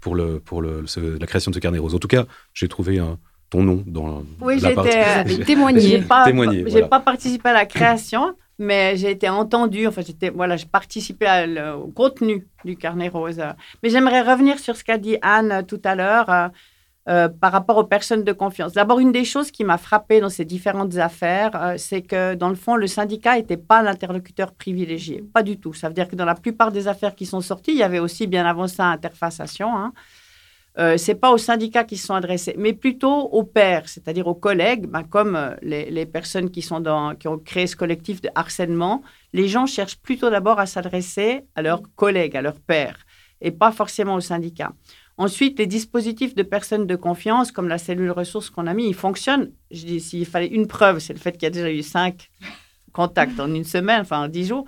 pour, 0.00 0.14
le, 0.14 0.40
pour 0.40 0.62
le, 0.62 0.84
la 1.18 1.26
création 1.26 1.50
de 1.50 1.56
ce 1.56 1.60
carnet 1.60 1.78
rose. 1.78 1.94
En 1.94 1.98
tout 1.98 2.08
cas, 2.08 2.26
j'ai 2.54 2.68
trouvé 2.68 2.98
un, 2.98 3.18
ton 3.50 3.62
nom 3.62 3.82
dans 3.86 4.24
oui, 4.40 4.60
la 4.60 4.72
partie. 4.72 5.40
témoigné. 5.44 5.80
J'ai 5.80 5.98
pas, 6.02 6.24
j'ai 6.66 6.82
pas 6.82 7.00
participé 7.00 7.48
à 7.48 7.52
la 7.52 7.66
création, 7.66 8.34
mais 8.60 8.96
j'ai 8.96 9.10
été 9.10 9.28
entendue. 9.28 9.86
Enfin, 9.86 10.02
j'étais, 10.06 10.30
voilà, 10.30 10.56
j'ai 10.56 10.66
participé 10.66 11.26
au 11.76 11.88
contenu 11.88 12.46
du 12.64 12.76
carnet 12.76 13.08
rose. 13.08 13.42
Mais 13.82 13.90
j'aimerais 13.90 14.20
revenir 14.20 14.58
sur 14.58 14.76
ce 14.76 14.84
qu'a 14.84 14.98
dit 14.98 15.16
Anne 15.22 15.64
tout 15.66 15.80
à 15.84 15.94
l'heure. 15.94 16.30
Euh, 16.30 16.48
euh, 17.08 17.28
par 17.28 17.50
rapport 17.50 17.78
aux 17.78 17.84
personnes 17.84 18.24
de 18.24 18.32
confiance. 18.32 18.74
D'abord, 18.74 19.00
une 19.00 19.10
des 19.10 19.24
choses 19.24 19.50
qui 19.50 19.64
m'a 19.64 19.78
frappée 19.78 20.20
dans 20.20 20.28
ces 20.28 20.44
différentes 20.44 20.98
affaires, 20.98 21.50
euh, 21.54 21.74
c'est 21.78 22.02
que 22.02 22.34
dans 22.34 22.50
le 22.50 22.54
fond, 22.54 22.76
le 22.76 22.86
syndicat 22.86 23.36
n'était 23.36 23.56
pas 23.56 23.82
l'interlocuteur 23.82 24.52
privilégié. 24.52 25.24
Pas 25.32 25.42
du 25.42 25.58
tout. 25.58 25.72
Ça 25.72 25.88
veut 25.88 25.94
dire 25.94 26.08
que 26.08 26.14
dans 26.14 26.26
la 26.26 26.34
plupart 26.34 26.70
des 26.70 26.88
affaires 26.88 27.14
qui 27.14 27.24
sont 27.24 27.40
sorties, 27.40 27.72
il 27.72 27.78
y 27.78 27.82
avait 27.82 28.00
aussi 28.00 28.26
bien 28.26 28.44
avant 28.44 28.68
ça 28.68 28.84
interfaçation. 28.84 29.74
Hein. 29.74 29.94
Euh, 30.78 30.96
c'est 30.96 31.16
pas 31.16 31.32
aux 31.32 31.38
syndicats 31.38 31.84
qui 31.84 31.96
sont 31.96 32.14
adressés, 32.14 32.54
mais 32.56 32.72
plutôt 32.72 33.22
aux 33.22 33.42
pairs, 33.42 33.88
c'est-à-dire 33.88 34.28
aux 34.28 34.34
collègues, 34.34 34.86
ben, 34.86 35.02
comme 35.02 35.34
euh, 35.34 35.54
les, 35.62 36.06
personnes 36.06 36.50
qui, 36.50 36.62
sont 36.62 36.80
dans, 36.80 37.16
qui 37.16 37.26
ont 37.26 37.38
créé 37.38 37.66
ce 37.66 37.74
collectif 37.74 38.20
de 38.20 38.30
harcèlement. 38.36 39.02
Les 39.32 39.48
gens 39.48 39.66
cherchent 39.66 39.98
plutôt 39.98 40.30
d'abord 40.30 40.60
à 40.60 40.66
s'adresser 40.66 41.42
à 41.56 41.62
leurs 41.62 41.82
collègues, 41.96 42.36
à 42.36 42.42
leurs 42.42 42.60
pairs, 42.60 42.98
et 43.40 43.50
pas 43.50 43.72
forcément 43.72 44.14
aux 44.14 44.20
syndicats. 44.20 44.72
Ensuite, 45.18 45.58
les 45.58 45.66
dispositifs 45.66 46.34
de 46.34 46.42
personnes 46.44 46.86
de 46.86 46.96
confiance, 46.96 47.50
comme 47.52 47.68
la 47.68 47.76
cellule 47.76 48.12
ressources 48.12 48.48
qu'on 48.48 48.66
a 48.66 48.72
mis, 48.72 48.86
ils 48.86 48.94
fonctionnent. 48.94 49.52
Je 49.70 49.84
dis, 49.84 50.00
s'il 50.00 50.24
fallait 50.24 50.46
une 50.46 50.66
preuve, 50.66 51.00
c'est 51.00 51.12
le 51.12 51.18
fait 51.18 51.32
qu'il 51.32 51.42
y 51.42 51.46
a 51.46 51.50
déjà 51.50 51.70
eu 51.70 51.82
cinq 51.82 52.30
contacts 52.92 53.38
en 53.38 53.52
une 53.52 53.64
semaine, 53.64 54.00
enfin 54.02 54.24
en 54.24 54.28
dix 54.28 54.46
jours. 54.46 54.64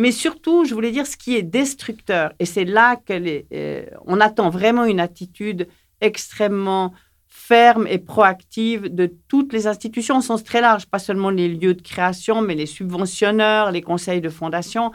Mais 0.00 0.12
surtout, 0.12 0.64
je 0.64 0.72
voulais 0.72 0.92
dire 0.92 1.06
ce 1.06 1.18
qui 1.18 1.36
est 1.36 1.42
destructeur. 1.42 2.32
Et 2.38 2.46
c'est 2.46 2.64
là 2.64 2.96
qu'on 2.96 3.22
euh, 3.52 4.20
attend 4.20 4.48
vraiment 4.48 4.86
une 4.86 4.98
attitude 4.98 5.68
extrêmement 6.00 6.94
ferme 7.28 7.86
et 7.86 7.98
proactive 7.98 8.88
de 8.88 9.12
toutes 9.28 9.52
les 9.52 9.66
institutions 9.66 10.16
au 10.16 10.22
sens 10.22 10.42
très 10.42 10.62
large, 10.62 10.86
pas 10.86 10.98
seulement 10.98 11.28
les 11.28 11.48
lieux 11.48 11.74
de 11.74 11.82
création, 11.82 12.40
mais 12.40 12.54
les 12.54 12.64
subventionneurs, 12.64 13.72
les 13.72 13.82
conseils 13.82 14.22
de 14.22 14.30
fondation. 14.30 14.90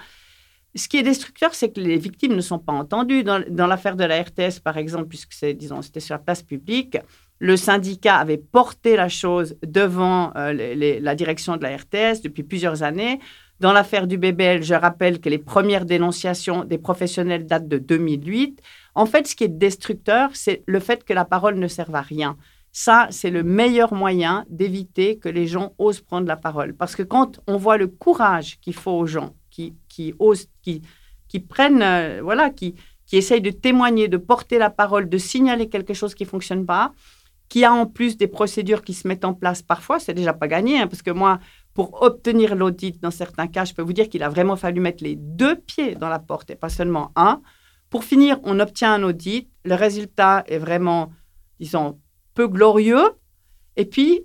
Ce 0.74 0.88
qui 0.88 0.98
est 0.98 1.04
destructeur, 1.04 1.54
c'est 1.54 1.72
que 1.72 1.82
les 1.82 1.98
victimes 1.98 2.36
ne 2.36 2.42
sont 2.42 2.58
pas 2.58 2.74
entendues. 2.74 3.24
Dans, 3.24 3.68
l'affaire 3.68 3.98
de 3.98 4.06
la 4.06 4.24
RTS, 4.24 4.60
par 4.64 4.76
exemple, 4.76 5.06
puisque 5.06 5.34
c'était 5.34 6.00
sur 6.00 6.16
la 6.16 6.20
place 6.20 6.42
publique, 6.42 6.98
le 7.38 7.58
syndicat 7.58 8.16
avait 8.16 8.38
porté 8.38 8.96
la 8.96 9.10
chose 9.10 9.56
devant 9.64 10.32
euh, 10.36 11.00
la 11.00 11.14
direction 11.14 11.58
de 11.58 11.62
la 11.62 11.78
RTS 11.78 12.24
depuis 12.24 12.42
plusieurs 12.42 12.82
années. 12.82 13.20
Dans 13.62 13.72
l'affaire 13.72 14.06
du 14.06 14.18
BBL, 14.18 14.64
je 14.64 14.74
rappelle 14.74 15.22
que 15.22 15.30
les 15.30 15.38
premières 15.38 15.86
dénonciations 15.86 16.66
des 16.66 16.78
professionnels 16.78 17.46
datent 17.46 17.70
de 17.70 17.78
2008. 17.78 18.62
En 18.96 19.06
fait, 19.06 19.28
ce 19.28 19.36
qui 19.36 19.46
est 19.46 19.48
destructeur, 19.48 20.30
c'est 20.34 20.64
le 20.66 20.80
fait 20.82 21.06
que 21.06 21.14
la 21.14 21.24
parole 21.24 21.56
ne 21.56 21.68
serve 21.68 21.96
à 21.96 22.02
rien. 22.02 22.36
Ça, 22.74 23.08
c'est 23.12 23.30
le 23.30 23.44
meilleur 23.44 23.94
moyen 23.94 24.46
d'éviter 24.50 25.18
que 25.18 25.30
les 25.30 25.48
gens 25.48 25.74
osent 25.78 26.02
prendre 26.02 26.28
la 26.28 26.36
parole. 26.36 26.76
Parce 26.76 26.98
que 26.98 27.04
quand 27.04 27.40
on 27.48 27.56
voit 27.56 27.78
le 27.78 27.88
courage 27.88 28.60
qu'il 28.60 28.76
faut 28.76 28.92
aux 28.92 29.06
gens 29.08 29.34
qui, 29.50 29.74
osent, 30.20 30.50
qui, 30.62 30.82
qui 31.30 31.40
prennent, 31.40 31.82
euh, 31.82 32.20
voilà, 32.22 32.50
qui, 32.50 32.76
qui 33.06 33.16
essayent 33.16 33.42
de 33.42 33.52
témoigner, 33.52 34.10
de 34.10 34.18
porter 34.18 34.58
la 34.58 34.70
parole, 34.70 35.08
de 35.08 35.18
signaler 35.18 35.70
quelque 35.70 35.94
chose 35.94 36.14
qui 36.14 36.24
ne 36.24 36.30
fonctionne 36.30 36.66
pas, 36.66 36.92
qui 37.48 37.64
a 37.64 37.72
en 37.74 37.86
plus 37.86 38.18
des 38.18 38.28
procédures 38.28 38.82
qui 38.82 38.94
se 38.94 39.08
mettent 39.08 39.24
en 39.24 39.34
place 39.34 39.62
parfois, 39.62 40.00
c'est 40.00 40.14
déjà 40.14 40.34
pas 40.34 40.48
gagné, 40.48 40.80
hein, 40.80 40.88
parce 40.88 41.02
que 41.02 41.12
moi, 41.12 41.40
pour 41.76 42.02
obtenir 42.02 42.56
l'audit, 42.56 43.00
dans 43.02 43.12
certains 43.12 43.48
cas, 43.48 43.66
je 43.66 43.74
peux 43.74 43.82
vous 43.84 43.94
dire 43.94 44.10
qu'il 44.10 44.24
a 44.24 44.30
vraiment 44.30 44.56
fallu 44.56 44.80
mettre 44.80 45.04
les 45.04 45.16
deux 45.16 45.58
pieds 45.58 45.94
dans 45.94 46.10
la 46.10 46.20
porte 46.20 46.50
et 46.50 46.56
pas 46.56 46.70
seulement 46.70 47.12
un. 47.16 47.42
Pour 47.90 48.06
finir, 48.06 48.40
on 48.44 48.60
obtient 48.60 48.94
un 48.94 49.04
audit, 49.04 49.50
le 49.66 49.76
résultat 49.76 50.44
est 50.48 50.58
vraiment, 50.58 51.12
disons, 51.60 52.00
peu 52.34 52.48
glorieux, 52.48 53.04
et 53.76 53.86
puis 53.86 54.22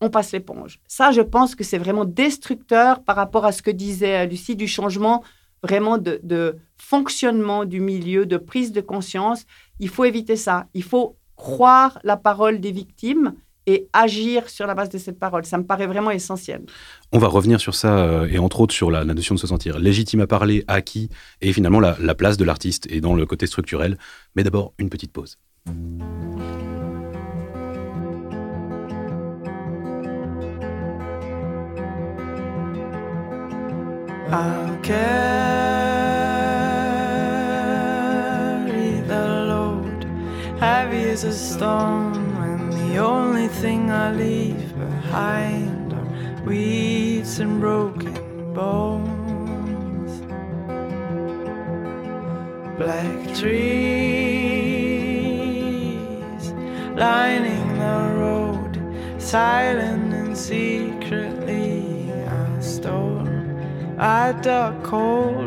on 0.00 0.10
passe 0.10 0.32
l'éponge. 0.32 0.78
Ça, 0.86 1.10
je 1.10 1.20
pense 1.20 1.56
que 1.56 1.64
c'est 1.64 1.76
vraiment 1.76 2.04
destructeur 2.04 3.02
par 3.02 3.16
rapport 3.16 3.44
à 3.44 3.52
ce 3.52 3.62
que 3.62 3.70
disait 3.72 4.26
Lucie 4.26 4.56
du 4.56 4.68
changement 4.68 5.22
vraiment 5.62 5.98
de, 5.98 6.56
fonctionnement 6.76 7.64
du 7.64 7.80
milieu, 7.80 8.26
de 8.26 8.36
prise 8.36 8.72
de 8.72 8.80
conscience. 8.80 9.44
Il 9.78 9.88
faut 9.88 10.04
éviter 10.04 10.36
ça. 10.36 10.66
Il 10.74 10.82
faut 10.82 11.16
croire 11.36 11.98
la 12.04 12.16
parole 12.16 12.60
des 12.60 12.72
victimes 12.72 13.34
et 13.66 13.88
agir 13.92 14.48
sur 14.48 14.66
la 14.66 14.74
base 14.74 14.88
de 14.88 14.98
cette 14.98 15.18
parole. 15.18 15.44
Ça 15.44 15.58
me 15.58 15.64
paraît 15.64 15.86
vraiment 15.86 16.10
essentiel. 16.10 16.62
On 17.12 17.18
va 17.18 17.28
revenir 17.28 17.60
sur 17.60 17.74
ça, 17.74 17.98
euh, 17.98 18.28
et 18.30 18.38
entre 18.38 18.60
autres 18.60 18.74
sur 18.74 18.90
la, 18.90 19.04
notion 19.04 19.34
de 19.34 19.40
se 19.40 19.46
sentir 19.46 19.78
légitime 19.78 20.20
à 20.20 20.26
parler, 20.26 20.64
acquis, 20.68 21.08
et 21.40 21.52
finalement 21.52 21.80
la, 21.80 21.96
la 22.00 22.14
place 22.14 22.36
de 22.36 22.44
l'artiste 22.44 22.86
et 22.90 23.00
dans 23.00 23.14
le 23.14 23.26
côté 23.26 23.46
structurel. 23.46 23.98
Mais 24.36 24.44
d'abord, 24.44 24.74
une 24.78 24.88
petite 24.88 25.12
pause. 25.12 25.38
I'll 34.34 34.78
carry 34.80 35.02
the 39.06 39.26
load 39.46 40.06
heavy 40.58 41.10
as 41.10 41.24
a 41.24 41.32
stone 41.32 42.31
the 42.92 42.98
only 42.98 43.48
thing 43.48 43.90
I 43.90 44.12
leave 44.12 44.78
behind 44.78 45.94
are 45.94 46.42
weeds 46.44 47.38
and 47.38 47.58
broken 47.58 48.12
bones. 48.52 50.20
Black 52.76 53.34
trees 53.34 53.72
lining 56.94 57.68
the 57.78 57.98
road, 58.20 58.72
silent 59.18 60.12
and 60.12 60.36
secretly 60.36 62.12
I 62.12 62.60
stole. 62.60 63.26
I 63.98 64.32
dug 64.42 64.84
coals 64.84 65.41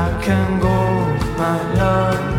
I 0.00 0.22
can 0.22 0.60
go, 0.60 0.76
my 1.36 1.74
love. 1.74 2.37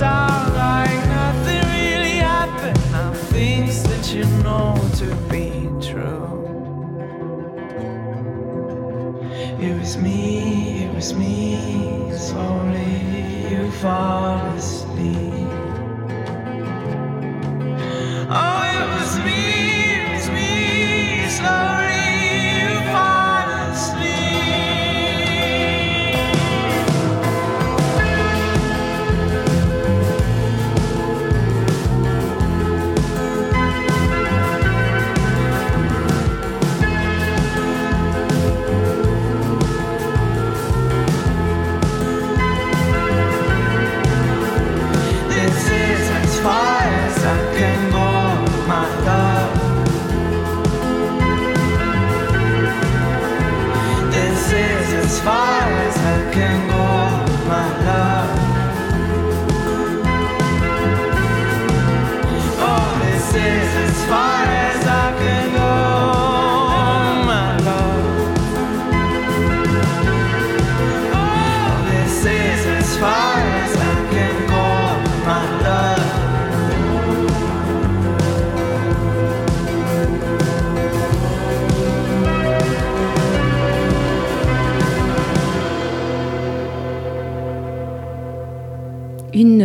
Like 0.00 1.06
nothing 1.08 1.62
really 1.76 2.16
happened. 2.16 2.80
Now 2.92 3.12
things 3.12 3.82
that 3.84 4.14
you 4.14 4.24
know 4.42 4.74
to 4.96 5.14
be 5.28 5.50
true. 5.86 6.28
It 9.60 9.78
was 9.78 9.96
me, 9.98 10.84
it 10.84 10.94
was 10.94 11.12
me, 11.12 12.10
slowly 12.16 13.50
you 13.50 13.70
fall 13.72 14.39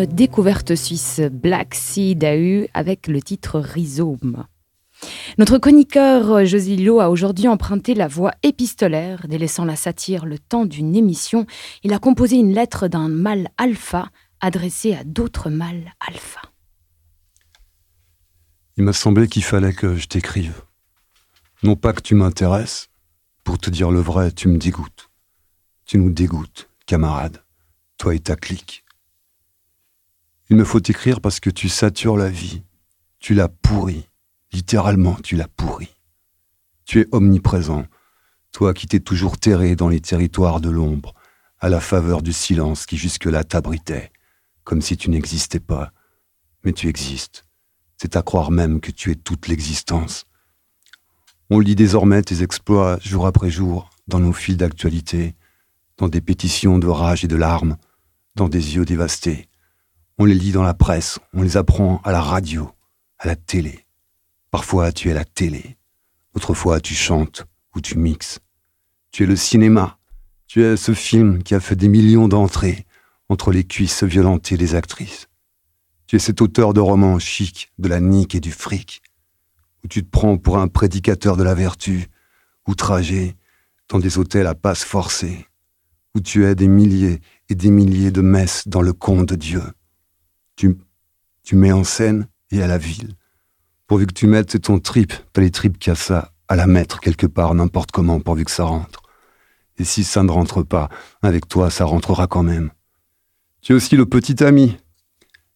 Découverte 0.04 0.76
suisse 0.76 1.22
Black 1.32 1.74
Sea 1.74 2.16
Dahu 2.16 2.68
avec 2.74 3.08
le 3.08 3.22
titre 3.22 3.62
Rhizome. 3.62 4.46
Notre 5.38 5.58
chroniqueur 5.58 6.40
Lillo 6.40 7.00
a 7.00 7.10
aujourd'hui 7.10 7.48
emprunté 7.48 7.94
la 7.94 8.10
voie 8.10 8.34
épistolaire, 8.44 9.26
délaissant 9.30 9.64
la 9.64 9.78
satire 9.78 10.26
le 10.26 10.38
temps 10.38 10.66
d'une 10.66 10.96
émission. 10.96 11.46
Il 11.84 11.94
a 11.94 12.00
composé 12.00 12.36
une 12.36 12.54
lettre 12.54 12.90
d'un 12.90 13.08
mâle 13.08 13.48
alpha 13.58 14.10
adressée 14.42 14.94
à 14.94 15.06
d'autres 15.06 15.50
mâles 15.50 15.94
alpha. 16.06 16.42
Il 18.76 18.84
m'a 18.84 18.94
semblé 18.94 19.28
qu'il 19.30 19.44
fallait 19.44 19.74
que 19.74 19.96
je 19.96 20.08
t'écrive. 20.08 20.62
Non 21.64 21.78
pas 21.78 21.94
que 21.94 22.02
tu 22.02 22.16
m'intéresses, 22.16 22.90
pour 23.46 23.60
te 23.60 23.70
dire 23.70 23.92
le 23.92 24.02
vrai, 24.02 24.32
tu 24.32 24.50
me 24.50 24.58
dégoûtes. 24.58 25.10
Tu 25.86 25.98
nous 25.98 26.12
dégoûtes, 26.12 26.70
camarade, 26.86 27.44
toi 27.98 28.14
et 28.14 28.20
ta 28.20 28.36
clique. 28.36 28.85
Il 30.50 30.58
me 30.58 30.64
faut 30.64 30.80
t'écrire 30.80 31.22
parce 31.22 31.40
que 31.40 31.50
tu 31.50 31.70
satures 31.70 32.18
la 32.18 32.30
vie. 32.30 32.64
Tu 33.20 33.34
l'as 33.34 33.48
pourrie. 33.48 34.08
Littéralement, 34.52 35.16
tu 35.24 35.36
l'as 35.36 35.48
pourrie. 35.48 35.96
Tu 36.86 37.02
es 37.02 37.08
omniprésent, 37.12 37.86
toi 38.52 38.74
qui 38.74 38.86
t'es 38.86 39.00
toujours 39.00 39.38
terré 39.38 39.76
dans 39.76 39.90
les 39.90 40.02
territoires 40.02 40.62
de 40.62 40.70
l'ombre, 40.70 41.16
à 41.60 41.68
la 41.68 41.80
faveur 41.80 42.22
du 42.22 42.32
silence 42.32 42.86
qui 42.86 42.96
jusque-là 42.96 43.44
t'abritait, 43.44 44.12
comme 44.64 44.82
si 44.82 44.98
tu 44.98 45.10
n'existais 45.10 45.60
pas. 45.60 45.92
Mais 46.64 46.74
tu 46.74 46.88
existes. 46.88 47.44
C'est 47.98 48.16
à 48.16 48.22
croire 48.22 48.52
même 48.52 48.82
que 48.82 48.92
tu 48.92 49.10
es 49.12 49.16
toute 49.16 49.48
l'existence. 49.48 50.26
On 51.50 51.60
lit 51.60 51.76
désormais 51.76 52.22
tes 52.22 52.44
exploits 52.44 53.00
jour 53.02 53.26
après 53.26 53.50
jour 53.50 53.90
dans 54.08 54.20
nos 54.20 54.34
fils 54.34 54.58
d'actualité, 54.58 55.36
dans 55.98 56.08
des 56.08 56.22
pétitions 56.22 56.78
de 56.78 56.88
rage 56.88 57.24
et 57.24 57.28
de 57.28 57.36
larmes, 57.36 57.78
dans 58.36 58.50
des 58.50 58.76
yeux 58.76 58.86
dévastés. 58.86 59.48
On 60.18 60.24
les 60.24 60.34
lit 60.34 60.54
dans 60.54 60.64
la 60.64 60.74
presse, 60.74 61.20
on 61.34 61.42
les 61.42 61.58
apprend 61.58 62.00
à 62.06 62.14
la 62.14 62.22
radio, 62.22 62.72
à 63.18 63.28
la 63.28 63.36
télé. 63.36 63.86
Parfois 64.50 64.94
tu 64.94 65.10
es 65.10 65.14
la 65.14 65.26
télé, 65.26 65.76
autrefois 66.34 66.80
tu 66.80 66.94
chantes 66.94 67.46
ou 67.76 67.82
tu 67.82 67.98
mixes. 67.98 68.40
Tu 69.12 69.24
es 69.24 69.26
le 69.26 69.36
cinéma, 69.36 69.98
tu 70.48 70.64
es 70.64 70.78
ce 70.78 70.94
film 70.94 71.44
qui 71.44 71.54
a 71.54 71.60
fait 71.60 71.76
des 71.76 71.90
millions 71.90 72.30
d'entrées 72.30 72.86
entre 73.28 73.52
les 73.52 73.66
cuisses 73.66 74.04
violentées 74.04 74.56
des 74.56 74.74
actrices. 74.74 75.28
Tu 76.08 76.16
es 76.16 76.20
cet 76.20 76.42
auteur 76.42 76.74
de 76.74 76.80
romans 76.80 77.20
chic, 77.20 77.74
de 77.78 77.90
la 77.90 78.00
nique 78.00 78.36
et 78.36 78.40
du 78.40 78.54
fric, 78.54 79.02
où 79.84 79.90
tu 79.90 80.02
te 80.02 80.10
prends 80.10 80.38
pour 80.38 80.60
un 80.60 80.70
prédicateur 80.70 81.36
de 81.36 81.44
la 81.44 81.56
vertu, 81.56 82.08
outragé 82.68 83.36
dans 83.90 84.00
des 84.00 84.18
hôtels 84.18 84.48
à 84.48 84.56
passe 84.56 84.86
forcée, 84.86 85.46
où 86.16 86.22
tu 86.22 86.46
es 86.46 86.56
des 86.56 86.70
milliers 86.70 87.20
et 87.50 87.56
des 87.56 87.70
milliers 87.70 88.12
de 88.12 88.22
messes 88.22 88.66
dans 88.66 88.82
le 88.82 88.94
conte 88.94 89.28
de 89.28 89.36
Dieu. 89.36 89.62
Tu, 90.56 90.78
mets 91.54 91.72
en 91.72 91.84
scène 91.84 92.28
et 92.52 92.62
à 92.62 92.68
la 92.68 92.78
ville. 92.78 93.14
Pourvu 93.88 94.08
que 94.08 94.14
tu 94.14 94.28
mettes, 94.28 94.60
ton 94.62 94.80
trip, 94.80 95.14
pas 95.34 95.42
les 95.42 95.52
tripes 95.52 95.78
qu'il 95.78 95.92
y 95.92 95.94
a 95.94 95.96
ça, 95.96 96.32
à 96.48 96.56
la 96.56 96.68
mettre 96.68 97.00
quelque 97.00 97.28
part, 97.28 97.54
n'importe 97.54 97.92
comment, 97.92 98.20
pourvu 98.20 98.46
que 98.46 98.52
ça 98.52 98.64
rentre. 98.64 99.04
Et 99.78 99.84
si 99.84 100.04
ça 100.04 100.24
ne 100.24 100.32
rentre 100.32 100.64
pas, 100.64 100.90
avec 101.22 101.48
toi, 101.48 101.70
ça 101.70 101.86
rentrera 101.86 102.28
quand 102.28 102.44
même. 102.44 102.72
Tu 103.62 103.74
es 103.74 103.76
aussi 103.76 103.96
le 103.96 104.06
petit 104.06 104.44
ami. 104.44 104.78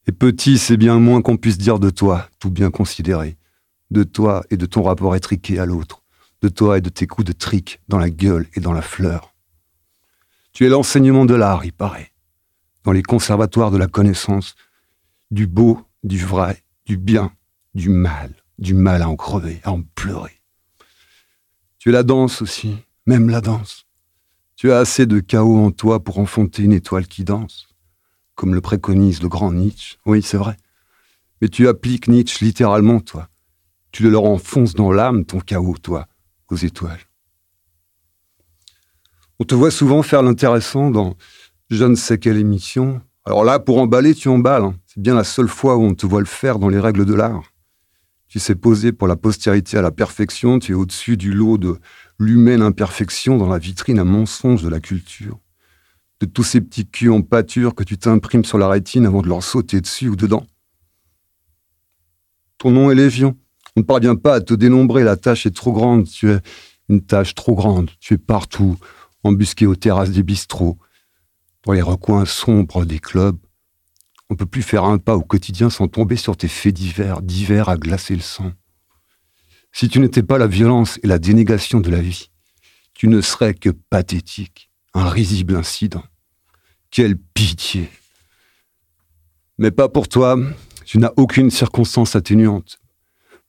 Et 0.08 0.12
petit, 0.12 0.58
c'est 0.58 0.78
bien 0.78 0.96
le 0.96 1.00
moins 1.00 1.22
qu'on 1.22 1.38
puisse 1.38 1.58
dire 1.58 1.80
de 1.80 1.90
toi, 1.90 2.28
tout 2.40 2.50
bien 2.50 2.72
considéré. 2.72 3.38
De 3.92 4.04
toi 4.04 4.44
et 4.50 4.58
de 4.58 4.66
ton 4.66 4.84
rapport 4.84 5.16
étriqué 5.16 5.60
à 5.60 5.66
l'autre. 5.66 6.04
De 6.42 6.50
toi 6.50 6.78
et 6.78 6.82
de 6.82 6.90
tes 6.90 7.08
coups 7.08 7.28
de 7.28 7.34
trick 7.34 7.82
dans 7.88 7.98
la 7.98 8.10
gueule 8.10 8.48
et 8.56 8.60
dans 8.60 8.74
la 8.74 8.82
fleur. 8.82 9.34
Tu 10.52 10.66
es 10.66 10.70
l'enseignement 10.70 11.26
de 11.26 11.36
l'art, 11.36 11.64
il 11.64 11.74
paraît. 11.74 12.12
Dans 12.84 12.92
les 12.92 13.04
conservatoires 13.04 13.72
de 13.72 13.78
la 13.78 13.88
connaissance, 13.88 14.56
du 15.32 15.48
beau, 15.48 15.82
du 16.04 16.18
vrai, 16.18 16.64
du 16.86 16.98
bien, 16.98 17.32
du 17.74 17.90
mal, 17.90 18.34
du 18.58 18.74
mal 18.74 19.02
à 19.02 19.10
en 19.10 19.16
crever, 19.16 19.62
à 19.64 19.72
en 19.72 19.84
pleurer. 19.96 20.42
Tu 21.78 21.90
es 21.90 21.92
la 21.92 22.04
danse 22.04 22.42
aussi, 22.42 22.76
même 23.06 23.30
la 23.30 23.42
danse. 23.42 23.86
Tu 24.56 24.72
as 24.72 24.80
assez 24.80 25.06
de 25.06 25.20
chaos 25.20 25.58
en 25.58 25.72
toi 25.72 26.04
pour 26.04 26.20
enfanter 26.20 26.64
une 26.64 26.74
étoile 26.74 27.08
qui 27.08 27.24
danse, 27.24 27.70
comme 28.36 28.54
le 28.54 28.62
préconise 28.62 29.22
le 29.22 29.30
grand 29.30 29.54
Nietzsche. 29.54 29.98
Oui, 30.06 30.22
c'est 30.22 30.38
vrai. 30.38 30.58
Mais 31.42 31.48
tu 31.48 31.68
appliques 31.68 32.08
Nietzsche 32.08 32.44
littéralement, 32.44 33.00
toi. 33.00 33.30
Tu 33.92 34.04
le 34.04 34.10
leur 34.10 34.26
enfonces 34.26 34.74
dans 34.74 34.92
l'âme, 34.92 35.26
ton 35.26 35.40
chaos, 35.40 35.78
toi, 35.78 36.08
aux 36.50 36.58
étoiles. 36.58 37.00
On 39.40 39.46
te 39.46 39.56
voit 39.56 39.72
souvent 39.72 40.04
faire 40.04 40.22
l'intéressant 40.22 40.92
dans 40.92 41.16
je 41.70 41.86
ne 41.86 41.96
sais 41.96 42.18
quelle 42.18 42.38
émission. 42.38 43.02
Alors 43.26 43.44
là, 43.44 43.60
pour 43.60 43.80
emballer, 43.80 44.14
tu 44.14 44.28
emballes. 44.28 44.64
hein. 44.64 44.79
C'est 44.92 45.04
bien 45.04 45.14
la 45.14 45.24
seule 45.24 45.48
fois 45.48 45.78
où 45.78 45.84
on 45.84 45.94
te 45.94 46.08
voit 46.08 46.20
le 46.20 46.26
faire 46.26 46.58
dans 46.58 46.68
les 46.68 46.80
règles 46.80 47.06
de 47.06 47.14
l'art. 47.14 47.54
Tu 48.28 48.40
sais 48.40 48.56
poser 48.56 48.92
pour 48.92 49.08
la 49.08 49.16
postérité 49.16 49.78
à 49.78 49.84
la 49.84 49.92
perfection, 49.92 50.58
tu 50.58 50.72
es 50.72 50.76
au-dessus 50.76 51.16
du 51.16 51.32
lot 51.32 51.60
de 51.60 51.78
l'humaine 52.18 52.64
imperfection 52.64 53.38
dans 53.38 53.48
la 53.48 53.60
vitrine 53.60 54.00
à 54.00 54.04
mensonge 54.04 54.64
de 54.64 54.68
la 54.68 54.80
culture. 54.80 55.38
De 56.22 56.26
tous 56.26 56.42
ces 56.42 56.60
petits 56.60 56.88
culs 56.88 57.12
en 57.12 57.22
pâture 57.22 57.76
que 57.76 57.84
tu 57.84 58.00
t'imprimes 58.00 58.44
sur 58.44 58.58
la 58.58 58.68
rétine 58.68 59.06
avant 59.06 59.22
de 59.22 59.28
leur 59.28 59.44
sauter 59.44 59.80
dessus 59.80 60.10
ou 60.10 60.16
dedans. 60.16 60.48
Ton 62.58 62.72
nom 62.72 62.90
est 62.90 62.96
Lévion. 62.96 63.38
On 63.76 63.82
ne 63.82 63.86
parvient 63.86 64.16
pas 64.16 64.34
à 64.34 64.42
te 64.42 64.56
dénombrer, 64.56 65.04
la 65.04 65.18
tâche 65.18 65.46
est 65.46 65.56
trop 65.56 65.72
grande, 65.72 66.10
tu 66.10 66.32
es 66.32 66.40
une 66.90 67.06
tâche 67.06 67.36
trop 67.36 67.54
grande, 67.54 67.92
tu 68.00 68.16
es 68.16 68.18
partout, 68.18 68.76
embusqué 69.24 69.68
aux 69.68 69.76
terrasses 69.76 70.10
des 70.10 70.24
bistrots, 70.24 70.80
dans 71.64 71.74
les 71.74 71.84
recoins 71.84 72.26
sombres 72.26 72.86
des 72.86 72.98
clubs. 72.98 73.38
On 74.30 74.36
ne 74.36 74.38
peut 74.38 74.46
plus 74.46 74.62
faire 74.62 74.84
un 74.84 75.00
pas 75.00 75.16
au 75.16 75.22
quotidien 75.22 75.70
sans 75.70 75.88
tomber 75.88 76.16
sur 76.16 76.38
tes 76.38 76.48
faits 76.48 76.76
divers, 76.76 77.22
divers 77.22 77.68
à 77.70 77.78
glacer 77.78 78.16
le 78.16 78.22
sang. 78.22 78.52
Si 79.72 79.90
tu 79.90 80.00
n'étais 80.00 80.24
pas 80.24 80.38
la 80.38 80.48
violence 80.48 81.00
et 81.04 81.08
la 81.08 81.20
dénégation 81.20 81.80
de 81.80 81.90
la 81.90 82.00
vie, 82.00 82.30
tu 82.94 83.08
ne 83.08 83.22
serais 83.22 83.54
que 83.54 83.70
pathétique, 83.70 84.70
un 84.94 85.10
risible 85.10 85.56
incident. 85.56 86.04
Quelle 86.92 87.18
pitié 87.18 87.90
Mais 89.58 89.72
pas 89.72 89.90
pour 89.90 90.08
toi, 90.08 90.38
tu 90.86 90.98
n'as 90.98 91.14
aucune 91.18 91.50
circonstance 91.50 92.16
atténuante. 92.16 92.80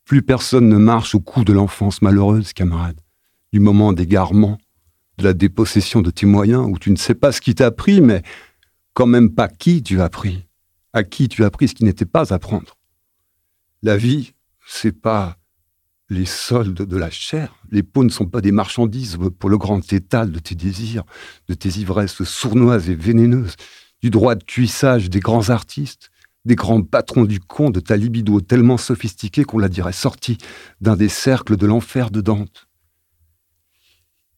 Plus 0.05 0.23
personne 0.23 0.69
ne 0.69 0.77
marche 0.77 1.15
au 1.15 1.21
cou 1.21 1.45
de 1.45 1.53
l'enfance 1.53 2.03
malheureuse, 2.03 2.53
camarade, 2.53 3.01
du 3.53 3.61
moment 3.61 3.93
d'égarement, 3.93 4.59
de 5.19 5.25
la 5.25 5.33
dépossession 5.35 6.01
de 6.01 6.11
tes 6.11 6.27
moyens, 6.27 6.67
où 6.67 6.79
tu 6.79 6.91
ne 6.91 6.97
sais 6.97 7.15
pas 7.15 7.33
ce 7.33 7.41
qui 7.41 7.55
t'a 7.55 7.71
pris, 7.71 8.01
mais 8.01 8.23
quand 8.95 9.07
même 9.07 9.35
pas 9.35 9.49
qui 9.49 9.83
tu 9.83 10.01
as 10.01 10.09
pris. 10.09 10.47
À 10.93 11.05
qui 11.05 11.29
tu 11.29 11.43
as 11.45 11.47
appris 11.47 11.69
ce 11.69 11.75
qui 11.75 11.85
n'était 11.85 12.05
pas 12.05 12.33
à 12.33 12.39
prendre. 12.39 12.77
La 13.83 13.97
vie, 13.97 14.35
c'est 14.67 14.93
pas 14.93 15.37
les 16.11 16.27
soldes 16.27 16.83
de 16.83 16.97
la 16.97 17.11
chair. 17.11 17.55
Les 17.71 17.83
peaux 17.83 18.05
ne 18.05 18.11
sont 18.11 18.27
pas 18.27 18.41
des 18.41 18.53
marchandises 18.53 19.17
pour 19.39 19.49
le 19.49 19.59
grand 19.59 19.93
étal 19.93 20.33
de 20.33 20.39
tes 20.41 20.57
désirs, 20.57 21.05
de 21.49 21.55
tes 21.55 21.79
ivresses 21.79 22.25
sournoises 22.25 22.91
et 22.91 22.97
vénéneuses, 22.97 23.55
du 24.03 24.11
droit 24.11 24.35
de 24.35 24.45
cuissage 24.45 25.09
des 25.09 25.21
grands 25.21 25.51
artistes, 25.51 26.11
des 26.45 26.57
grands 26.57 26.83
patrons 26.83 27.25
du 27.25 27.39
con, 27.39 27.71
de 27.71 27.81
ta 27.81 27.97
libido 27.97 28.41
tellement 28.41 28.79
sophistiquée 28.79 29.45
qu'on 29.45 29.59
la 29.59 29.69
dirait 29.69 29.93
sortie 29.93 30.39
d'un 30.81 30.97
des 30.97 31.09
cercles 31.09 31.57
de 31.57 31.67
l'enfer 31.67 32.11
de 32.11 32.21
Dante. 32.21 32.67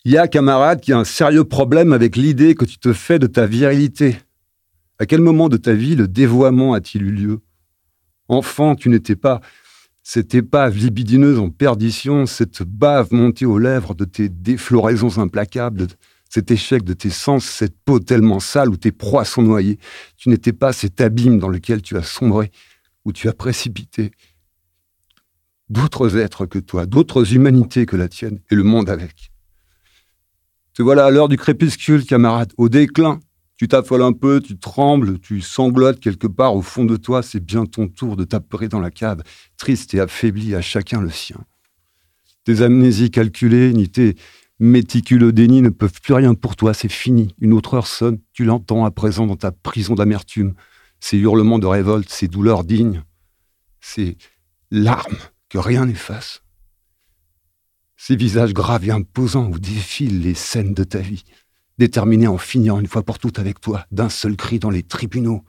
Il 0.05 0.13
y 0.13 0.19
a, 0.19 0.27
camarade, 0.27 0.81
qui 0.81 0.93
a 0.93 0.99
un 0.99 1.05
sérieux 1.05 1.45
problème 1.45 1.93
avec 1.93 2.17
l'idée 2.17 2.57
que 2.57 2.65
tu 2.65 2.79
te 2.79 2.93
fais 2.93 3.21
de 3.21 3.29
ta 3.29 3.47
virilité. 3.47 4.17
À 5.03 5.05
quel 5.05 5.21
moment 5.21 5.49
de 5.49 5.57
ta 5.57 5.75
vie 5.75 5.97
le 5.97 6.07
dévoiement 6.07 6.75
a-t-il 6.75 7.03
eu 7.03 7.11
lieu? 7.11 7.41
Enfant, 8.29 8.77
tu 8.77 8.89
n'étais 8.89 9.17
pas 9.17 9.41
cette 10.05 10.33
épave 10.33 10.77
libidineuse 10.77 11.41
en 11.41 11.51
perdition, 11.51 12.25
cette 12.25 12.63
bave 12.63 13.13
montée 13.13 13.45
aux 13.45 13.59
lèvres 13.59 13.97
de 13.97 14.05
tes 14.05 14.29
défloraisons 14.29 15.19
implacables, 15.19 15.89
cet 16.29 16.53
échec 16.53 16.85
de 16.85 16.93
tes 16.93 17.11
sens, 17.11 17.45
cette 17.45 17.77
peau 17.85 17.99
tellement 17.99 18.39
sale 18.39 18.69
où 18.69 18.77
tes 18.77 18.93
proies 18.93 19.25
sont 19.25 19.43
noyées. 19.43 19.81
Tu 20.17 20.29
n'étais 20.29 20.53
pas 20.53 20.73
cet 20.73 21.01
abîme 21.01 21.41
dans 21.41 21.49
lequel 21.49 21.83
tu 21.83 21.97
as 21.97 22.05
sombré, 22.05 22.53
où 23.05 23.13
tu 23.13 23.29
as 23.29 23.33
précipité 23.33 24.13
d'autres 25.69 26.17
êtres 26.17 26.47
que 26.47 26.61
toi, 26.61 26.87
d'autres 26.87 27.35
humanités 27.35 27.87
que 27.87 27.97
la 27.97 28.09
tienne, 28.09 28.39
et 28.53 28.55
le 28.55 28.63
monde 28.63 28.89
avec. 28.89 29.33
Te 30.75 30.83
voilà 30.85 31.07
à 31.07 31.11
l'heure 31.11 31.29
du 31.29 31.37
crépuscule, 31.37 32.07
camarade, 32.07 32.53
au 32.57 32.69
déclin, 32.69 33.19
tu 33.63 33.69
t'affoles 33.69 34.03
un 34.03 34.13
peu, 34.13 34.41
tu 34.41 34.59
trembles, 34.59 35.21
tu 35.21 35.41
sanglotes 35.41 36.01
quelque 36.01 36.27
part 36.27 36.57
au 36.57 36.63
fond 36.63 36.85
de 36.85 36.97
toi, 36.97 37.23
c'est 37.23 37.39
bien 37.39 37.65
ton 37.65 37.87
tour 37.87 38.17
de 38.17 38.25
t'apeurer 38.25 38.67
dans 38.67 38.81
la 38.81 38.91
cave, 38.91 39.23
triste 39.57 39.95
et 39.95 40.01
affaibli 40.01 40.57
à 40.57 40.61
chacun 40.61 41.01
le 41.01 41.11
sien. 41.11 41.37
Tes 42.43 42.63
amnésies 42.63 43.13
calculées, 43.13 43.73
ni 43.73 43.89
tes 43.89 44.17
méticuleux 44.59 45.33
dénis 45.33 45.63
ne 45.63 45.69
peuvent 45.69 46.01
plus 46.03 46.15
rien 46.15 46.35
pour 46.35 46.57
toi, 46.57 46.75
c'est 46.75 46.91
fini. 46.91 47.37
Une 47.39 47.53
autre 47.53 47.75
heure 47.75 47.87
sonne, 47.87 48.19
tu 48.33 48.45
l'entends 48.45 48.85
à 48.85 48.91
présent 48.91 49.29
dans 49.29 49.37
ta 49.37 49.53
prison 49.53 49.95
d'amertume, 49.95 50.55
ces 50.99 51.19
hurlements 51.19 51.61
de 51.61 51.67
révolte, 51.67 52.11
ces 52.11 52.27
douleurs 52.27 52.65
dignes, 52.65 53.05
ces 53.81 54.17
larmes 54.73 55.19
que 55.49 55.59
rien 55.59 55.87
n'efface, 55.87 56.43
ces 57.97 58.17
visages 58.17 58.55
graves 58.55 58.89
et 58.89 58.91
imposants 58.91 59.49
où 59.53 59.61
défilent 59.61 60.21
les 60.21 60.35
scènes 60.35 60.75
de 60.75 60.83
ta 60.83 60.99
vie 60.99 61.23
déterminé 61.79 62.27
en 62.27 62.39
finir 62.39 62.79
une 62.79 62.87
fois 62.87 63.03
pour 63.03 63.19
toutes 63.19 63.39
avec 63.39 63.61
toi, 63.61 63.87
d'un 63.91 64.09
seul 64.09 64.37
cri 64.37 64.59
dans 64.59 64.71
les 64.71 64.83
tribunaux, 64.83 65.45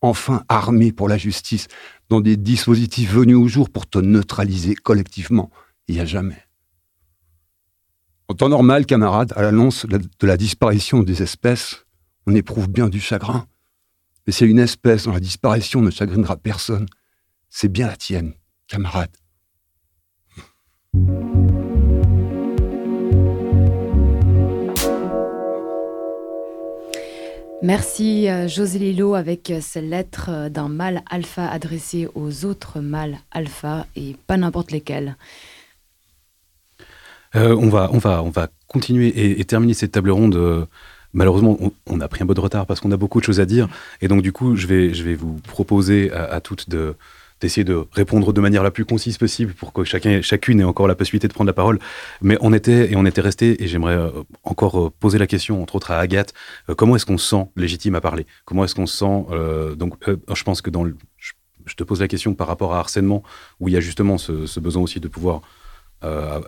enfin 0.00 0.44
armé 0.48 0.92
pour 0.92 1.08
la 1.08 1.18
justice, 1.18 1.68
dans 2.08 2.20
des 2.20 2.36
dispositifs 2.36 3.10
venus 3.10 3.36
au 3.36 3.48
jour 3.48 3.70
pour 3.70 3.88
te 3.88 3.98
neutraliser 3.98 4.74
collectivement 4.74 5.50
et 5.88 6.00
à 6.00 6.04
jamais. 6.04 6.42
En 8.28 8.34
temps 8.34 8.48
normal, 8.48 8.86
camarade, 8.86 9.32
à 9.36 9.42
l'annonce 9.42 9.86
de 9.86 10.26
la 10.26 10.36
disparition 10.36 11.02
des 11.02 11.22
espèces, 11.22 11.84
on 12.26 12.34
éprouve 12.34 12.68
bien 12.68 12.88
du 12.88 13.00
chagrin. 13.00 13.46
Mais 14.26 14.32
c'est 14.32 14.46
une 14.46 14.58
espèce 14.58 15.04
dont 15.04 15.12
la 15.12 15.20
disparition 15.20 15.82
ne 15.82 15.90
chagrinera 15.90 16.36
personne. 16.36 16.86
C'est 17.50 17.68
bien 17.68 17.88
la 17.88 17.96
tienne, 17.96 18.34
camarade. 18.68 19.10
Merci 27.62 28.28
euh, 28.28 28.48
José 28.48 28.80
Lilo 28.80 29.14
avec 29.14 29.48
euh, 29.50 29.60
ces 29.60 29.80
lettres 29.80 30.30
euh, 30.30 30.48
d'un 30.48 30.68
mâle 30.68 31.02
alpha 31.08 31.46
adressé 31.48 32.08
aux 32.16 32.44
autres 32.44 32.80
mâles 32.80 33.18
alpha 33.30 33.86
et 33.94 34.16
pas 34.26 34.36
n'importe 34.36 34.72
lesquels. 34.72 35.16
on, 37.34 37.68
va, 37.68 37.88
on, 37.92 37.98
va, 37.98 38.20
on 38.24 38.30
va 38.30 38.48
continuer 38.66 39.38
et, 39.38 39.44
terminer 39.44 39.74
cette 39.74 39.92
table 39.92 40.10
ronde. 40.10 40.66
malheureusement, 41.12 41.56
on, 41.86 42.00
a 42.00 42.08
pris 42.08 42.24
un 42.24 42.26
peu 42.26 42.34
de 42.34 42.40
retard 42.40 42.66
parce 42.66 42.80
qu'on 42.80 42.90
a 42.90 42.96
beaucoup 42.96 43.20
de 43.20 43.24
choses 43.24 43.38
à 43.38 43.46
dire. 43.46 43.68
Et 44.00 44.08
donc, 44.08 44.22
du 44.22 44.32
coup, 44.32 44.56
je 44.56 44.66
vais, 44.66 44.92
je 44.92 45.04
vais 45.04 45.14
vous 45.14 45.38
proposer 45.46 46.10
à 46.12 46.40
toutes 46.40 46.68
de, 46.68 46.96
d'essayer 47.42 47.64
de 47.64 47.84
répondre 47.92 48.32
de 48.32 48.40
manière 48.40 48.62
la 48.62 48.70
plus 48.70 48.84
concise 48.84 49.18
possible 49.18 49.52
pour 49.52 49.72
que 49.72 49.82
chacun, 49.84 50.22
chacune 50.22 50.60
ait 50.60 50.64
encore 50.64 50.86
la 50.86 50.94
possibilité 50.94 51.26
de 51.28 51.32
prendre 51.32 51.48
la 51.48 51.52
parole. 51.52 51.78
Mais 52.22 52.38
on 52.40 52.52
était 52.52 52.92
et 52.92 52.96
on 52.96 53.04
était 53.04 53.20
resté, 53.20 53.62
et 53.62 53.66
j'aimerais 53.66 53.96
euh, 53.96 54.10
encore 54.44 54.78
euh, 54.78 54.90
poser 55.00 55.18
la 55.18 55.26
question, 55.26 55.60
entre 55.60 55.74
autres 55.74 55.90
à 55.90 55.98
Agathe, 55.98 56.32
euh, 56.70 56.74
comment 56.74 56.94
est-ce 56.96 57.04
qu'on 57.04 57.18
se 57.18 57.28
sent 57.28 57.48
légitime 57.56 57.96
à 57.96 58.00
parler? 58.00 58.26
Comment 58.44 58.64
est-ce 58.64 58.76
qu'on 58.76 58.86
se 58.86 58.96
sent 58.96 59.76
Donc, 59.76 59.94
je 60.06 60.42
pense 60.44 60.62
que 60.62 60.70
je, 61.18 61.74
te 61.74 61.82
pose 61.82 62.00
la 62.00 62.08
question 62.08 62.34
par 62.34 62.46
rapport 62.46 62.74
à 62.74 62.78
harcèlement, 62.78 63.24
où 63.58 63.68
il 63.68 63.74
y 63.74 63.76
a 63.76 63.80
justement 63.80 64.18
ce, 64.18 64.46
ce 64.46 64.60
besoin 64.60 64.82
aussi 64.82 65.00
de 65.00 65.08
pouvoir 65.08 65.42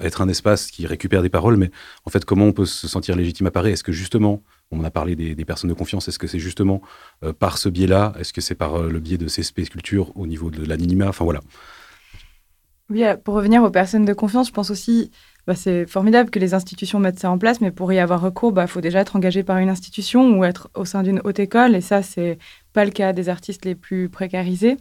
être 0.03 0.21
un 0.21 0.29
espace 0.29 0.71
qui 0.73 0.85
récupère 0.85 1.23
des 1.23 1.29
paroles, 1.29 1.57
mais 1.57 1.71
en 2.05 2.11
fait, 2.11 2.25
comment 2.25 2.47
on 2.47 2.53
peut 2.53 2.67
se 2.67 2.89
sentir 2.89 3.15
légitime 3.15 3.47
à 3.47 3.53
parler? 3.53 3.71
Est-ce 3.71 3.85
que 3.85 3.93
justement 3.93 4.43
on 4.71 4.85
a 4.85 4.91
parlé 4.91 5.17
des, 5.17 5.45
personnes 5.45 5.71
de 5.71 5.75
confiance. 5.75 6.09
Est-ce 6.09 6.19
que 6.19 6.27
c'est 6.27 6.39
justement 6.39 6.83
euh, 7.23 7.33
par 7.33 7.59
ce 7.59 7.69
biais-là? 7.69 8.15
Est-ce 8.19 8.33
que 8.33 8.41
c'est 8.41 8.55
par 8.55 8.77
euh, 8.77 8.91
le 8.91 9.01
biais 9.01 9.19
de 9.19 9.29
ces 9.29 9.43
sculptures 9.43 10.17
au 10.17 10.27
niveau 10.27 10.51
de 10.51 10.65
l'anonymat? 10.65 11.09
Enfin 11.09 11.25
voilà. 11.25 11.41
Oui, 12.91 13.05
euh, 13.05 13.17
pour 13.17 13.35
revenir 13.35 13.63
aux 13.63 13.71
personnes 13.71 14.05
de 14.05 14.13
confiance, 14.13 14.49
je 14.49 14.53
pense 14.53 14.71
aussi, 14.71 15.11
bah, 15.47 15.55
c'est 15.55 15.87
formidable 15.87 16.31
que 16.31 16.39
les 16.39 16.55
institutions 16.55 16.99
mettent 16.99 17.21
ça 17.21 17.31
en 17.31 17.39
place, 17.39 17.61
mais 17.61 17.71
pour 17.71 17.93
y 17.93 17.99
avoir 17.99 18.21
recours, 18.21 18.51
il 18.51 18.55
bah, 18.55 18.67
faut 18.67 18.81
déjà 18.81 19.01
être 19.01 19.17
engagé 19.17 19.43
par 19.43 19.59
une 19.59 19.71
institution 19.71 20.39
ou 20.39 20.45
être 20.45 20.71
au 20.75 20.85
sein 20.85 21.03
d'une 21.03 21.21
haute 21.25 21.39
école, 21.39 21.75
et 21.75 21.81
ça, 21.81 22.03
c'est 22.03 22.39
pas 22.73 22.85
le 22.85 22.91
cas 22.91 23.13
des 23.13 23.29
artistes 23.29 23.65
les 23.65 23.75
plus 23.75 24.09
précarisés. 24.09 24.77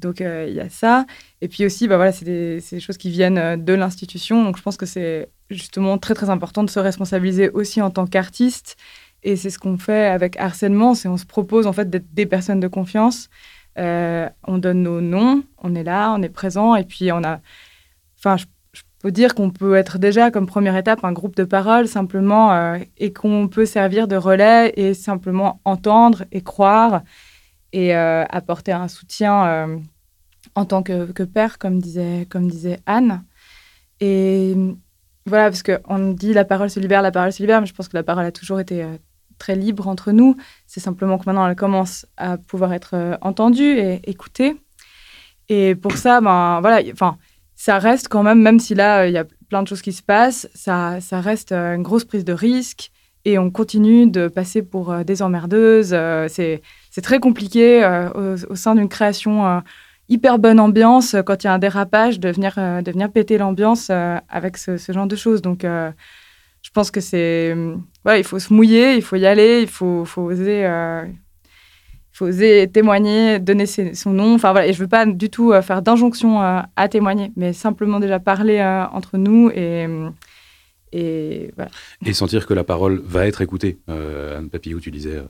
Donc 0.00 0.18
il 0.18 0.52
y 0.52 0.60
a 0.60 0.68
ça. 0.68 1.06
Et 1.40 1.46
puis 1.46 1.64
aussi, 1.64 1.86
bah, 1.86 1.96
voilà, 1.96 2.10
c'est 2.10 2.24
des, 2.24 2.60
des, 2.68 2.80
choses 2.80 2.98
qui 2.98 3.10
viennent 3.10 3.64
de 3.64 3.72
l'institution. 3.72 4.42
Donc 4.42 4.56
je 4.58 4.62
pense 4.62 4.76
que 4.76 4.86
c'est 4.86 5.28
justement 5.50 5.98
très 5.98 6.14
très 6.14 6.30
important 6.30 6.64
de 6.64 6.70
se 6.70 6.80
responsabiliser 6.80 7.50
aussi 7.50 7.82
en 7.82 7.90
tant 7.90 8.06
qu'artiste. 8.06 8.76
Et 9.22 9.36
c'est 9.36 9.50
ce 9.50 9.58
qu'on 9.58 9.78
fait 9.78 10.06
avec 10.06 10.36
harcèlement, 10.36 10.94
c'est 10.94 11.08
on 11.08 11.16
se 11.16 11.24
propose 11.24 11.66
en 11.66 11.72
fait 11.72 11.88
d'être 11.88 12.12
des 12.12 12.26
personnes 12.26 12.60
de 12.60 12.68
confiance. 12.68 13.30
Euh, 13.78 14.28
on 14.46 14.58
donne 14.58 14.82
nos 14.82 15.00
noms, 15.00 15.42
on 15.58 15.74
est 15.74 15.82
là, 15.82 16.12
on 16.12 16.22
est 16.22 16.28
présent, 16.28 16.76
et 16.76 16.84
puis 16.84 17.10
on 17.10 17.24
a. 17.24 17.40
Enfin, 18.18 18.36
je, 18.36 18.44
peux 19.00 19.12
dire 19.12 19.34
qu'on 19.34 19.50
peut 19.50 19.74
être 19.74 19.98
déjà 19.98 20.30
comme 20.30 20.46
première 20.46 20.76
étape 20.76 21.04
un 21.04 21.12
groupe 21.12 21.36
de 21.36 21.44
parole 21.44 21.88
simplement, 21.88 22.52
euh, 22.52 22.78
et 22.96 23.12
qu'on 23.12 23.48
peut 23.48 23.66
servir 23.66 24.08
de 24.08 24.16
relais 24.16 24.72
et 24.76 24.94
simplement 24.94 25.60
entendre 25.64 26.24
et 26.32 26.40
croire 26.42 27.02
et 27.72 27.94
euh, 27.94 28.24
apporter 28.30 28.72
un 28.72 28.88
soutien 28.88 29.68
en 30.54 30.64
tant 30.64 30.82
que, 30.82 31.12
que, 31.12 31.22
père, 31.22 31.58
comme 31.58 31.80
disait, 31.80 32.26
comme 32.30 32.48
disait 32.48 32.80
Anne. 32.86 33.24
Et 34.00 34.54
voilà, 35.26 35.50
parce 35.50 35.62
qu'on 35.62 36.12
dit 36.12 36.34
la 36.34 36.44
parole 36.44 36.68
se 36.68 36.80
libère, 36.80 37.00
la 37.00 37.10
parole 37.10 37.32
se 37.32 37.42
libère, 37.42 37.60
mais 37.60 37.66
je 37.66 37.72
pense 37.72 37.88
que 37.88 37.96
la 37.96 38.02
parole 38.02 38.26
a 38.26 38.32
toujours 38.32 38.60
été 38.60 38.82
euh, 38.82 38.96
très 39.38 39.56
libre 39.56 39.88
entre 39.88 40.12
nous. 40.12 40.36
C'est 40.66 40.80
simplement 40.80 41.16
que 41.18 41.24
maintenant, 41.26 41.48
elle 41.48 41.56
commence 41.56 42.06
à 42.18 42.36
pouvoir 42.36 42.74
être 42.74 42.90
euh, 42.94 43.16
entendue 43.22 43.78
et 43.78 44.00
écoutée. 44.08 44.56
Et 45.48 45.74
pour 45.74 45.96
ça, 45.96 46.20
ben, 46.20 46.60
voilà, 46.60 46.82
enfin, 46.92 47.16
ça 47.54 47.78
reste 47.78 48.08
quand 48.08 48.22
même, 48.22 48.40
même 48.40 48.60
si 48.60 48.74
là, 48.74 49.06
il 49.06 49.14
y 49.14 49.18
a 49.18 49.24
plein 49.48 49.62
de 49.62 49.68
choses 49.68 49.82
qui 49.82 49.92
se 49.92 50.02
passent, 50.02 50.48
ça, 50.54 51.00
ça 51.00 51.20
reste 51.20 51.52
euh, 51.52 51.74
une 51.74 51.82
grosse 51.82 52.04
prise 52.04 52.24
de 52.24 52.34
risque. 52.34 52.90
Et 53.26 53.38
on 53.38 53.50
continue 53.50 54.06
de 54.10 54.28
passer 54.28 54.62
pour 54.62 54.94
des 55.02 55.22
emmerdeuses. 55.22 55.96
c'est 56.28 56.60
très 57.02 57.20
compliqué 57.20 57.82
au, 58.14 58.54
sein 58.54 58.74
d'une 58.74 58.90
création 58.90 59.62
hyper 60.08 60.38
bonne 60.38 60.60
ambiance 60.60 61.14
euh, 61.14 61.22
quand 61.22 61.44
il 61.44 61.46
y 61.46 61.50
a 61.50 61.54
un 61.54 61.58
dérapage, 61.58 62.20
de 62.20 62.30
venir, 62.30 62.54
euh, 62.58 63.08
péter 63.12 63.38
l'ambiance 63.38 63.88
euh, 63.90 64.18
avec 64.28 64.56
ce, 64.56 64.76
genre 64.88 65.06
de 65.06 65.16
choses. 65.16 65.42
Donc, 65.42 65.62
je 65.62 66.70
pense 66.72 66.90
que 66.90 67.00
c'est. 67.00 67.54
Il 68.06 68.24
faut 68.24 68.38
se 68.38 68.52
mouiller, 68.52 68.96
il 68.96 69.02
faut 69.02 69.16
y 69.16 69.26
aller, 69.26 69.60
il 69.62 69.68
faut, 69.68 70.04
faut 70.04 70.22
oser. 70.22 70.66
faut 72.12 72.26
oser 72.26 72.68
témoigner, 72.72 73.38
donner 73.38 73.66
son 73.66 74.12
nom. 74.12 74.34
Enfin 74.34 74.52
voilà, 74.52 74.68
et 74.68 74.72
je 74.72 74.80
veux 74.80 74.88
pas 74.88 75.04
du 75.04 75.28
tout 75.30 75.52
faire 75.62 75.82
d'injonction 75.82 76.40
à 76.40 76.88
témoigner, 76.88 77.32
mais 77.36 77.52
simplement 77.52 78.00
déjà 78.00 78.18
parler 78.18 78.62
entre 78.92 79.18
nous 79.18 79.50
et, 79.50 79.86
et 80.92 81.50
voilà. 81.54 81.70
Et 82.06 82.14
sentir 82.14 82.46
que 82.46 82.54
la 82.54 82.64
parole 82.64 83.02
va 83.04 83.26
être 83.26 83.42
écoutée. 83.42 83.78
Anne 83.88 84.48
Papillou, 84.48 84.80
tu 84.80 84.90
disais 84.90 85.20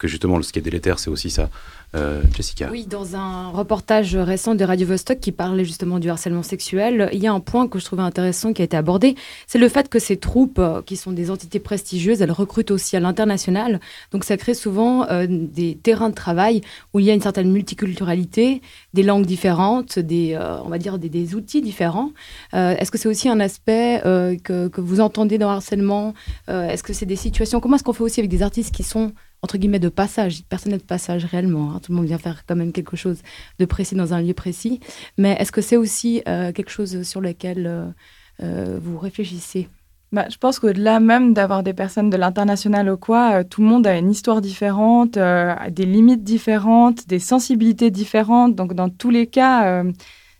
que 0.00 0.08
justement, 0.08 0.42
ce 0.42 0.52
qui 0.52 0.58
est 0.58 0.62
délétère, 0.62 0.98
c'est 0.98 1.10
aussi 1.10 1.30
ça. 1.30 1.50
Euh, 1.96 2.22
Jessica. 2.36 2.68
Oui, 2.70 2.86
dans 2.86 3.16
un 3.16 3.48
reportage 3.48 4.14
récent 4.14 4.54
de 4.54 4.64
Radio 4.64 4.86
Vostok 4.86 5.18
qui 5.18 5.32
parlait 5.32 5.64
justement 5.64 5.98
du 5.98 6.08
harcèlement 6.08 6.44
sexuel, 6.44 7.10
il 7.12 7.18
y 7.18 7.26
a 7.26 7.32
un 7.32 7.40
point 7.40 7.66
que 7.66 7.80
je 7.80 7.84
trouvais 7.84 8.02
intéressant 8.02 8.52
qui 8.52 8.62
a 8.62 8.64
été 8.64 8.76
abordé, 8.76 9.16
c'est 9.48 9.58
le 9.58 9.68
fait 9.68 9.88
que 9.88 9.98
ces 9.98 10.16
troupes, 10.16 10.60
euh, 10.60 10.82
qui 10.82 10.96
sont 10.96 11.10
des 11.10 11.32
entités 11.32 11.58
prestigieuses, 11.58 12.22
elles 12.22 12.30
recrutent 12.30 12.70
aussi 12.70 12.96
à 12.96 13.00
l'international. 13.00 13.80
Donc 14.12 14.22
ça 14.22 14.36
crée 14.36 14.54
souvent 14.54 15.04
euh, 15.08 15.26
des 15.28 15.76
terrains 15.82 16.10
de 16.10 16.14
travail 16.14 16.60
où 16.94 17.00
il 17.00 17.06
y 17.06 17.10
a 17.10 17.14
une 17.14 17.20
certaine 17.20 17.50
multiculturalité, 17.50 18.62
des 18.94 19.02
langues 19.02 19.26
différentes, 19.26 19.98
des, 19.98 20.38
on 20.64 20.68
va 20.68 20.78
dire 20.78 20.96
des, 20.96 21.34
outils 21.34 21.60
différents. 21.60 22.12
est-ce 22.52 22.90
que 22.92 22.98
c'est 22.98 23.08
aussi 23.08 23.28
un 23.28 23.40
aspect 23.40 24.00
que, 24.44 24.68
que, 24.68 24.80
vous 24.80 25.00
entendez 25.00 25.38
dans 25.38 25.48
le 25.48 25.54
harcèlement? 25.56 26.14
Est-ce 26.48 26.82
que 26.82 26.92
c'est 26.92 27.06
des 27.06 27.16
situations? 27.16 27.60
Comment 27.60 27.76
est-ce 27.76 27.84
qu'on 27.84 27.92
fait 27.92 28.04
aussi 28.04 28.20
avec 28.20 28.30
des 28.30 28.42
artistes 28.42 28.74
qui 28.74 28.82
sont 28.82 29.12
entre 29.42 29.58
guillemets 29.58 29.78
de 29.78 29.88
passage. 29.88 30.42
Personne 30.48 30.72
n'est 30.72 30.78
de 30.78 30.82
passage 30.82 31.24
réellement. 31.24 31.72
Hein. 31.72 31.80
Tout 31.82 31.92
le 31.92 31.96
monde 31.96 32.06
vient 32.06 32.18
faire 32.18 32.44
quand 32.46 32.56
même 32.56 32.72
quelque 32.72 32.96
chose 32.96 33.22
de 33.58 33.64
précis 33.64 33.94
dans 33.94 34.12
un 34.14 34.20
lieu 34.20 34.34
précis. 34.34 34.80
Mais 35.18 35.36
est-ce 35.38 35.52
que 35.52 35.60
c'est 35.60 35.76
aussi 35.76 36.22
quelque 36.26 36.70
chose 36.70 37.02
sur 37.02 37.20
lequel 37.20 37.94
vous 38.38 38.98
réfléchissez? 38.98 39.68
Bah, 40.12 40.26
je 40.28 40.36
pense 40.38 40.58
qu'au-delà 40.58 40.98
même 40.98 41.34
d'avoir 41.34 41.62
des 41.62 41.72
personnes 41.72 42.10
de 42.10 42.16
l'international 42.16 42.90
ou 42.90 42.96
quoi, 42.96 43.44
tout 43.44 43.62
le 43.62 43.68
monde 43.68 43.86
a 43.86 43.96
une 43.96 44.10
histoire 44.10 44.40
différente, 44.40 45.16
des 45.16 45.86
limites 45.86 46.24
différentes, 46.24 47.06
des 47.06 47.20
sensibilités 47.20 47.92
différentes. 47.92 48.56
Donc, 48.56 48.74
dans 48.74 48.88
tous 48.88 49.10
les 49.10 49.28
cas, 49.28 49.84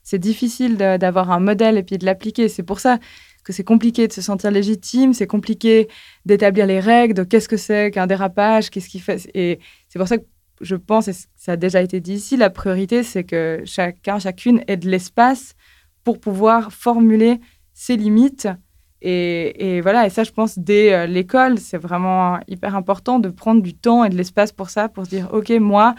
c'est 0.02 0.18
difficile 0.18 0.76
d'avoir 0.76 1.30
un 1.30 1.38
modèle 1.38 1.78
et 1.78 1.84
puis 1.84 1.98
de 1.98 2.04
l'appliquer. 2.04 2.48
C'est 2.48 2.64
pour 2.64 2.80
ça 2.80 2.98
que 3.42 3.52
c'est 3.52 3.64
compliqué 3.64 4.08
de 4.08 4.12
se 4.12 4.22
sentir 4.22 4.50
légitime, 4.50 5.14
c'est 5.14 5.26
compliqué 5.26 5.88
d'établir 6.26 6.66
les 6.66 6.80
règles 6.80 7.14
de 7.14 7.24
qu'est-ce 7.24 7.48
que 7.48 7.56
c'est 7.56 7.90
qu'un 7.90 8.06
dérapage, 8.06 8.70
qu'est-ce 8.70 8.88
qu'il 8.88 9.02
fait. 9.02 9.28
Et 9.34 9.60
c'est 9.88 9.98
pour 9.98 10.08
ça 10.08 10.18
que 10.18 10.24
je 10.60 10.76
pense, 10.76 11.08
et 11.08 11.12
ça 11.36 11.52
a 11.52 11.56
déjà 11.56 11.80
été 11.80 12.00
dit 12.00 12.14
ici, 12.14 12.36
la 12.36 12.50
priorité, 12.50 13.02
c'est 13.02 13.24
que 13.24 13.62
chacun, 13.64 14.18
chacune 14.18 14.62
ait 14.68 14.76
de 14.76 14.88
l'espace 14.88 15.54
pour 16.04 16.20
pouvoir 16.20 16.72
formuler 16.72 17.40
ses 17.72 17.96
limites. 17.96 18.48
Et, 19.02 19.76
et, 19.76 19.80
voilà, 19.80 20.06
et 20.06 20.10
ça, 20.10 20.24
je 20.24 20.30
pense, 20.30 20.58
dès 20.58 20.92
euh, 20.92 21.06
l'école, 21.06 21.58
c'est 21.58 21.78
vraiment 21.78 22.38
hyper 22.46 22.76
important 22.76 23.18
de 23.18 23.30
prendre 23.30 23.62
du 23.62 23.74
temps 23.74 24.04
et 24.04 24.10
de 24.10 24.16
l'espace 24.16 24.52
pour 24.52 24.68
ça, 24.68 24.90
pour 24.90 25.06
se 25.06 25.10
dire, 25.10 25.30
OK, 25.32 25.48
moi, 25.50 25.94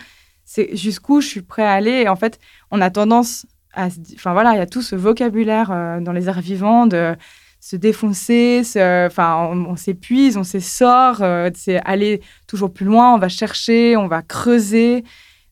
c'est 0.45 0.75
jusqu'où 0.75 1.21
je 1.21 1.27
suis 1.27 1.41
prêt 1.41 1.63
à 1.63 1.71
aller. 1.71 2.01
Et 2.03 2.07
en 2.07 2.15
fait, 2.15 2.39
on 2.69 2.81
a 2.81 2.91
tendance 2.91 3.47
Enfin 3.75 4.33
voilà, 4.33 4.53
il 4.53 4.57
y 4.57 4.61
a 4.61 4.65
tout 4.65 4.81
ce 4.81 4.95
vocabulaire 4.95 5.71
euh, 5.71 5.99
dans 6.01 6.11
les 6.11 6.27
arts 6.27 6.41
vivants 6.41 6.87
de 6.87 7.15
se 7.59 7.75
défoncer, 7.75 8.63
enfin 9.05 9.35
on, 9.37 9.75
s'épuise, 9.75 10.35
on 10.35 10.43
s'essore, 10.43 11.21
euh, 11.21 11.49
c'est 11.53 11.79
aller 11.85 12.21
toujours 12.47 12.73
plus 12.73 12.85
loin, 12.85 13.13
on 13.13 13.19
va 13.19 13.29
chercher, 13.29 13.95
on 13.97 14.07
va 14.07 14.23
creuser. 14.23 15.03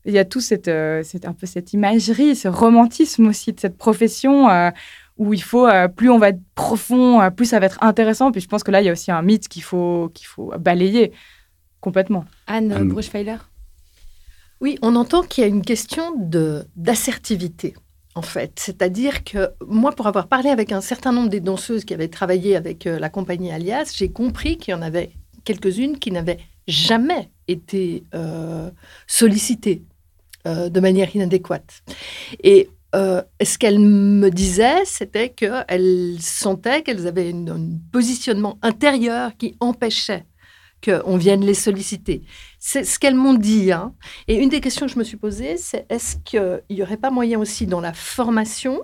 Il 0.05 0.13
y 0.13 0.17
a 0.17 0.25
tout 0.25 0.41
cette, 0.41 0.69
euh, 0.69 1.03
un 1.23 1.33
peu 1.33 1.45
cette 1.45 1.71
imagerie, 1.73 2.35
ce 2.35 2.47
romantisme 2.47 3.27
aussi 3.27 3.53
de 3.53 3.59
cette 3.59 3.77
profession 3.77 4.47
où 5.17 5.33
il 5.33 5.43
faut, 5.43 5.67
plus 5.95 6.09
on 6.09 6.17
va 6.17 6.29
être 6.29 6.41
profond, 6.55 7.29
plus 7.31 7.45
ça 7.45 7.59
va 7.59 7.67
être 7.67 7.83
intéressant. 7.83 8.31
Puis 8.31 8.41
je 8.41 8.47
pense 8.47 8.63
que 8.63 8.71
là, 8.71 8.81
il 8.81 8.85
y 8.85 8.89
a 8.89 8.93
aussi 8.93 9.11
un 9.11 9.21
mythe 9.21 9.47
qu'il 9.47 9.63
faut, 9.63 10.09
qu'il 10.13 10.25
faut 10.25 10.51
balayer 10.57 11.11
complètement. 11.79 12.25
Anne, 12.47 12.71
Anne. 12.71 12.87
Bruchweiler? 12.87 13.37
Oui, 14.61 14.77
on 14.81 14.95
entend 14.95 15.21
qu'il 15.21 15.43
y 15.43 15.45
a 15.45 15.49
une 15.49 15.61
question 15.61 16.13
d'assertivité 16.75 17.75
en 18.15 18.21
fait. 18.21 18.53
C'est-à-dire 18.59 19.23
que 19.23 19.51
moi, 19.65 19.91
pour 19.91 20.07
avoir 20.07 20.27
parlé 20.27 20.49
avec 20.49 20.71
un 20.71 20.81
certain 20.81 21.11
nombre 21.11 21.29
des 21.29 21.39
danseuses 21.39 21.85
qui 21.85 21.93
avaient 21.93 22.07
travaillé 22.07 22.55
avec 22.55 22.87
euh, 22.87 22.99
la 22.99 23.09
compagnie 23.09 23.51
Alias, 23.51 23.93
j'ai 23.95 24.09
compris 24.09 24.57
qu'il 24.57 24.71
y 24.71 24.75
en 24.75 24.81
avait 24.81 25.11
quelques-unes 25.43 25.99
qui 25.99 26.11
n'avaient 26.11 26.39
jamais 26.67 27.29
été 27.47 28.03
euh, 28.13 28.69
sollicitées 29.07 29.83
euh, 30.47 30.69
de 30.69 30.79
manière 30.79 31.15
inadéquate. 31.15 31.83
Et 32.43 32.69
ce 32.93 33.57
qu'elles 33.59 33.77
me 33.77 34.29
disaient, 34.29 34.83
c'était 34.83 35.29
qu'elles 35.29 36.17
sentaient 36.19 36.81
qu'elles 36.81 37.05
avaient 37.05 37.31
un 37.31 37.77
positionnement 37.91 38.57
intérieur 38.63 39.37
qui 39.37 39.55
empêchait 39.59 40.25
qu'on 40.83 41.17
vienne 41.17 41.45
les 41.45 41.53
solliciter. 41.53 42.23
C'est 42.59 42.83
ce 42.83 42.99
qu'elles 42.99 43.15
m'ont 43.15 43.33
dit. 43.33 43.71
Hein. 43.71 43.93
Et 44.27 44.35
une 44.35 44.49
des 44.49 44.61
questions 44.61 44.85
que 44.85 44.91
je 44.91 44.99
me 44.99 45.03
suis 45.03 45.17
posée, 45.17 45.57
c'est 45.57 45.85
est-ce 45.89 46.17
qu'il 46.17 46.61
n'y 46.69 46.83
aurait 46.83 46.97
pas 46.97 47.09
moyen 47.09 47.39
aussi 47.39 47.65
dans 47.65 47.81
la 47.81 47.93
formation 47.93 48.83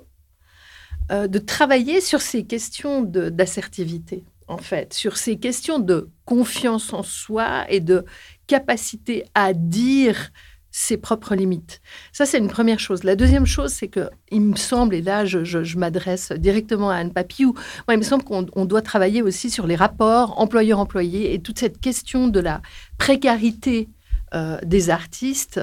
euh, 1.12 1.28
de 1.28 1.38
travailler 1.38 2.02
sur 2.02 2.22
ces 2.22 2.46
questions 2.46 3.02
d'assertivité, 3.04 4.24
en 4.48 4.58
fait, 4.58 4.94
sur 4.94 5.18
ces 5.18 5.38
questions 5.38 5.78
de 5.78 6.10
confiance 6.24 6.94
en 6.94 7.04
soi 7.04 7.66
et 7.70 7.80
de 7.80 8.06
capacité 8.48 9.26
à 9.36 9.54
dire 9.54 10.32
ses 10.78 10.98
propres 10.98 11.36
limites. 11.36 11.82
Ça, 12.12 12.26
c'est 12.26 12.38
une 12.38 12.50
première 12.50 12.82
chose. 12.82 13.06
La 13.06 13.16
deuxième 13.16 13.46
chose, 13.46 13.72
c'est 13.72 13.88
que 13.88 14.10
il 14.30 14.42
me 14.42 14.58
semble, 14.58 14.94
et 14.94 15.02
là, 15.02 15.24
je, 15.24 15.78
m'adresse 15.78 16.34
directement 16.34 16.90
à 16.90 16.96
Anne 16.96 17.14
Papiou, 17.14 17.54
moi, 17.88 17.96
il 17.96 17.98
me 17.98 18.04
semble 18.04 18.26
qu'on 18.26 18.66
doit 18.66 18.82
travailler 18.82 19.22
aussi 19.22 19.50
sur 19.50 19.68
les 19.68 19.78
rapports 19.78 20.38
employeur-employé 20.38 21.34
et 21.34 21.40
toute 21.40 21.60
cette 21.60 21.80
question 21.80 22.28
de 22.28 22.42
la 22.42 22.62
précarité 22.98 23.88
euh, 24.34 24.58
des 24.66 24.90
artistes 24.90 25.62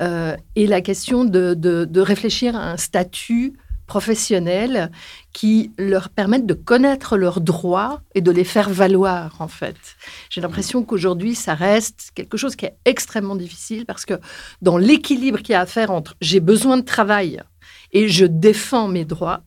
euh, 0.00 0.34
et 0.54 0.66
la 0.66 0.80
question 0.80 1.26
de, 1.26 1.52
de, 1.52 2.00
réfléchir 2.00 2.56
à 2.56 2.70
un 2.70 2.78
statut 2.78 3.52
professionnels 3.86 4.90
qui 5.36 5.70
leur 5.76 6.08
permettent 6.08 6.46
de 6.46 6.54
connaître 6.54 7.18
leurs 7.18 7.42
droits 7.42 8.00
et 8.14 8.22
de 8.22 8.30
les 8.30 8.42
faire 8.42 8.70
valoir, 8.70 9.36
en 9.38 9.48
fait. 9.48 9.76
J'ai 10.30 10.40
l'impression 10.40 10.82
qu'aujourd'hui, 10.82 11.34
ça 11.34 11.52
reste 11.52 12.10
quelque 12.14 12.38
chose 12.38 12.56
qui 12.56 12.64
est 12.64 12.78
extrêmement 12.86 13.36
difficile 13.36 13.84
parce 13.84 14.06
que 14.06 14.14
dans 14.62 14.78
l'équilibre 14.78 15.40
qu'il 15.40 15.50
y 15.50 15.54
a 15.54 15.60
à 15.60 15.66
faire 15.66 15.90
entre 15.90 16.14
j'ai 16.22 16.40
besoin 16.40 16.78
de 16.78 16.84
travail 16.86 17.42
et 17.92 18.08
je 18.08 18.24
défends 18.24 18.88
mes 18.88 19.04
droits, 19.04 19.42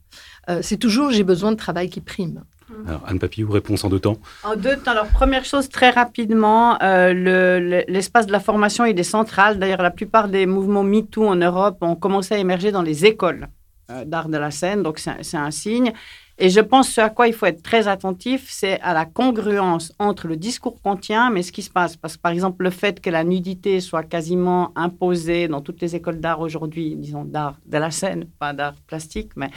euh, 0.48 0.60
c'est 0.62 0.78
toujours 0.78 1.10
j'ai 1.10 1.24
besoin 1.24 1.54
de 1.54 1.58
travail 1.58 1.90
qui 1.90 2.02
prime. 2.02 2.44
Alors, 2.86 3.02
Anne 3.08 3.18
Papillou, 3.18 3.50
réponse 3.50 3.84
en 3.84 3.90
deux 3.90 4.00
temps. 4.00 4.20
En 4.44 4.56
deux 4.56 4.78
temps. 4.78 4.92
Alors, 4.92 5.08
première 5.08 5.44
chose, 5.44 5.70
très 5.70 5.90
rapidement, 5.90 6.78
euh, 6.84 7.84
l'espace 7.88 8.28
de 8.28 8.32
la 8.32 8.40
formation, 8.40 8.86
il 8.86 9.00
est 9.00 9.02
central. 9.02 9.58
D'ailleurs, 9.58 9.82
la 9.82 9.90
plupart 9.90 10.28
des 10.28 10.46
mouvements 10.46 10.84
MeToo 10.84 11.26
en 11.26 11.36
Europe 11.36 11.80
ont 11.82 11.96
commencé 11.96 12.36
à 12.36 12.38
émerger 12.38 12.72
dans 12.72 12.84
les 12.84 13.08
écoles. 13.08 13.48
Euh, 13.92 14.06
d'art 14.06 14.30
de 14.30 14.38
la 14.38 14.52
scène, 14.52 14.84
donc 14.84 15.00
c'est 15.00 15.38
un 15.38 15.52
signe. 15.52 15.94
Et 16.38 16.50
je 16.50 16.60
pense 16.60 16.90
ce 16.90 17.02
à 17.02 17.10
quoi 17.10 17.28
il 17.28 17.34
faut 17.34 17.48
être 17.48 17.64
très 17.64 17.88
attentif, 17.88 18.48
c'est 18.48 18.80
à 18.82 18.94
la 18.94 19.06
congruence 19.06 19.94
entre 19.98 20.28
le 20.28 20.38
discours 20.38 20.80
qu'on 20.82 20.96
tient, 20.96 21.32
mais 21.32 21.42
ce 21.42 21.52
qui 21.52 21.64
se 21.64 21.72
passe. 21.72 21.98
Parce 21.98 22.16
que 22.16 22.22
par 22.22 22.32
exemple, 22.32 22.64
le 22.64 22.70
fait 22.70 23.02
que 23.02 23.10
la 23.10 23.24
nudité 23.24 23.80
soit 23.80 24.04
quasiment 24.04 24.72
imposée 24.76 25.48
dans 25.48 25.62
toutes 25.62 25.82
les 25.82 25.96
écoles 25.96 26.20
d'art 26.20 26.40
aujourd'hui, 26.40 26.96
disons 26.96 27.26
d'art 27.26 27.56
de 27.66 27.78
la 27.80 27.90
scène, 27.90 28.26
pas 28.38 28.54
d'art 28.54 28.76
plastique, 28.86 29.32
mais 29.36 29.50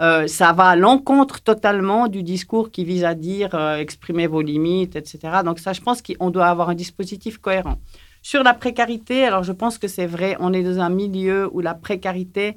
euh, 0.00 0.26
ça 0.26 0.54
va 0.54 0.68
à 0.68 0.76
l'encontre 0.76 1.42
totalement 1.42 2.08
du 2.08 2.22
discours 2.22 2.70
qui 2.70 2.86
vise 2.86 3.04
à 3.04 3.14
dire 3.14 3.54
euh, 3.54 3.76
exprimez 3.76 4.26
vos 4.26 4.40
limites, 4.40 4.96
etc. 4.96 5.18
Donc 5.44 5.58
ça, 5.58 5.74
je 5.74 5.82
pense 5.82 6.00
qu'on 6.00 6.30
doit 6.30 6.46
avoir 6.46 6.70
un 6.70 6.74
dispositif 6.74 7.36
cohérent. 7.36 7.76
Sur 8.22 8.42
la 8.42 8.54
précarité, 8.54 9.26
alors 9.26 9.42
je 9.42 9.52
pense 9.52 9.76
que 9.76 9.86
c'est 9.86 10.06
vrai, 10.06 10.34
on 10.40 10.54
est 10.54 10.62
dans 10.62 10.80
un 10.80 10.88
milieu 10.88 11.50
où 11.52 11.60
la 11.60 11.74
précarité 11.74 12.56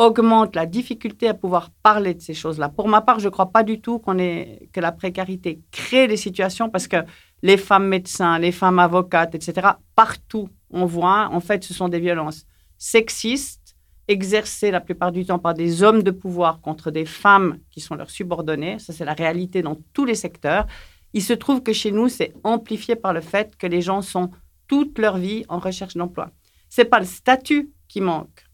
augmente 0.00 0.56
la 0.56 0.64
difficulté 0.64 1.28
à 1.28 1.34
pouvoir 1.34 1.68
parler 1.82 2.14
de 2.14 2.22
ces 2.22 2.32
choses-là. 2.32 2.70
Pour 2.70 2.88
ma 2.88 3.02
part, 3.02 3.20
je 3.20 3.26
ne 3.26 3.30
crois 3.30 3.52
pas 3.52 3.62
du 3.62 3.82
tout 3.82 3.98
qu'on 3.98 4.16
que 4.16 4.80
la 4.80 4.92
précarité 4.92 5.60
crée 5.70 6.08
des 6.08 6.16
situations 6.16 6.70
parce 6.70 6.88
que 6.88 6.96
les 7.42 7.58
femmes 7.58 7.86
médecins, 7.86 8.38
les 8.38 8.50
femmes 8.50 8.78
avocates, 8.78 9.34
etc., 9.34 9.68
partout, 9.94 10.48
on 10.70 10.86
voit, 10.86 11.28
en 11.30 11.40
fait, 11.40 11.62
ce 11.64 11.74
sont 11.74 11.90
des 11.90 12.00
violences 12.00 12.46
sexistes 12.78 13.76
exercées 14.08 14.70
la 14.70 14.80
plupart 14.80 15.12
du 15.12 15.26
temps 15.26 15.38
par 15.38 15.52
des 15.52 15.82
hommes 15.82 16.02
de 16.02 16.10
pouvoir 16.10 16.62
contre 16.62 16.90
des 16.90 17.04
femmes 17.04 17.58
qui 17.70 17.80
sont 17.80 17.94
leurs 17.94 18.10
subordonnées. 18.10 18.78
Ça, 18.78 18.94
c'est 18.94 19.04
la 19.04 19.12
réalité 19.12 19.60
dans 19.60 19.76
tous 19.92 20.06
les 20.06 20.14
secteurs. 20.14 20.66
Il 21.12 21.22
se 21.22 21.34
trouve 21.34 21.62
que 21.62 21.74
chez 21.74 21.92
nous, 21.92 22.08
c'est 22.08 22.32
amplifié 22.42 22.96
par 22.96 23.12
le 23.12 23.20
fait 23.20 23.54
que 23.58 23.66
les 23.66 23.82
gens 23.82 24.00
sont 24.00 24.30
toute 24.66 24.98
leur 24.98 25.18
vie 25.18 25.44
en 25.50 25.58
recherche 25.58 25.94
d'emploi. 25.94 26.30
C'est 26.70 26.86
pas 26.86 27.00
le 27.00 27.04
statut 27.04 27.70
qui 27.86 28.00
manque 28.00 28.49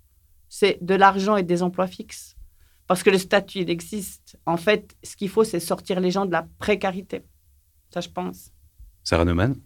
c'est 0.49 0.79
de 0.81 0.95
l'argent 0.95 1.37
et 1.37 1.43
des 1.43 1.63
emplois 1.63 1.87
fixes. 1.87 2.37
Parce 2.87 3.03
que 3.03 3.11
le 3.11 3.19
statut, 3.19 3.61
il 3.61 3.71
existe. 3.71 4.39
En 4.47 4.57
fait, 4.57 4.97
ce 5.03 5.17
qu'il 5.17 5.29
faut, 5.29 5.45
c'est 5.45 5.61
sortir 5.61 5.99
les 6.01 6.11
gens 6.11 6.25
de 6.25 6.33
la 6.33 6.47
précarité. 6.59 7.23
Ça, 7.93 8.01
je 8.01 8.09
pense. 8.09 8.53
Sarah 9.03 9.25
Neumann 9.25 9.57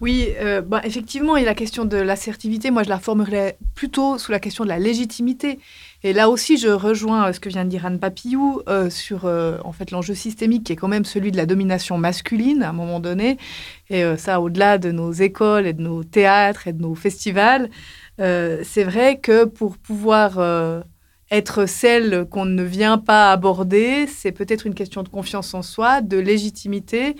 oui, 0.00 0.28
euh, 0.38 0.60
bah, 0.60 0.80
effectivement, 0.84 1.36
il 1.36 1.40
y 1.40 1.42
a 1.44 1.48
la 1.48 1.56
question 1.56 1.84
de 1.84 1.96
l'assertivité. 1.96 2.70
Moi, 2.70 2.84
je 2.84 2.88
la 2.88 3.00
formulerais 3.00 3.58
plutôt 3.74 4.16
sous 4.16 4.30
la 4.30 4.38
question 4.38 4.62
de 4.62 4.68
la 4.68 4.78
légitimité. 4.78 5.58
Et 6.04 6.12
là 6.12 6.30
aussi, 6.30 6.56
je 6.56 6.68
rejoins 6.68 7.28
euh, 7.28 7.32
ce 7.32 7.40
que 7.40 7.48
vient 7.48 7.64
de 7.64 7.70
dire 7.70 7.84
Anne 7.84 7.98
Papillou 7.98 8.62
euh, 8.68 8.90
sur 8.90 9.24
en 9.24 9.72
fait 9.72 9.90
l'enjeu 9.90 10.14
systémique 10.14 10.64
qui 10.64 10.72
est 10.72 10.76
quand 10.76 10.88
même 10.88 11.04
celui 11.04 11.32
de 11.32 11.36
la 11.36 11.46
domination 11.46 11.98
masculine 11.98 12.62
à 12.62 12.70
un 12.70 12.72
moment 12.72 13.00
donné. 13.00 13.38
Et 13.90 14.04
ça, 14.16 14.40
au-delà 14.40 14.78
de 14.78 14.92
nos 14.92 15.12
écoles 15.12 15.66
et 15.66 15.72
de 15.72 15.82
nos 15.82 16.04
théâtres 16.04 16.68
et 16.68 16.72
de 16.72 16.80
nos 16.80 16.94
festivals. 16.94 17.68
Euh, 18.20 18.62
c'est 18.64 18.84
vrai 18.84 19.18
que 19.18 19.44
pour 19.44 19.78
pouvoir 19.78 20.38
euh, 20.38 20.82
être 21.30 21.66
celle 21.66 22.26
qu'on 22.30 22.44
ne 22.44 22.62
vient 22.62 22.98
pas 22.98 23.30
aborder, 23.30 24.06
c'est 24.06 24.32
peut-être 24.32 24.66
une 24.66 24.74
question 24.74 25.02
de 25.02 25.08
confiance 25.08 25.54
en 25.54 25.62
soi, 25.62 26.00
de 26.00 26.18
légitimité, 26.18 27.16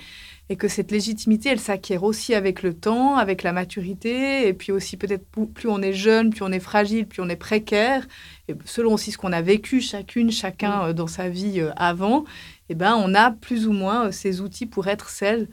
et 0.50 0.56
que 0.56 0.66
cette 0.66 0.90
légitimité, 0.90 1.50
elle 1.50 1.60
s'acquiert 1.60 2.02
aussi 2.04 2.34
avec 2.34 2.62
le 2.62 2.72
temps, 2.72 3.16
avec 3.16 3.42
la 3.42 3.52
maturité, 3.52 4.48
et 4.48 4.54
puis 4.54 4.72
aussi 4.72 4.96
peut-être 4.96 5.26
plus 5.54 5.68
on 5.68 5.82
est 5.82 5.92
jeune, 5.92 6.30
plus 6.30 6.42
on 6.42 6.50
est 6.50 6.58
fragile, 6.58 7.06
plus 7.06 7.22
on 7.22 7.28
est 7.28 7.36
précaire, 7.36 8.06
et 8.48 8.54
selon 8.64 8.94
aussi 8.94 9.12
ce 9.12 9.18
qu'on 9.18 9.32
a 9.32 9.42
vécu 9.42 9.80
chacune, 9.80 10.32
chacun 10.32 10.86
euh, 10.86 10.92
dans 10.94 11.06
sa 11.06 11.28
vie 11.28 11.62
avant, 11.76 12.24
eh 12.70 12.74
ben, 12.74 12.96
on 12.96 13.14
a 13.14 13.30
plus 13.30 13.68
ou 13.68 13.72
moins 13.72 14.10
ces 14.10 14.40
outils 14.40 14.66
pour 14.66 14.88
être 14.88 15.10
celle 15.10 15.48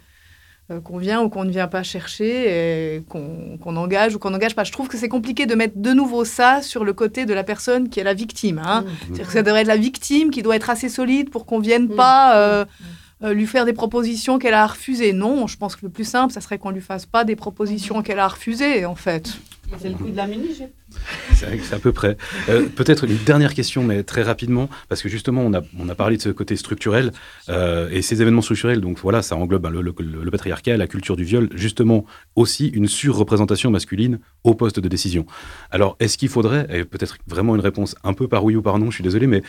qu'on 0.84 0.98
vient 0.98 1.22
ou 1.22 1.30
qu'on 1.30 1.44
ne 1.44 1.52
vient 1.52 1.68
pas 1.68 1.84
chercher, 1.84 3.04
qu'on 3.10 3.76
engage 3.76 4.16
ou 4.16 4.20
qu'on 4.20 4.32
n'engage 4.32 4.56
pas. 4.56 4.64
Je 4.64 4.72
trouve 4.72 4.88
que 4.88 4.98
c'est 4.98 5.10
compliqué 5.10 5.46
de 5.46 5.54
mettre 5.54 5.78
de 5.78 5.92
nouveau 5.92 6.26
ça 6.26 6.62
sur 6.62 6.84
le 6.84 6.94
côté 6.94 7.26
de 7.26 7.34
la 7.34 7.44
personne 7.44 7.90
qui 7.90 8.00
est 8.00 8.04
la 8.04 8.14
victime. 8.14 8.62
Hein. 8.64 8.84
Mmh. 9.10 9.18
Que 9.18 9.32
ça 9.32 9.44
devrait 9.44 9.62
être 9.62 9.68
la 9.68 9.78
victime 9.78 10.32
qui 10.32 10.42
doit 10.42 10.56
être 10.56 10.70
assez 10.70 10.90
solide 10.90 11.30
pour 11.30 11.46
qu'on 11.46 11.60
vienne 11.60 11.86
mmh. 11.86 11.96
pas 11.96 12.38
euh, 12.38 12.66
mmh. 12.66 13.26
euh, 13.26 13.34
lui 13.34 13.46
faire 13.46 13.66
des 13.66 13.74
propositions 13.74 14.40
qu'elle 14.40 14.54
a 14.54 14.66
refusées. 14.66 15.14
Non, 15.14 15.48
je 15.48 15.58
pense 15.58 15.76
que 15.76 15.86
le 15.86 15.92
plus 15.92 16.04
simple, 16.04 16.34
ça 16.34 16.42
serait 16.42 16.58
qu'on 16.58 16.72
lui 16.72 16.82
fasse 16.82 17.06
pas 17.06 17.24
des 17.24 17.36
propositions 17.36 18.02
qu'elle 18.02 18.20
a 18.20 18.28
refusées, 18.28 18.86
en 18.86 18.96
fait. 18.96 19.38
C'est 19.80 19.90
le 19.90 19.96
coup 19.96 20.10
de 20.10 20.18
la 20.18 20.28
mini 20.28 20.50
c'est 21.34 21.74
à 21.74 21.80
peu 21.80 21.92
près. 21.92 22.18
Euh, 22.50 22.68
peut-être 22.68 23.06
une 23.06 23.18
dernière 23.26 23.54
question, 23.54 23.84
mais 23.84 24.04
très 24.04 24.24
rapidement, 24.24 24.70
parce 24.88 25.02
que 25.02 25.10
justement, 25.10 25.42
on 25.42 25.54
a, 25.54 25.62
on 25.80 25.90
a 25.90 25.96
parlé 25.96 26.18
de 26.18 26.22
ce 26.22 26.30
côté 26.30 26.56
structurel 26.56 27.12
euh, 27.50 27.90
et 27.92 28.02
ces 28.02 28.22
événements 28.22 28.42
structurels. 28.42 28.82
Donc 28.82 29.00
voilà, 29.00 29.22
ça 29.22 29.36
englobe 29.36 29.64
ben, 29.64 29.70
le, 29.70 29.82
le, 29.82 30.32
patriarcat, 30.32 30.78
la 30.78 30.88
culture 30.88 31.16
du 31.16 31.24
viol, 31.24 31.50
justement 31.56 32.06
aussi 32.36 32.68
une 32.68 32.88
surreprésentation 32.88 33.72
masculine 33.72 34.20
au 34.44 34.54
poste 34.54 34.80
de 34.80 34.88
décision. 34.88 35.26
Alors, 35.72 35.96
est-ce 36.00 36.18
qu'il 36.18 36.30
faudrait, 36.30 36.68
et 36.70 36.86
peut-être 36.86 37.18
vraiment 37.28 37.56
une 37.56 37.62
réponse 37.62 37.96
un 38.04 38.14
peu 38.14 38.28
par 38.28 38.44
oui 38.44 38.56
ou 38.56 38.62
par 38.62 38.78
non, 38.80 38.90
je 38.92 38.96
suis 38.96 39.04
désolé, 39.04 39.28
mais 39.28 39.42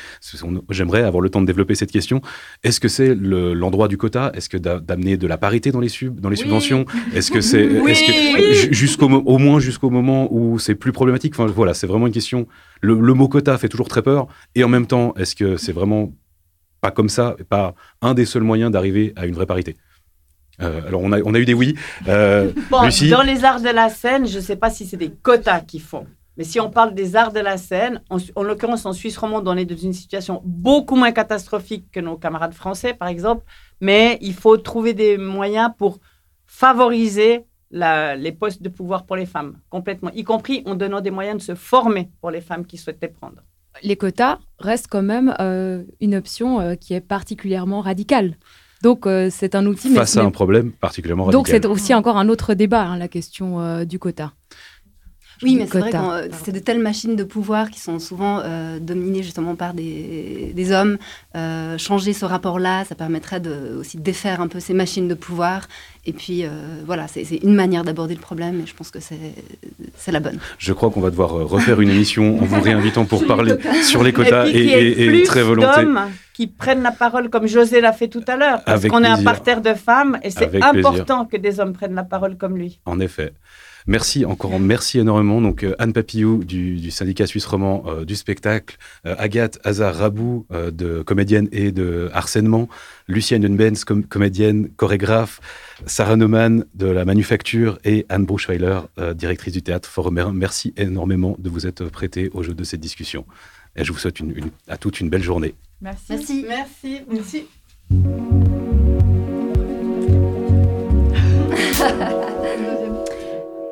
j'aimerais 0.71 1.03
avoir 1.03 1.21
le 1.21 1.29
temps 1.29 1.41
de 1.41 1.47
développer 1.47 1.75
cette 1.75 1.93
question. 1.93 2.23
Est-ce 2.65 2.81
que 2.81 2.89
c'est 2.89 3.15
l'endroit 3.15 3.89
du 3.89 3.99
quota? 3.99 4.33
Est-ce 4.35 4.49
que 4.49 4.57
d'amener 4.57 5.17
de 5.17 5.27
la 5.27 5.37
parité 5.37 5.71
dans 5.71 5.81
les, 5.81 5.89
sub, 5.89 6.19
dans 6.19 6.31
les 6.31 6.37
subventions? 6.37 6.87
Est-ce 7.15 7.31
que 7.31 7.41
c'est 7.41 7.67
oui. 7.81 7.95
jusqu'au 8.71 9.07
au 9.07 9.39
moins 9.39 9.61
jusqu'au 9.61 9.91
moment 9.91 10.16
où 10.25 10.59
c'est 10.59 10.75
plus 10.75 10.93
problématique 10.93 11.35
Enfin, 11.35 11.47
voilà, 11.47 11.75
c'est 11.75 11.87
vraiment 11.87 12.07
une 12.07 12.13
question. 12.13 12.47
Le, 12.81 12.95
mot 12.97 13.29
quota 13.29 13.57
fait 13.59 13.69
toujours 13.69 13.89
très 13.89 14.03
peur. 14.03 14.27
Et 14.55 14.65
en 14.65 14.69
même 14.69 14.87
temps, 14.87 15.15
est-ce 15.15 15.35
que 15.35 15.57
c'est 15.57 15.73
vraiment 15.73 16.13
pas 16.81 16.91
comme 16.91 17.09
ça, 17.09 17.37
pas 17.49 17.75
un 18.03 18.15
des 18.15 18.25
seuls 18.25 18.43
moyens 18.43 18.71
d'arriver 18.71 19.13
à 19.17 19.27
une 19.27 19.35
vraie 19.35 19.47
parité? 19.47 19.77
Euh, 20.63 20.81
alors, 20.87 21.03
on 21.03 21.13
a, 21.13 21.21
on 21.21 21.35
a 21.35 21.39
eu 21.39 21.45
des 21.45 21.55
oui. 21.55 21.77
Euh, 22.09 22.53
dans 22.71 23.23
les 23.23 23.45
arts 23.45 23.61
de 23.61 23.69
la 23.69 23.89
scène, 23.91 24.27
je 24.27 24.37
ne 24.37 24.43
sais 24.43 24.57
pas 24.57 24.71
si 24.71 24.87
c'est 24.87 24.97
des 24.97 25.11
quotas 25.11 25.61
qu'ils 25.61 25.83
font. 25.83 26.07
Mais 26.37 26.45
si 26.45 26.61
on 26.61 26.71
parle 26.71 26.95
des 26.95 27.17
arts 27.17 27.33
de 27.33 27.41
la 27.41 27.57
scène, 27.57 28.03
en, 28.11 28.43
l'occurrence 28.43 28.85
en 28.85 28.93
Suisse 28.93 29.17
romande, 29.17 29.49
on 29.49 29.57
est 29.57 29.65
dans 29.65 29.77
une 29.77 29.95
situation 29.95 30.43
beaucoup 30.45 30.97
moins 30.97 31.13
catastrophique 31.13 31.87
que 31.91 32.01
nos 32.01 32.17
camarades 32.17 32.53
français, 32.53 32.93
par 32.93 33.09
exemple. 33.09 33.45
Mais 33.81 34.19
il 34.21 34.35
faut 34.35 34.57
trouver 34.59 34.93
des 34.93 35.17
moyens 35.17 35.71
pour 35.79 35.99
favoriser 36.47 37.47
les 37.77 38.33
postes 38.33 38.63
de 38.63 38.69
pouvoir 38.69 39.05
pour 39.05 39.17
les 39.17 39.27
femmes, 39.27 39.59
complètement, 39.71 40.11
y 40.15 40.25
compris 40.25 40.63
en 40.67 40.75
donnant 40.75 41.01
des 41.01 41.11
moyens 41.11 41.39
de 41.39 41.43
se 41.43 41.55
former 41.55 42.11
pour 42.21 42.31
les 42.31 42.41
femmes 42.41 42.65
qui 42.65 42.77
souhaitent 42.77 43.03
les 43.03 43.09
prendre. 43.09 43.43
Les 43.83 43.97
quotas 43.97 44.39
restent 44.59 44.89
quand 44.89 45.03
même 45.03 45.35
euh, 45.41 45.83
une 46.01 46.15
option 46.15 46.61
euh, 46.61 46.75
qui 46.75 46.95
est 46.95 47.01
particulièrement 47.01 47.81
radicale. 47.81 48.37
Donc 48.83 49.07
euh, 49.07 49.29
c'est 49.31 49.55
un 49.55 49.67
outil. 49.67 49.95
Face 49.95 50.17
à 50.17 50.23
un 50.23 50.31
problème 50.31 50.73
particulièrement 50.73 51.25
radical. 51.25 51.39
Donc 51.39 51.49
c'est 51.49 51.67
aussi 51.67 51.95
encore 51.95 52.17
un 52.17 52.29
autre 52.29 52.55
débat, 52.55 52.85
hein, 52.85 52.99
la 52.99 53.09
question 53.09 53.85
du 53.85 53.99
quota. 53.99 54.33
Oui, 55.43 55.57
mais 55.57 55.67
c'est 55.71 55.79
vrai 55.79 55.91
que 55.91 55.97
euh, 55.97 56.29
c'est 56.45 56.53
de 56.53 56.59
telles 56.59 56.79
machines 56.79 57.17
de 57.17 57.25
pouvoir 57.25 57.71
qui 57.71 57.81
sont 57.81 57.99
souvent 57.99 58.41
euh, 58.41 58.79
dominées 58.79 59.23
justement 59.23 59.55
par 59.55 59.75
des, 59.75 60.53
des 60.55 60.73
hommes. 60.73 60.99
Euh, 61.35 61.77
changer 61.79 62.13
ce 62.13 62.25
rapport-là, 62.25 62.85
ça 62.85 62.95
permettrait 62.95 63.41
de, 63.41 63.77
aussi 63.79 63.99
de 63.99 64.03
défaire 64.03 64.41
un 64.41 64.49
peu 64.49 64.61
ces 64.61 64.75
machines 64.75 65.09
de 65.09 65.15
pouvoir. 65.15 65.69
Et 66.09 66.13
puis 66.13 66.45
voilà, 66.87 67.09
c'est 67.09 67.25
une 67.43 67.55
manière 67.55 67.83
d'aborder 67.83 68.15
le 68.15 68.21
problème 68.21 68.61
et 68.61 68.67
je 68.67 68.75
pense 68.75 68.93
que 68.93 69.01
c'est 69.01 70.13
la 70.13 70.21
bonne. 70.21 70.39
Je 70.57 70.73
crois 70.73 70.91
qu'on 70.91 71.01
va 71.01 71.11
devoir 71.11 71.31
refaire 71.31 71.81
une 71.81 71.91
émission 71.91 72.41
en 72.41 72.45
vous 72.45 72.61
réinvitant 72.61 73.05
pour 73.07 73.27
parler 73.27 73.55
sur 73.83 74.05
les 74.05 74.13
quotas 74.13 74.47
et, 74.47 75.23
très 75.25 75.43
volonté 75.43 75.85
qui 76.33 76.47
prennent 76.47 76.83
la 76.83 76.93
parole 76.93 77.31
comme 77.31 77.47
José 77.47 77.81
l'a 77.81 77.95
fait 77.95 78.09
tout 78.09 78.25
à 78.29 78.37
l'heure, 78.37 78.63
parce 78.63 78.87
qu'on 78.87 79.03
est 79.03 79.09
un 79.09 79.23
parterre 79.23 79.63
de 79.63 79.73
femmes 79.73 80.19
et 80.23 80.31
c'est 80.31 80.63
important 80.63 81.25
que 81.25 81.39
des 81.39 81.59
hommes 81.61 81.73
prennent 81.73 81.95
la 81.95 82.05
parole 82.05 82.37
comme 82.37 82.57
lui. 82.57 82.79
En 82.85 83.01
effet. 83.01 83.33
Merci 83.87 84.25
encore, 84.25 84.59
merci 84.59 84.99
énormément. 84.99 85.41
Donc 85.41 85.63
euh, 85.63 85.77
Anne 85.79 85.93
Papillou 85.93 86.43
du, 86.43 86.91
syndicat 86.91 87.27
suisse 87.27 87.47
roman 87.47 87.85
euh, 87.87 88.05
du 88.05 88.17
spectacle, 88.17 88.77
euh, 89.07 89.15
Agathe 89.19 89.61
Hazard 89.65 89.95
Rabou 89.95 90.47
de 90.51 91.03
comédienne 91.03 91.49
et 91.53 91.71
de 91.71 92.11
harcèlement, 92.13 92.69
Lucienne 93.07 93.43
Dunbenz, 93.43 93.85
comédienne, 93.85 94.69
chorégraphe, 94.77 95.41
Sarah 95.87 96.17
Neumann 96.17 96.65
de 96.75 96.87
la 96.87 97.05
manufacture 97.05 97.79
et 97.85 98.07
Anne 98.09 98.25
Bruchweiler, 98.25 98.81
directrice 99.15 99.53
du 99.53 99.63
théâtre 99.63 99.89
Forum. 99.89 100.33
Merci 100.33 100.73
énormément 100.77 101.37
de 101.39 101.49
vous 101.49 101.67
être 101.67 101.85
prêté 101.87 102.31
au 102.33 102.43
jeu 102.43 102.55
de 102.55 102.65
cette 102.65 102.81
discussion. 102.81 103.25
Et 103.77 103.85
je 103.85 103.93
vous 103.93 103.99
souhaite 103.99 104.17
à 104.69 104.77
toutes 104.77 105.01
une 105.01 105.11
belle 105.11 105.23
journée. 105.23 105.55
Merci. 105.81 106.45
Merci. 106.49 107.03
Merci. 107.09 107.47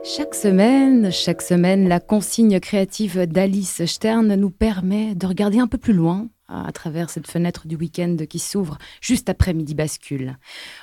Chaque 0.07 0.35
semaine, 0.35 1.11
chaque 1.11 1.41
semaine, 1.41 1.89
la 1.89 1.99
consigne 1.99 2.61
créative 2.61 3.21
d'Alice 3.21 3.87
Stern 3.87 4.35
nous 4.35 4.51
permet 4.51 5.15
de 5.15 5.27
regarder 5.27 5.59
un 5.59 5.67
peu 5.67 5.79
plus 5.79 5.95
loin 5.95 6.29
à 6.47 6.71
travers 6.73 7.09
cette 7.09 7.27
fenêtre 7.27 7.67
du 7.67 7.77
week-end 7.77 8.19
qui 8.29 8.39
s'ouvre 8.39 8.77
juste 9.01 9.31
après 9.31 9.55
midi 9.55 9.75
bascule. 9.75 10.37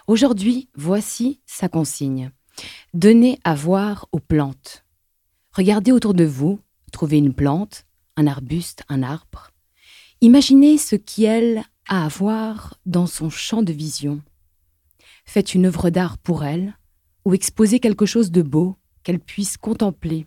Aujourd'hui, 0.08 0.70
voici 0.76 1.40
sa 1.46 1.70
consigne. 1.70 2.32
Donnez 2.96 3.38
à 3.44 3.54
voir 3.54 4.08
aux 4.12 4.20
plantes. 4.20 4.86
Regardez 5.54 5.92
autour 5.92 6.16
de 6.16 6.26
vous, 6.26 6.60
trouvez 6.92 7.20
une 7.20 7.36
plante, 7.36 7.86
un 8.18 8.26
arbuste, 8.26 8.82
un 8.90 9.04
arbre. 9.04 9.52
Imaginez 10.22 10.80
ce 10.80 10.96
qu'elle 10.96 11.64
a 11.88 12.06
à 12.06 12.08
voir 12.08 12.80
dans 12.88 13.06
son 13.06 13.30
champ 13.30 13.62
de 13.62 13.72
vision. 13.72 14.20
Faites 15.26 15.54
une 15.54 15.68
œuvre 15.68 15.92
d'art 15.92 16.18
pour 16.18 16.44
elle 16.44 16.76
ou 17.24 17.36
exposez 17.36 17.80
quelque 17.80 18.08
chose 18.08 18.32
de 18.32 18.42
beau 18.42 18.78
qu'elle 19.04 19.20
puisse 19.20 19.58
contempler. 19.58 20.26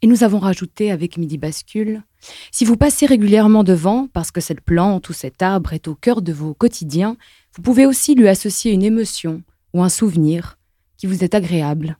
Et 0.00 0.06
nous 0.06 0.22
avons 0.22 0.38
rajouté 0.38 0.90
avec 0.92 1.16
Midi 1.16 1.38
Bascule, 1.38 2.02
si 2.50 2.64
vous 2.64 2.76
passez 2.76 3.06
régulièrement 3.06 3.64
devant, 3.64 4.08
parce 4.08 4.30
que 4.30 4.40
cette 4.40 4.60
plante 4.60 5.08
ou 5.08 5.12
cet 5.12 5.42
arbre 5.42 5.72
est 5.72 5.88
au 5.88 5.94
cœur 5.94 6.22
de 6.22 6.32
vos 6.32 6.54
quotidiens, 6.54 7.16
vous 7.54 7.62
pouvez 7.62 7.86
aussi 7.86 8.14
lui 8.14 8.28
associer 8.28 8.72
une 8.72 8.82
émotion 8.82 9.42
ou 9.72 9.82
un 9.82 9.88
souvenir 9.88 10.58
qui 10.96 11.06
vous 11.06 11.24
est 11.24 11.34
agréable. 11.34 11.98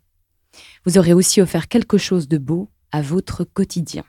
Vous 0.85 0.99
aurez 0.99 1.13
aussi 1.13 1.41
offert 1.41 1.69
quelque 1.69 1.99
chose 1.99 2.29
de 2.29 2.39
beau 2.39 2.69
à 2.91 3.03
votre 3.03 3.45
quotidien. 3.45 4.05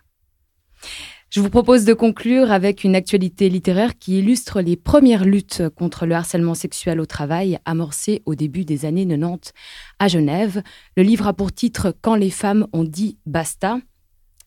Je 1.31 1.41
vous 1.41 1.51
propose 1.51 1.85
de 1.85 1.93
conclure 1.93 2.51
avec 2.51 2.83
une 2.83 2.95
actualité 2.95 3.49
littéraire 3.49 3.99
qui 3.99 4.17
illustre 4.17 4.61
les 4.61 4.75
premières 4.75 5.25
luttes 5.25 5.61
contre 5.75 6.07
le 6.07 6.15
harcèlement 6.15 6.55
sexuel 6.55 6.99
au 6.99 7.05
travail 7.05 7.59
amorcées 7.65 8.23
au 8.25 8.33
début 8.33 8.65
des 8.65 8.83
années 8.85 9.05
90 9.05 9.53
à 9.99 10.07
Genève. 10.07 10.63
Le 10.97 11.03
livre 11.03 11.27
a 11.27 11.33
pour 11.33 11.51
titre 11.51 11.93
Quand 12.01 12.15
les 12.15 12.31
femmes 12.31 12.65
ont 12.73 12.83
dit 12.83 13.19
basta. 13.27 13.77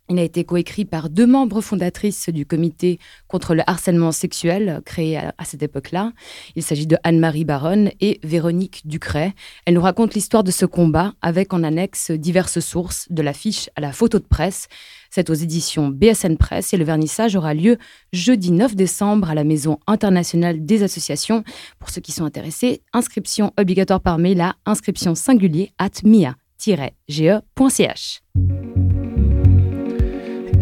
Il 0.09 0.19
a 0.19 0.23
été 0.23 0.45
coécrit 0.45 0.85
par 0.85 1.09
deux 1.09 1.27
membres 1.27 1.61
fondatrices 1.61 2.29
du 2.29 2.45
comité 2.45 2.99
contre 3.29 3.55
le 3.55 3.63
harcèlement 3.67 4.11
sexuel 4.13 4.83
créé 4.85 5.17
à, 5.17 5.33
cette 5.45 5.63
époque-là. 5.63 6.13
Il 6.57 6.63
s'agit 6.63 6.87
de 6.87 6.97
Anne-Marie 7.05 7.45
Baronne 7.45 7.91
et 8.01 8.19
Véronique 8.23 8.83
Ducret. 8.85 9.33
Elle 9.65 9.75
nous 9.75 9.81
raconte 9.81 10.15
l'histoire 10.15 10.45
de 10.45 10.51
ce 10.51 10.67
combat 10.67 11.15
avec 11.23 11.55
en 11.55 11.63
annexe 11.63 12.11
diverses 12.11 12.61
sources, 12.61 13.07
de 13.11 13.23
l'affiche 13.23 13.71
à 13.77 13.81
la 13.81 13.93
photo 13.93 14.19
de 14.19 14.25
presse. 14.25 14.69
C'est 15.09 15.31
aux 15.31 15.35
éditions 15.35 15.89
BSN 15.89 16.37
Presse 16.37 16.75
et 16.75 16.77
le 16.77 16.85
vernissage 16.85 17.37
aura 17.37 17.55
lieu 17.55 17.79
jeudi 18.13 18.51
9 18.51 18.75
décembre 18.75 19.31
à 19.31 19.35
la 19.35 19.45
Maison 19.45 19.79
internationale 19.87 20.65
des 20.65 20.83
associations. 20.83 21.45
Pour 21.79 21.91
ceux 21.91 22.01
qui 22.01 22.13
sont 22.13 22.25
intéressés, 22.25 22.83
inscription 22.93 23.53
obligatoire 23.59 24.01
par 24.01 24.19
mail 24.19 24.41
à 24.41 24.57
inscription 24.67 25.15
singulier 25.15 25.73
at 25.79 26.03
mia-ge.ch. 26.05 26.43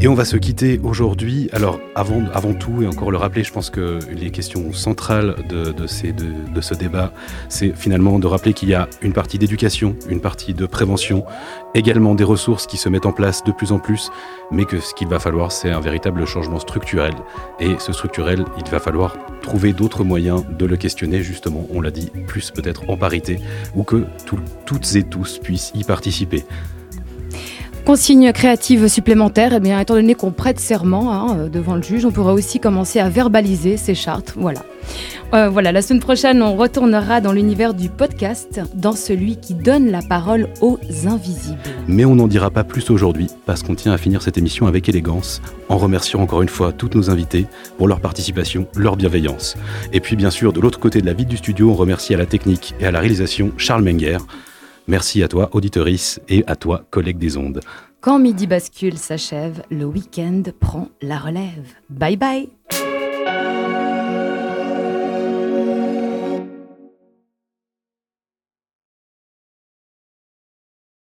Et 0.02 0.08
on 0.08 0.14
va 0.14 0.24
se 0.24 0.38
quitter 0.38 0.80
aujourd'hui. 0.82 1.50
Alors, 1.52 1.78
avant, 1.94 2.54
tout, 2.54 2.80
et 2.80 2.86
encore 2.86 3.10
le 3.10 3.18
rappeler, 3.18 3.44
je 3.44 3.52
pense 3.52 3.68
que 3.68 3.98
les 4.10 4.30
questions 4.30 4.72
centrales 4.72 5.36
de, 5.46 5.86
ce 5.86 6.74
débat, 6.74 7.12
c'est 7.50 7.76
finalement 7.76 8.18
de 8.18 8.26
rappeler 8.26 8.54
qu'il 8.54 8.70
y 8.70 8.74
a 8.74 8.88
une 9.02 9.12
partie 9.12 9.38
d'éducation, 9.38 9.96
une 10.08 10.22
partie 10.22 10.54
de 10.54 10.64
prévention, 10.64 11.26
également 11.74 12.14
des 12.14 12.24
ressources 12.24 12.66
qui 12.66 12.78
se 12.78 12.88
mettent 12.88 13.04
en 13.04 13.12
place 13.12 13.44
de 13.44 13.52
plus 13.52 13.72
en 13.72 13.78
plus, 13.78 14.10
mais 14.50 14.64
que 14.64 14.80
ce 14.80 14.94
qu'il 14.94 15.08
va 15.08 15.18
falloir, 15.18 15.52
c'est 15.52 15.70
un 15.70 15.80
véritable 15.80 16.24
changement 16.24 16.60
structurel. 16.60 17.12
Et 17.58 17.74
ce 17.78 17.92
structurel, 17.92 18.46
il 18.56 18.70
va 18.70 18.78
falloir 18.78 19.18
trouver 19.42 19.74
d'autres 19.74 20.02
moyens 20.02 20.44
de 20.48 20.64
le 20.64 20.78
questionner, 20.78 21.22
justement, 21.22 21.66
on 21.68 21.82
l'a 21.82 21.90
dit, 21.90 22.10
plus 22.26 22.50
peut-être 22.52 22.88
en 22.88 22.96
parité, 22.96 23.38
ou 23.74 23.82
que 23.82 24.06
toutes 24.64 24.94
et 24.94 25.02
tous 25.02 25.38
puissent 25.40 25.72
y 25.74 25.84
participer. 25.84 26.46
Consigne 27.84 28.32
créative 28.32 28.88
supplémentaire, 28.88 29.52
eh 29.52 29.80
étant 29.80 29.94
donné 29.94 30.14
qu'on 30.14 30.30
prête 30.30 30.60
serment 30.60 31.12
hein, 31.12 31.36
euh, 31.38 31.48
devant 31.48 31.74
le 31.74 31.82
juge, 31.82 32.04
on 32.04 32.12
pourra 32.12 32.32
aussi 32.32 32.60
commencer 32.60 33.00
à 33.00 33.08
verbaliser 33.08 33.76
ces 33.76 33.94
chartes. 33.94 34.34
Voilà. 34.36 34.60
Euh, 35.32 35.48
voilà, 35.48 35.70
la 35.72 35.80
semaine 35.80 36.00
prochaine, 36.00 36.42
on 36.42 36.56
retournera 36.56 37.20
dans 37.20 37.32
l'univers 37.32 37.72
du 37.72 37.88
podcast, 37.88 38.60
dans 38.74 38.92
celui 38.92 39.36
qui 39.36 39.54
donne 39.54 39.90
la 39.90 40.02
parole 40.02 40.48
aux 40.60 40.78
invisibles. 41.06 41.58
Mais 41.86 42.04
on 42.04 42.16
n'en 42.16 42.26
dira 42.26 42.50
pas 42.50 42.64
plus 42.64 42.90
aujourd'hui, 42.90 43.28
parce 43.46 43.62
qu'on 43.62 43.74
tient 43.74 43.92
à 43.92 43.98
finir 43.98 44.22
cette 44.22 44.38
émission 44.38 44.66
avec 44.66 44.88
élégance, 44.88 45.40
en 45.68 45.78
remerciant 45.78 46.20
encore 46.20 46.42
une 46.42 46.48
fois 46.48 46.72
toutes 46.72 46.96
nos 46.96 47.10
invités 47.10 47.46
pour 47.78 47.86
leur 47.86 48.00
participation, 48.00 48.66
leur 48.76 48.96
bienveillance. 48.96 49.56
Et 49.92 50.00
puis 50.00 50.16
bien 50.16 50.30
sûr, 50.30 50.52
de 50.52 50.60
l'autre 50.60 50.80
côté 50.80 51.00
de 51.00 51.06
la 51.06 51.12
ville 51.12 51.28
du 51.28 51.36
studio, 51.36 51.70
on 51.70 51.74
remercie 51.74 52.14
à 52.14 52.18
la 52.18 52.26
technique 52.26 52.74
et 52.80 52.86
à 52.86 52.90
la 52.90 52.98
réalisation 52.98 53.52
Charles 53.56 53.84
Menger. 53.84 54.18
Merci 54.90 55.22
à 55.22 55.28
toi, 55.28 55.50
auditorice, 55.52 56.20
et 56.28 56.42
à 56.48 56.56
toi, 56.56 56.84
collègue 56.90 57.16
des 57.16 57.36
ondes. 57.36 57.60
Quand 58.00 58.18
Midi 58.18 58.48
Bascule 58.48 58.98
s'achève, 58.98 59.62
le 59.70 59.84
week-end 59.84 60.42
prend 60.58 60.88
la 61.00 61.16
relève. 61.16 61.68
Bye 61.88 62.16
bye 62.16 62.48